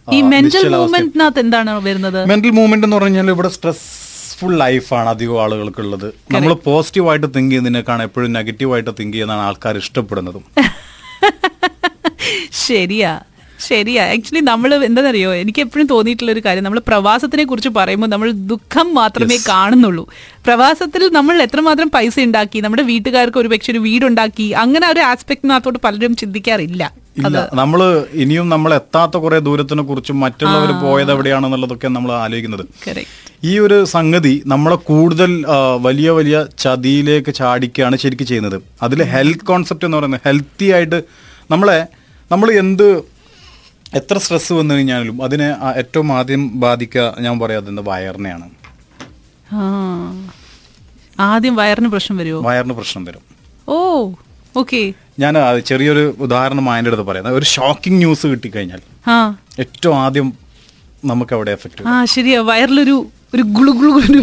ഈ 0.08 0.20
മെന്റൽ 0.22 0.64
മൂവ്മെന്റിനകത്ത് 0.70 1.40
എന്താണ് 1.40 1.72
വരുന്നത്? 1.80 2.20
മെന്റൽ 2.26 2.50
മൂവ്മെന്റ് 2.50 2.86
എന്ന് 2.86 2.98
പറഞ്ഞാൽ 2.98 3.28
ഇവിടെ 3.30 3.50
സ്ട്രെസ്ഫുൾ 4.40 4.60
ലൈഫാണ് 4.64 5.10
അധികം 5.14 5.38
ആളുകൾക്കുള്ളത്. 5.44 6.06
നമ്മൾ 6.34 6.52
പോസിറ്റീവായിട്ട് 6.68 7.28
തിങ്ക് 7.36 7.50
ചെയ്യുന്നതിനേക്കാണ് 7.52 8.04
എപ്പോഴും 8.08 8.30
നെഗറ്റീവായിട്ട് 8.38 8.92
തിങ്ക് 9.00 9.14
ചെയ്യുന്നതാണ് 9.14 9.44
ആൾക്കാർ 9.48 9.78
ഇഷ്ടപ്പെടുന്നതും. 9.84 10.44
ശരിയാ 12.68 13.12
ശരിയാ. 13.68 14.04
ആക്ച്വലി 14.14 14.42
നമ്മൾ 14.50 14.70
എന്താണെന്നറിയോ 14.88 15.32
എനിക്ക് 15.42 15.62
എപ്പോഴും 15.66 15.88
തോന്നിയിട്ടുള്ള 15.88 16.32
ഒരു 16.36 16.42
കാര്യം. 16.46 16.64
നമ്മൾ 16.64 16.82
പ്രവാസത്തിനെ 16.88 17.44
കുറിച്ച് 17.44 17.70
പറയുമ്പോൾ 17.70 18.08
നമ്മൾ 18.08 18.30
ദുഃഖം 18.52 18.88
മാത്രമേ 19.00 19.38
കാണുന്നുള്ളൂ. 19.48 20.04
പ്രവാസത്തിൽ 20.46 21.04
നമ്മൾ 21.18 21.36
എത്രമാത്രം 21.48 21.90
പൈസ 21.90 22.16
ഉണ്ടാക്കി 22.28 22.60
നമ്മുടെ 22.66 22.84
വീട്ടുകാർക്ക് 22.92 23.40
ഒരു 23.44 23.48
പക്ഷെ 23.48 23.72
ഒരു 23.72 23.82
വീടുണ്ടാക്കി 23.88 24.48
അങ്ങനെ 24.64 24.88
ഒരു 24.88 25.00
ആസ്പെക്ടിനകത്തോട്ട് 25.12 25.80
പലരും 25.88 26.16
ചിന്തിക്കാറില്ല. 26.16 26.84
ഇല്ല. 27.28 27.38
നമ്മൾ 27.60 27.82
ഇനിയും 28.24 28.48
നമ്മൾ 28.54 28.72
എത്താത്ത 28.80 29.18
കുറെ 29.24 29.40
ദൂരത്തിനെ 29.48 29.84
കുറിച്ചും 29.84 30.18
മറ്റുള്ളവർ 30.20 30.72
പോയത് 30.84 31.12
എവിടെയാണെന്നുള്ളതൊക്കെ 31.12 31.88
നമ്മൾ 31.96 32.12
ആലോചിക്കുന്നത്. 32.24 32.66
ഈ 33.44 33.54
ഒരു 33.66 33.78
സംഗതി 33.96 34.34
നമ്മളെ 34.54 34.78
കൂടുതൽ 34.90 35.32
വലിയ 35.88 36.10
വലിയ 36.18 36.38
ചതിയിലേക്ക് 36.64 37.34
ചാടിക്കുകയാണ് 37.42 37.96
ശരിക്കും 38.04 38.28
ചെയ്യുന്നത്. 38.28 38.58
അതിൽ 38.86 39.04
ഹെൽത്ത് 39.14 39.48
കോൺസെപ്റ്റ് 39.52 39.88
എന്ന് 39.88 39.98
പറയുന്നത് 39.98 40.26
ഹെൽത്തി 40.26 40.70
ആയിട്ട് 40.78 41.00
നമ്മളെ 41.52 41.80
നമ്മൾ 42.32 42.52
എന്ത് 42.64 42.88
എത്ര 44.00 44.18
സ്ട്രെസ് 44.18 44.54
വന്നു 44.54 44.74
കഴിഞ്ഞാലും 44.76 45.24
അതിനെ 45.26 45.48
ഏറ്റവും 45.82 46.10
ആദ്യം 46.18 46.60
ബാധിക്കുക 46.60 47.06
ഞാൻ 47.26 47.36
പറയാതെ 47.40 47.84
വയറിനെയാണ്. 47.92 48.48
ആദ്യം 51.20 51.56
വയറിന് 51.56 51.90
പ്രശ്നം 51.94 52.18
വരുമോ 52.18 52.42
വയറിന് 52.42 52.74
പ്രശ്നം 52.74 53.06
വരും. 53.06 53.24
ഓ 53.70 53.78
ഓക്കെ 54.58 54.82
ഞാൻ 55.20 55.34
ചെറിയൊരു 55.70 56.04
ഉദാഹരണം 56.20 56.66
അതിന്റെ 56.70 56.90
അടുത്ത് 56.92 57.06
പറയാം. 57.10 57.34
ഒരു 57.40 57.48
ഷോക്കിംഗ് 57.54 58.00
ന്യൂസ് 58.00 58.28
കിട്ടിക്കഴിഞ്ഞാൽ 58.28 58.82
ഏറ്റവും 59.60 59.96
ആദ്യം 60.00 60.28
നമുക്ക് 61.04 61.34
അവിടെ 61.38 61.52
എഫക്റ്റ് 61.52 61.88
ആ 61.90 61.96
ശരിയാ. 62.14 62.40
വയറിലൊരു 62.50 62.96
ഒരു 63.34 63.44
ഗുളു 63.56 63.72
ഗുളു 63.80 63.92
ഗുളു. 63.98 64.22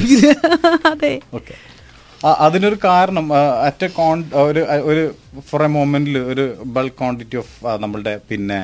അതെ. 0.91 1.13
ഓക്കെ. 1.35 1.55
അതിനൊരു 2.45 2.77
കാരണം 2.85 3.27
അറ്റ് 3.67 3.87
കോൺ 3.97 4.17
ഒരു 4.43 4.61
ഒരു 4.91 5.03
ഫോർ 5.49 5.63
എ 5.63 5.71
മൊമെന്റിൽ 5.75 6.17
ഒരു 6.31 6.45
ബൾക്ക് 6.75 6.97
ക്വാണ്ടിറ്റി 7.01 7.37
ഓഫ് 7.37 7.53
നമ്മളുടെ 7.83 8.15
പിന്നെ 8.31 8.59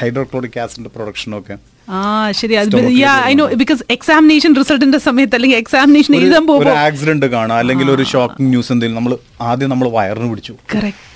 ഹൈഡ്രോക്ലോറിക് 0.00 0.58
ആസിഡിന്റെ 0.62 0.90
പ്രൊഡക്ഷനും 0.94 1.36
ഒക്കെ 1.38 1.56
ആ 1.88 2.00
ശരി 2.38 2.54
ഐ 3.24 3.34
നോ 3.34 3.46
ബിക്കോസ് 3.62 3.82
എക്സാമിനേഷൻ 3.90 4.50
റിസൾട്ടിന്റെ 4.60 5.00
സമയത്ത് 5.06 5.36
അല്ലെങ്കിൽ 5.38 5.58
എക്സാമിനേഷൻ 5.58 6.12
എഴുതാൻ 6.18 6.36
ഒരു 6.38 6.48
പോകുമ്പോൾ 6.50 6.76
ആക്സിഡന്റ് 6.84 7.28
കാണാം 7.34 7.56
അല്ലെങ്കിൽ 7.58 7.88
ഒരു 7.96 8.04
ഷോക്കിംഗ് 8.12 8.50
ന്യൂസ് 8.50 8.72
എന്തെങ്കിലും 8.74 9.00
നമ്മൾ 9.00 9.14
ആദ്യം 9.50 9.70
നമ്മൾ 9.70 9.88
വയറിന് 9.96 10.28
പിടിച്ചു. 10.32 10.54
കറക്റ്റ് 10.74 11.08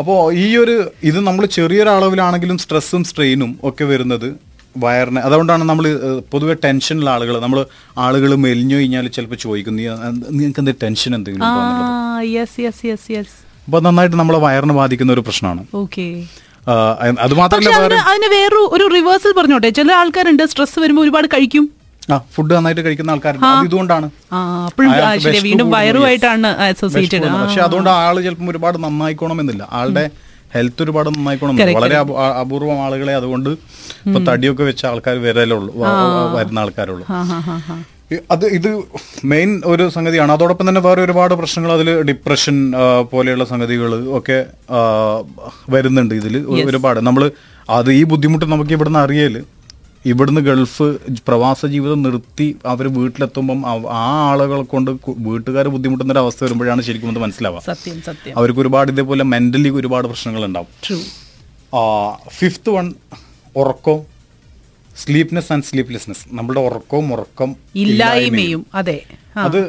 അപ്പോൾ 0.00 0.18
ഈ 0.44 0.46
ഒരു 0.56 0.76
ഇത് 1.10 1.18
നമ്മൾ 1.28 1.44
ചെറിയൊരളവിലാണെങ്കിലും 1.58 2.58
സ്ട്രെസ്സും 2.64 3.04
സ്ട്രെയിനും 3.10 3.52
ഒക്കെ 3.70 3.84
വരുന്നത് 3.84 4.28
വയറിന് 4.84 5.20
അതുകൊണ്ടാണ് 5.28 5.64
നമ്മൾ 5.70 5.86
പൊതുവെ 6.32 6.54
ടെൻഷനുള്ള 6.64 7.10
ആളുകൾ 7.14 7.34
നമ്മൾ 7.40 7.58
ആളുകൾ 8.04 8.30
മെലിഞ്ഞു 8.44 8.76
കഴിഞ്ഞാൽ 8.76 9.08
ചിലപ്പോൾ 9.16 9.40
ചോദിക്കും 9.46 9.76
നീ 9.78 9.84
നിങ്ങൾക്ക് 10.36 10.60
എന്ത് 10.62 10.74
ടെൻഷൻ 10.84 11.14
എന്തെങ്കിലും 11.18 11.46
അപ്പൊ 13.66 13.78
നന്നായിട്ട് 13.86 14.16
നമ്മളെ 14.16 14.38
വയറിനെ 14.46 14.74
ബാധിക്കുന്ന 14.80 15.12
ഒരു 15.16 15.22
പ്രശ്നമാണ്. 15.26 15.62
ഓക്കെ 15.82 16.06
അത് 17.24 17.34
മാത്രമല്ല 17.40 17.70
അതിന് 18.10 18.28
വേറൊരു 18.36 18.62
ഒരു 18.76 18.84
റിവേഴ്സൽ 18.96 19.32
പറഞ്ഞോട്ടെ? 19.38 19.70
ചില 19.78 19.92
ആൾക്കാരുണ്ട് 20.00 20.42
സ്ട്രെസ് 20.52 20.80
വരുമ്പോൾ 20.84 21.02
ഒരുപാട് 21.06 21.28
കഴിക്കും. 21.34 21.64
ഫുഡ് 22.18 22.54
നന്നായിട്ട് 22.54 22.80
കഴിക്കുന്ന 22.80 23.10
ആൾക്കാരുണ്ട്. 23.10 23.46
ഇതുകൊണ്ടാണ്. 23.64 24.10
വീണ്ടും 25.42 25.70
വയറുമായിട്ടാണ് 25.70 26.46
അസോസിയേറ്റഡ് 26.46 27.22
പക്ഷെ 27.44 27.60
അതുകൊണ്ട് 27.60 27.90
ആൾ 27.90 28.20
ചിലപ്പോൾ 28.20 28.50
ഒരുപാട് 28.50 28.84
നന്നായിക്കോണമെന്നില്ല. 28.84 29.68
ആളുടെ 29.72 30.10
ഹെൽത്ത് 30.54 30.82
ഒരുപാട് 30.82 31.10
നന്നായിക്കോണം 31.10 31.56
വളരെ 31.56 31.96
അപൂ- 31.96 32.16
അപൂർവം 32.16 32.82
ആളുകളെ 32.82 33.14
അതുകൊണ്ട് 33.14 33.50
ഇപ്പൊ 33.50 34.20
തടിയൊക്കെ 34.32 34.64
വെച്ച 34.64 34.86
ആൾക്കാർ 34.86 35.16
വരലുള്ളൂ. 35.16 35.74
വരുന്ന 36.36 36.58
ആൾക്കാരുള്ളൂ. 36.58 37.06
അത് 38.30 38.46
ഇത് 38.46 38.82
മെയിൻ 39.24 39.62
ഒരു 39.64 39.88
സംഗതിയാണ്. 39.88 40.32
അതോടൊപ്പം 40.32 40.68
തന്നെ 40.68 40.80
വേറെ 40.80 41.04
ഒരുപാട് 41.04 41.34
പ്രശ്നങ്ങൾ 41.34 41.72
അതിൽ 41.72 42.02
ഡിപ്രഷൻ 42.02 42.72
പോലെയുള്ള 43.10 43.44
സംഗതികൾ 43.44 44.18
ഒക്കെ 44.18 44.46
വരുന്നുണ്ട് 45.70 46.14
ഇതിൽ 46.14 46.36
ഒരുപാട്. 46.68 47.00
നമ്മൾ 47.00 47.30
അത് 47.70 47.92
ഈ 47.92 48.02
ബുദ്ധിമുട്ട് 48.02 48.46
നമുക്ക് 48.46 48.70
ഇവിടുന്ന് 48.70 48.98
അറിയൽ. 48.98 49.44
ഇവിടുന്ന് 50.06 50.40
ഗൾഫ് 50.40 50.86
പ്രവാസ 51.26 51.66
ജീവിതം 51.66 52.02
നിർത്തി 52.02 52.56
അവർ 52.66 52.88
വീട്ടിലെത്തുമ്പം 52.96 53.58
ആ 53.90 54.06
ആളുകളെ 54.30 54.62
കൊണ്ട് 54.62 54.90
വീട്ടുകാർ 55.18 55.68
ബുദ്ധിമുട്ടുന്ന 55.68 56.12
ഒരു 56.12 56.18
അവസ്ഥ 56.18 56.44
വരുമ്പോഴാണ് 56.44 56.82
ശരിക്കും 56.82 57.10
അത് 57.10 57.18
മനസ്സിലാവുക. 57.18 57.60
സത്യം 57.66 58.02
സത്യം. 58.02 58.34
അവർക്ക് 58.36 58.60
ഒരുപാട് 58.60 58.92
ഇതേപോലെ 58.92 59.24
മെന്റലി 59.24 59.68
ഒരുപാട് 59.68 60.08
പ്രശ്നങ്ങൾ 60.08 60.44
ഉണ്ടാവും 60.44 60.70
ഫിഫ്ത്ത് 62.38 62.70
വൺ 62.70 62.88
ഉറക്കം 63.56 64.00
സ്ലീപ്നെസ് 64.96 65.52
ആൻഡ് 65.52 65.64
സ്ലീപ്ലെസ്നെസ് 65.64 66.24
നമ്മുടെ 66.30 66.60
ഉറക്കവും 66.60 67.12
ഉറക്കം 67.12 67.56
ഇല്ലായ്മയും. 67.74 68.66
അതെ. 68.74 68.98
അത് 69.36 69.60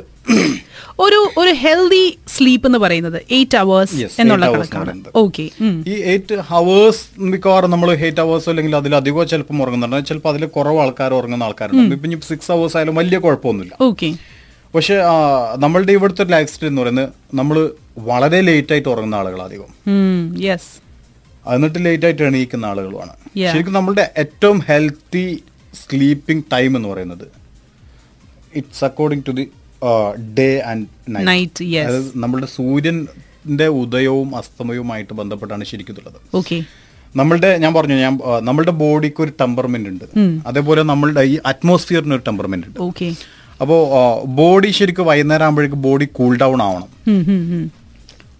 ഒരു 1.03 1.19
ഒരു 1.41 1.51
ഹെൽതി 1.62 2.03
സ്ലീപ്പ് 2.33 2.65
എന്ന് 2.69 2.79
പറയുന്നത് 2.83 3.17
എയ്റ്റ് 3.38 3.57
അവേഴ്സ് 3.62 3.95
എന്നുള്ള 4.21 4.47
കണക്കാണ്. 4.53 4.93
ഓക്കെ 5.21 5.45
ഈ 5.91 5.95
എയ്റ്റ് 6.12 6.36
ഹവേഴ്സ് 6.49 7.03
മിക്കവാറും 7.31 7.71
നമ്മൾ 7.73 7.89
എയ്റ്റ് 7.95 8.21
അവേഴ്സ് 8.23 8.47
അല്ലെങ്കിൽ 8.51 8.73
അതിലധികമോ 8.81 9.23
ചിലപ്പോൾ 9.31 9.62
ഉറങ്ങുന്നുണ്ട്. 9.63 10.07
ചിലപ്പോൾ 10.09 10.31
അതിൽ 10.33 10.45
കുറവ് 10.57 10.79
ആൾക്കാർ 10.83 11.13
ഉറങ്ങുന്ന 11.19 11.47
ആൾക്കാരുണ്ട്. 11.47 11.95
ഇപ്പം 11.97 12.09
ഇനി 12.09 12.19
സിക്സ് 12.31 12.51
അവേഴ്സ് 12.55 12.77
ആയാലും 12.77 12.95
വലിയ 13.01 13.19
കുഴപ്പമൊന്നുമില്ല. 13.25 13.75
ഓക്കെ 13.89 14.09
പക്ഷെ 14.75 14.95
നമ്മളുടെ 15.63 15.91
ഇവിടുത്തെ 15.97 16.25
ലൈഫ് 16.36 16.51
സ്റ്റൈൽ 16.51 16.69
എന്ന് 16.71 16.81
പറയുന്നത് 16.83 17.09
നമ്മൾ 17.39 17.57
വളരെ 18.12 18.39
ലേറ്റ് 18.49 18.73
ആയിട്ട് 18.75 18.89
ഉറങ്ങുന്ന 18.93 19.17
ആളുകൾ 19.21 19.41
അധികം. 19.47 19.69
എന്നിട്ട് 21.55 21.79
ലേറ്റ് 21.88 22.05
ആയിട്ട് 22.07 22.23
എണീക്കുന്ന 22.29 22.65
ആളുകളുമാണ്. 22.71 23.13
ശരിക്കും 23.51 23.75
നമ്മളുടെ 23.79 24.05
ഏറ്റവും 24.23 24.59
ഹെൽത്തി 24.69 25.25
സ്ലീപ്പിംഗ് 25.81 26.45
ടൈം 26.53 26.71
എന്ന് 26.77 26.89
പറയുന്നത് 26.93 27.27
it's 28.62 28.83
according 28.89 29.25
to 29.27 29.33
the 29.39 29.45
day 30.39 30.48
and 30.72 30.86
Night, 31.15 31.28
night 31.30 31.63
yes. 31.76 31.88
അതായത് 31.89 32.10
നമ്മളുടെ 32.24 32.50
സൂര്യന്റെ 32.58 33.67
ഉദയവും 33.82 34.30
അസ്തമയവുമായിട്ട് 34.39 35.13
ബന്ധപ്പെട്ടാണ് 35.22 35.63
ശരിക്കും 35.72 36.00
ഉള്ളത് 36.02 36.19
ഓക്കെ 36.39 36.58
നമ്മളുടെ 37.19 37.50
ഞാൻ 37.63 37.72
പറഞ്ഞു 37.78 37.96
ഞാൻ 38.04 38.13
നമ്മളുടെ 38.48 38.74
ബോഡിക്ക് 38.84 39.22
ഒരു 39.26 39.32
ടെമ്പർമെന്റ് 39.41 39.89
ഉണ്ട്. 39.93 40.06
അതേപോലെ 40.50 40.82
നമ്മളുടെ 40.91 41.24
ഈ 41.32 41.36
അറ്റ്മോസ്ഫിയറിന് 41.52 42.15
ഒരു 42.17 42.24
ടെമ്പർമെന്റ് 42.28 42.67
ഉണ്ട്. 42.69 42.80
ഓക്കെ 42.88 43.08
അപ്പോൾ 43.63 43.82
ബോഡി 44.39 44.69
ശരിക്കും 44.78 45.06
വൈകുന്നേരം 45.10 45.46
ആകുമ്പോഴേക്കും 45.48 45.82
ബോഡി 45.88 46.06
കൂൾ 46.19 46.34
ഡൗൺ 46.43 46.62
ആവണം 46.67 46.89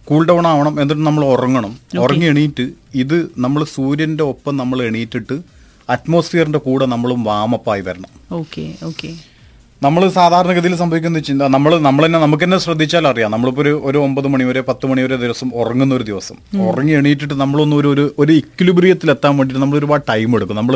കൂൾ 0.10 0.24
ഡൗൺ 0.30 0.46
ആവണം 0.52 0.74
എന്നിട്ട് 0.84 1.04
നമ്മൾ 1.10 1.24
ഉറങ്ങണം. 1.34 1.74
ഉറങ്ങി 2.06 2.28
എണീറ്റ് 2.32 2.66
ഇത് 3.04 3.18
നമ്മൾ 3.46 3.62
സൂര്യന്റെ 3.76 4.24
ഒപ്പം 4.32 4.54
നമ്മൾ 4.62 4.80
എണീറ്റിട്ട് 4.88 5.38
അറ്റ്മോസ്ഫിയറിന്റെ 5.94 6.62
കൂടെ 6.66 6.86
നമ്മളും 6.94 7.22
വാമപ്പായി 7.30 7.84
വരണം. 7.90 8.12
ഓക്കെ 8.40 8.66
ഓക്കെ 8.90 9.12
നമ്മൾ 9.84 10.04
സാധാരണഗതിയിൽ 10.18 10.74
സംഭവിക്കുന്ന 10.82 11.20
ചിന്ത 11.28 11.44
നമ്മൾ 11.54 11.72
നമ്മൾ 11.86 12.04
തന്നെ 12.06 12.20
നമുക്ക് 12.24 12.44
തന്നെ 12.44 12.58
ശ്രദ്ധിച്ചാൽ 12.66 13.06
അറിയാം. 13.12 13.30
നമ്മളിപ്പോ 13.32 13.62
ഒരു 13.62 13.72
ഒരു 13.90 13.98
ഒമ്പത് 14.08 14.28
മണി 14.34 14.44
വരെ 14.50 14.62
പത്ത് 14.68 14.86
മണി 14.90 15.02
വരെ 15.06 15.18
ദിവസം 15.24 15.48
ഉറങ്ങുന്ന 15.62 15.94
ഒരു 16.00 16.06
ദിവസം. 16.10 16.36
ഉറങ്ങി 16.68 16.94
എണീറ്റിട്ട് 17.00 17.36
നമ്മളൊന്നും 17.42 17.78
ഒരു 17.82 17.90
ഒരു 17.94 18.06
ഒരു 18.20 18.32
ഇക്വിലിബ്രിയത്തിൽ 18.42 19.12
എത്താൻ 19.16 19.34
വേണ്ടിയിട്ട് 19.38 19.64
നമ്മൾ 19.64 19.78
ഒരുപാട് 19.80 20.04
ടൈം 20.10 20.36
എടുക്കും. 20.38 20.58
നമ്മൾ. 20.62 20.76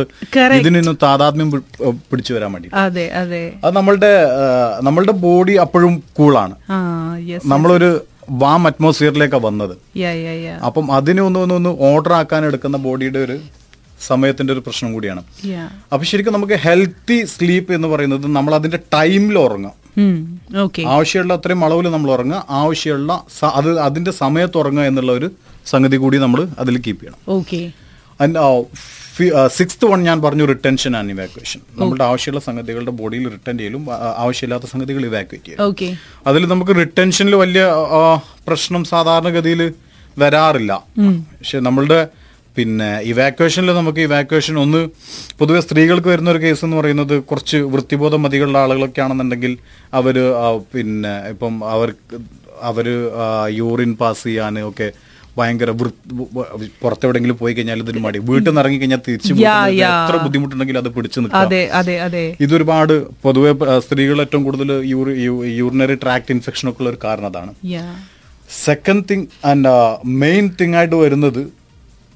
ഇതിനൊന്ന് 0.60 0.96
താതാത്മ്യം 1.04 1.52
പിടിച്ചു 2.12 2.34
വരാൻ 2.34 2.52
വേണ്ടി 2.54 2.70
അതെ 2.86 3.06
നമ്മളുടെ 3.80 4.12
നമ്മളുടെ 4.84 5.16
ബോഡി 5.26 5.56
അപ്പോഴും 5.66 5.96
കൂളാണ് 6.20 6.56
നമ്മളൊരു 7.46 7.92
വാം 8.44 8.62
അറ്റ്മോസ്ഫിയറിലേക്കാണ് 8.68 9.44
വന്നത്. 9.44 9.76
അപ്പം 10.68 10.86
അതിനൊന്നും 10.96 11.42
ഒന്ന് 11.44 11.56
ഒന്ന് 11.56 11.70
ഒന്ന് 11.72 11.84
ഓർഡർ 11.90 12.14
ആക്കാൻ 12.14 12.42
എടുക്കുന്ന 12.46 12.78
ബോഡിയുടെ 12.78 13.20
ഒരു 13.20 13.38
സമയത്തിന്റെ 14.08 14.52
ഒരു 14.54 14.62
പ്രശ്നം 14.66 14.90
കൂടിയാണ്. 14.94 15.22
അപ്പൊ 15.94 16.04
ശരിക്കും 16.12 16.34
നമുക്ക് 16.34 16.58
ഹെൽത്തി 16.66 17.18
സ്ലീപ്പ് 17.34 17.72
എന്ന് 17.78 17.88
പറയുന്നത് 17.88 18.28
നമ്മൾ 18.38 18.56
അതിന്റെ 18.56 18.80
ടൈമിൽ 18.96 19.38
ഉറങ്ങാം. 19.40 19.76
ആവശ്യമുള്ള 20.96 21.34
അത്രയും 21.40 21.66
അളവിൽ 21.66 21.88
നമ്മൾ 21.96 22.12
ഉറങ്ങുക. 22.16 22.40
ആവശ്യമുള്ള 22.62 23.12
അത് 23.60 23.70
അതിന്റെ 23.88 24.12
സമയത്ത് 24.12 24.58
ഉറങ്ങുക 24.58 24.86
എന്നുള്ള 24.92 25.12
ഒരു 25.20 25.30
സംഗതി 25.66 25.98
കൂടി 26.04 26.18
നമ്മൾ 26.26 26.42
അതിൽ 26.64 26.78
കീപ്പ് 26.78 27.02
ചെയ്യണം. 27.04 27.20
ഓക്കെ 27.38 27.62
സിക്സ്ത് 29.58 29.86
വൺ 29.92 30.00
ഞാൻ 30.08 30.18
പറഞ്ഞു 30.24 30.46
റിട്ടൻഷൻ 30.46 30.92
ആൻഡ് 30.98 31.12
ഇവാക്വേഷൻ 31.14 31.60
നമ്മുടെ 31.80 32.04
ആവശ്യമുള്ള 32.04 32.42
സംഗതികളുടെ 32.48 32.94
ബോഡിയിൽ 33.00 33.26
റിട്ടേൺ 33.36 33.56
ചെയ്യലും 33.58 33.84
ആവശ്യമില്ലാത്ത 34.24 34.66
സംഗതികൾ 34.72 35.04
ഇവാക്വേറ്റ് 35.06 35.48
ചെയ്യും 35.48 35.98
അതിൽ 36.28 36.46
നമുക്ക് 36.48 36.74
റിട്ടൻഷനിൽ 36.80 37.36
വലിയ 37.36 37.64
പ്രശ്നം 38.48 38.84
സാധാരണഗതിയിൽ 38.84 39.62
വരാറില്ല. 40.18 40.74
പക്ഷെ 41.40 41.60
നമ്മളുടെ 41.60 42.00
പിന്നെ 42.58 42.90
ഇവാക്വേഷനിൽ 43.04 43.72
നമുക്ക് 43.74 44.00
ഇവാക്വേഷൻ 44.00 44.60
ഒന്ന് 44.60 44.82
പൊതുവെ 45.40 45.60
സ്ത്രീകൾക്ക് 45.60 46.08
വരുന്ന 46.08 46.32
ഒരു 46.32 46.38
കേസ് 46.38 46.66
എന്ന് 46.66 46.78
പറയുന്നത് 46.78 47.24
കുറച്ച് 47.24 47.58
വൃത്തിബോധം 47.72 48.22
മതികളുള്ള 48.24 48.58
ആളുകളൊക്കെ 48.58 49.02
ആണെന്നുണ്ടെങ്കിൽ 49.02 49.54
അവർ 49.94 50.18
പിന്നെ 50.74 51.14
ഇപ്പം 51.30 51.64
അവർക്ക് 51.70 52.18
അവർ 52.62 52.88
യൂറിൻ 53.54 53.92
പാസ് 53.96 54.24
ചെയ്യാൻ 54.24 54.60
ഒക്കെ 54.68 54.88
ഭയങ്കര 55.38 55.72
വൃ- 55.72 55.92
പുറത്തെവിടെങ്കിലും 56.82 57.38
പോയി 57.38 57.54
കഴിഞ്ഞാൽ 57.54 57.80
ഇതിന് 57.80 58.00
മടി. 58.00 58.20
വീട്ടിൽ 58.22 58.48
നിന്ന് 58.48 58.62
ഇറങ്ങി 58.62 58.78
കഴിഞ്ഞാൽ 58.78 59.02
തിരിച്ചു. 59.08 59.34
എത്ര 60.04 60.18
ബുദ്ധിമുട്ടുണ്ടെങ്കിൽ 60.18 60.78
അത് 60.78 60.90
പിടിച്ചു 60.90 61.20
നിൽക്കും 61.20 61.42
ഇതൊരുപാട് 62.40 62.94
പൊതുവെ 63.22 63.52
സ്ത്രീകൾ 63.80 64.22
ഏറ്റവും 64.22 64.44
കൂടുതൽ 64.44 64.72
യൂറിനറി 65.58 65.96
ട്രാക്ട് 65.96 66.32
ഇൻഫെക്ഷൻ 66.32 66.70
ഒക്കെ 66.70 66.82
ഉള്ള 66.82 66.90
ഒരു 66.90 67.00
കാരണം 67.04 67.28
അതാണ്. 67.28 67.52
Second 68.60 69.06
thing 69.12 69.28
and 69.46 69.70
main 70.18 70.52
thing 70.62 70.76
ആയിട്ട് 70.76 70.96
വരുന്നത് 70.96 71.42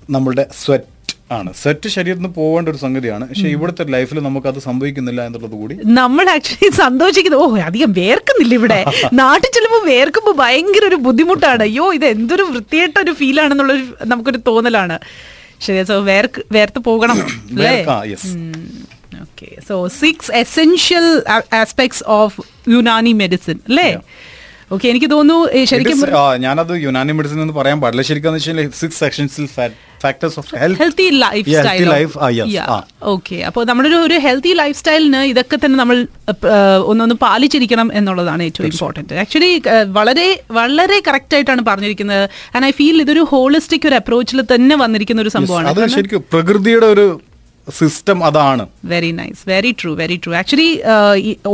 നമ്മളുടെ 0.10 0.48
സ്വെറ്റ് 0.64 0.90
ആണ്. 1.32 1.54
സെറ്റ് 1.64 1.88
ശരീരത്തിന് 1.88 2.28
പോകേണ്ട 2.38 2.70
ഒരു 2.70 2.78
സംഗതിയാണ്. 2.78 3.28
പക്ഷെ 3.30 3.48
ഇവിടുത്തെ 3.48 3.84
ലൈഫിൽ 3.84 4.20
നമുക്ക് 4.20 4.48
അത് 4.48 4.60
സംഭവിക്കുന്നില്ല 4.60 5.26
എന്നുള്ളത് 5.28 5.56
കൂടി. 5.62 5.76
നമ്മൾ 6.00 6.30
ആക്ച്വലി 6.30 6.70
സന്തോഷിക്കുന്നത് 6.76 7.42
ഓ 7.44 7.58
അധികം 7.68 7.92
വേർക്കുന്നില്ല 7.94 8.54
ഇവിടെ. 8.60 8.80
നാട്ടിൽ 9.22 9.50
ചെല്ലുമ്പോൾ 9.56 9.84
വേർക്കുമ്പോൾ 9.92 10.36
ഭയങ്കര 10.44 10.86
ഒരു 10.86 10.96
ബുദ്ധിമുട്ടാണ്. 10.96 11.64
അയ്യോ 11.64 11.94
ഇത് 11.94 12.06
എന്തൊരു 12.06 12.44
വൃത്തിയായിട്ട 12.44 12.98
ഒരു 13.00 13.14
ഫീൽ 13.22 13.40
ആണെന്നുള്ളൊരു 13.42 13.86
നമുക്കൊരു 14.04 14.42
തോന്നലാണ്. 14.50 14.98
സോ 15.90 15.96
വേർക്ക് 16.12 16.42
വേർത്ത് 16.52 16.80
പോകണം 16.80 17.18
അല്ലേ? 17.56 17.76
Okay 19.24 19.50
so 19.68 19.88
six 19.88 20.32
essential 20.32 21.08
aspects 21.54 22.04
of 22.08 22.42
Unani 22.70 23.14
medicine 23.14 23.60
അല്ലേ? 23.70 23.90
ഓക്കെ 24.75 24.88
എനിക്ക് 24.91 25.07
തോന്നുന്നു 25.13 25.65
ശരിക്കും 25.71 25.99
ഞാനത് 26.45 26.73
യുനാനി 26.86 27.13
മെഡിസിൻ 27.17 27.39
എന്ന് 27.45 27.55
പറയാൻ 27.60 27.77
പാടില്ല. 27.84 28.03
ശരിക്കും 28.10 28.38
six 28.81 28.99
സെക്ഷൻസിൽ 29.03 29.45
factors 30.03 30.38
of 30.41 30.49
health 30.62 31.07
life 31.23 31.47
style. 31.55 31.89
Okay 33.13 33.38
അപ്പോൾ 33.49 33.63
നമ്മുടെ 33.69 33.89
ഒരു 34.07 34.17
ഹെൽത്തി 34.25 34.53
ലൈഫ് 34.62 34.77
സ്റ്റൈലിന് 34.81 35.21
ഇതൊക്കെ 35.31 35.57
തന്നെ 35.63 35.77
നമ്മൾ 35.81 35.97
ഒന്നൊന്ന് 36.91 37.17
പാലിച്ചിരിക്കണം 37.25 37.89
എന്നുള്ളതാണ് 37.99 38.43
ഏറ്റവും 38.49 38.67
ഇമ്പോർട്ടന്റ് 38.71 39.19
ആക്ച്വലി 39.23 39.51
വളരെ 39.97 40.27
വളരെ 40.60 40.99
കറക്റ്റ് 41.07 41.36
ആയിട്ടാണ് 41.39 41.63
പറഞ്ഞിരിക്കുന്നത്. 41.71 42.23
ആൻഡ് 42.55 42.65
ഐ 42.69 42.71
ഫീൽ 42.79 42.97
ഇതൊരു 43.05 43.25
ഹോളിസ്റ്റിക് 43.34 43.88
ഒരു 43.91 43.97
അപ്രോച്ചിൽ 44.01 44.41
തന്നെ 44.53 44.77
വന്നിരിക്കുന്ന 44.84 45.25
ഒരു 45.25 45.34
സംഭവമാണ്. 45.38 45.91
ശരിക്കും 45.97 46.23
പ്രകൃതിയുടെ 46.36 46.89
ഒരു 46.95 47.07
സിസ്റ്റം 47.79 48.19
അതാണ്. 48.27 48.63
Very 48.91 49.12
nice 49.19 49.41
very 49.51 49.71
true 49.79 49.91
very 50.01 50.17
true 50.23 50.31
actually 50.39 50.69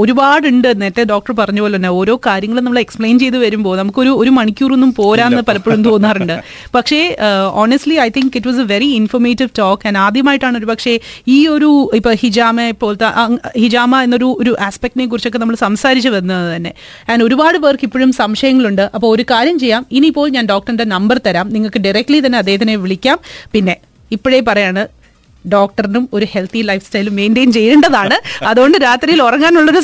ഒരുപാടുണ്ട്. 0.02 0.70
നേരത്തെ 0.82 1.04
ഡോക്ടർ 1.12 1.34
പറഞ്ഞ 1.40 1.60
പോലെ 1.64 1.76
തന്നെ 1.78 1.92
ഓരോ 2.00 2.16
കാര്യങ്ങളും 2.28 2.64
നമ്മൾ 2.68 2.80
എക്സ്പ്ലെയിൻ 2.84 3.16
ചെയ്ത് 3.24 3.38
വരുമ്പോൾ 3.46 3.74
നമുക്കൊരു 3.82 4.12
ഒരു 4.22 4.32
മണിക്കൂറൊന്നും 4.38 4.92
പോരാന്ന് 5.00 5.42
പലപ്പോഴും 5.50 5.82
തോന്നാറുണ്ട്. 5.88 6.36
പക്ഷേ 6.76 7.00
honestly 7.64 7.98
I 8.06 8.08
think 8.18 8.38
it 8.40 8.50
was 8.52 8.62
a 8.66 8.68
very 8.74 8.90
informative 9.02 9.52
talk 9.62 9.88
and 9.90 10.02
ആദ്യമായിട്ടാണ് 10.06 10.58
ഒരു 10.62 10.70
പക്ഷേ 10.72 10.94
ഈ 11.38 11.40
ഒരു 11.56 11.70
ഇപ്പൊ 12.00 12.14
ഹിജാമ 12.24 12.70
പോലത്തെ 12.84 13.10
ഹിജാമ 13.64 14.02
എന്നൊരു 14.08 14.30
ഒരു 14.42 14.54
ആസ്പെക്ടിനെ 14.68 15.08
കുറിച്ചൊക്കെ 15.14 15.42
നമ്മൾ 15.44 15.58
സംസാരിച്ച് 15.66 16.12
വരുന്നത് 16.16 16.48
തന്നെ. 16.56 16.74
ആൻഡ് 17.12 17.24
ഒരുപാട് 17.28 17.60
പേർക്ക് 17.66 17.86
ഇപ്പോഴും 17.90 18.12
സംശയങ്ങളുണ്ട്. 18.22 18.86
അപ്പോൾ 18.96 19.10
ഒരു 19.16 19.26
കാര്യം 19.32 19.58
ചെയ്യാം. 19.64 19.84
ഇനിയിപ്പോൾ 19.98 20.30
ഞാൻ 20.38 20.46
ഡോക്ടറിന്റെ 20.54 20.88
നമ്പർ 20.96 21.20
തരാം. 21.28 21.48
നിങ്ങൾക്ക് 21.56 21.82
ഡയറക്ട്ലി 21.88 22.22
തന്നെ 22.26 22.38
അദ്ദേഹത്തിനെ 22.44 22.76
വിളിക്കാം. 22.86 23.20
പിന്നെ 23.56 23.76
ഇപ്പോഴേ 24.16 24.40
പറയാണ് 24.52 24.84
ഡോക്ടറിനും 25.48 26.10
ഒരു 26.14 26.28
ഹെൽത്തി 26.32 26.60
ലൈഫ് 26.60 26.86
സ്റ്റൈലും 26.86 27.16
മെയിന്റെയിൻ 27.16 27.52
ചെയ്യേണ്ടതാണ്. 27.52 28.44
അതുകൊണ്ട് 28.44 28.78
രാത്രിയിൽ 28.78 29.24
ഉറങ്ങാനുള്ളൊരു 29.24 29.80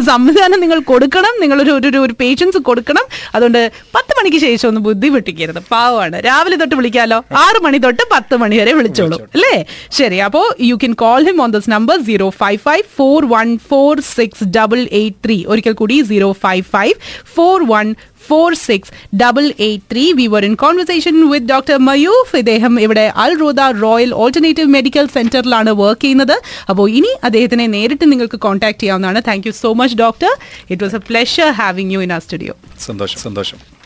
സംവിധാനം 0.00 0.60
നിങ്ങൾ 0.60 0.78
കൊടുക്കണം. 0.78 1.40
നിങ്ങളൊരു 1.40 1.70
ഒരു 1.70 1.98
ഒരു- 1.98 2.16
പേഷ്യൻസ് 2.20 2.58
കൊടുക്കണം. 2.58 3.02
അതുകൊണ്ട് 3.34 3.72
പത്ത് 3.94 4.12
മണിക്ക് 4.18 4.38
ശേഷം 4.38 4.68
ഒന്ന് 4.68 4.80
ബുദ്ധിമുട്ടിക്കരുത്. 4.80 5.58
പാവമാണ്. 5.70 6.24
രാവിലെ 6.26 6.56
തൊട്ട് 6.56 6.74
വിളിക്കാലോ? 6.74 7.16
ആറ് 7.16 7.62
മണി 7.62 7.78
തൊട്ട് 7.78 8.02
പത്ത് 8.12 8.36
മണി 8.36 8.58
വരെ 8.58 8.72
വിളിച്ചോളൂ. 8.72 9.20
അല്ലേ? 9.34 9.64
ശരി. 9.90 10.16
അപ്പോൾ 10.16 10.62
you 10.62 10.74
can 10.74 10.92
call 10.92 11.24
him 11.24 11.42
on 11.42 11.50
this 11.50 11.70
number 11.70 12.04
zero 12.04 12.30
five 12.30 12.58
five 12.58 12.82
four 12.96 13.28
one 13.28 13.58
four 13.58 14.00
six 14.00 14.44
double 14.44 14.88
eight 14.92 15.16
three 15.24 15.44
ഒരിക്കൽ 15.46 15.72
കൂടി 15.72 16.02
zero 16.02 16.32
five 16.32 16.64
five 16.72 16.94
four 17.34 17.68
one 17.68 17.94
four 18.28 18.50
six 18.66 18.92
double 19.22 19.46
eight 19.66 19.84
three 19.92 20.04
we 20.20 20.26
were 20.34 20.44
in 20.48 20.54
conversation 20.64 21.16
with 21.32 21.48
doctor 21.54 21.76
Mayoof 21.88 22.34
ഇദ്ദേഹം 22.42 22.74
ഇവിടെ 22.86 23.04
Al 23.24 23.34
Roda 23.44 23.60
royal 23.84 24.12
alternative 24.22 24.70
medical 24.76 25.06
സെന്ററിലാണ് 25.16 25.72
work 25.82 26.02
ചെയ്യുന്നത്. 26.06 26.36
അപ്പോൾ 26.70 26.86
ഇനി 26.98 27.12
അദ്ദേഹത്തിനെ 27.28 27.68
നേരിട്ട് 27.76 28.06
നിങ്ങൾക്ക് 28.12 28.40
കോൺടാക്ട് 28.46 28.80
ചെയ്യാവുന്നതാണ്. 28.84 29.22
Thank 29.30 29.46
you 29.50 29.54
so 29.62 29.72
much 29.82 29.98
doctor 30.04 30.32
it 30.72 30.82
was 30.86 30.98
a 31.00 31.02
pleasure 31.10 31.50
having 31.62 31.94
you 31.96 32.02
in 32.08 32.12
ആ 32.18 32.20
സ്റ്റുഡിയോ 32.26 32.54
സന്തോഷം. 32.88 33.20
സന്തോഷം. 33.26 33.60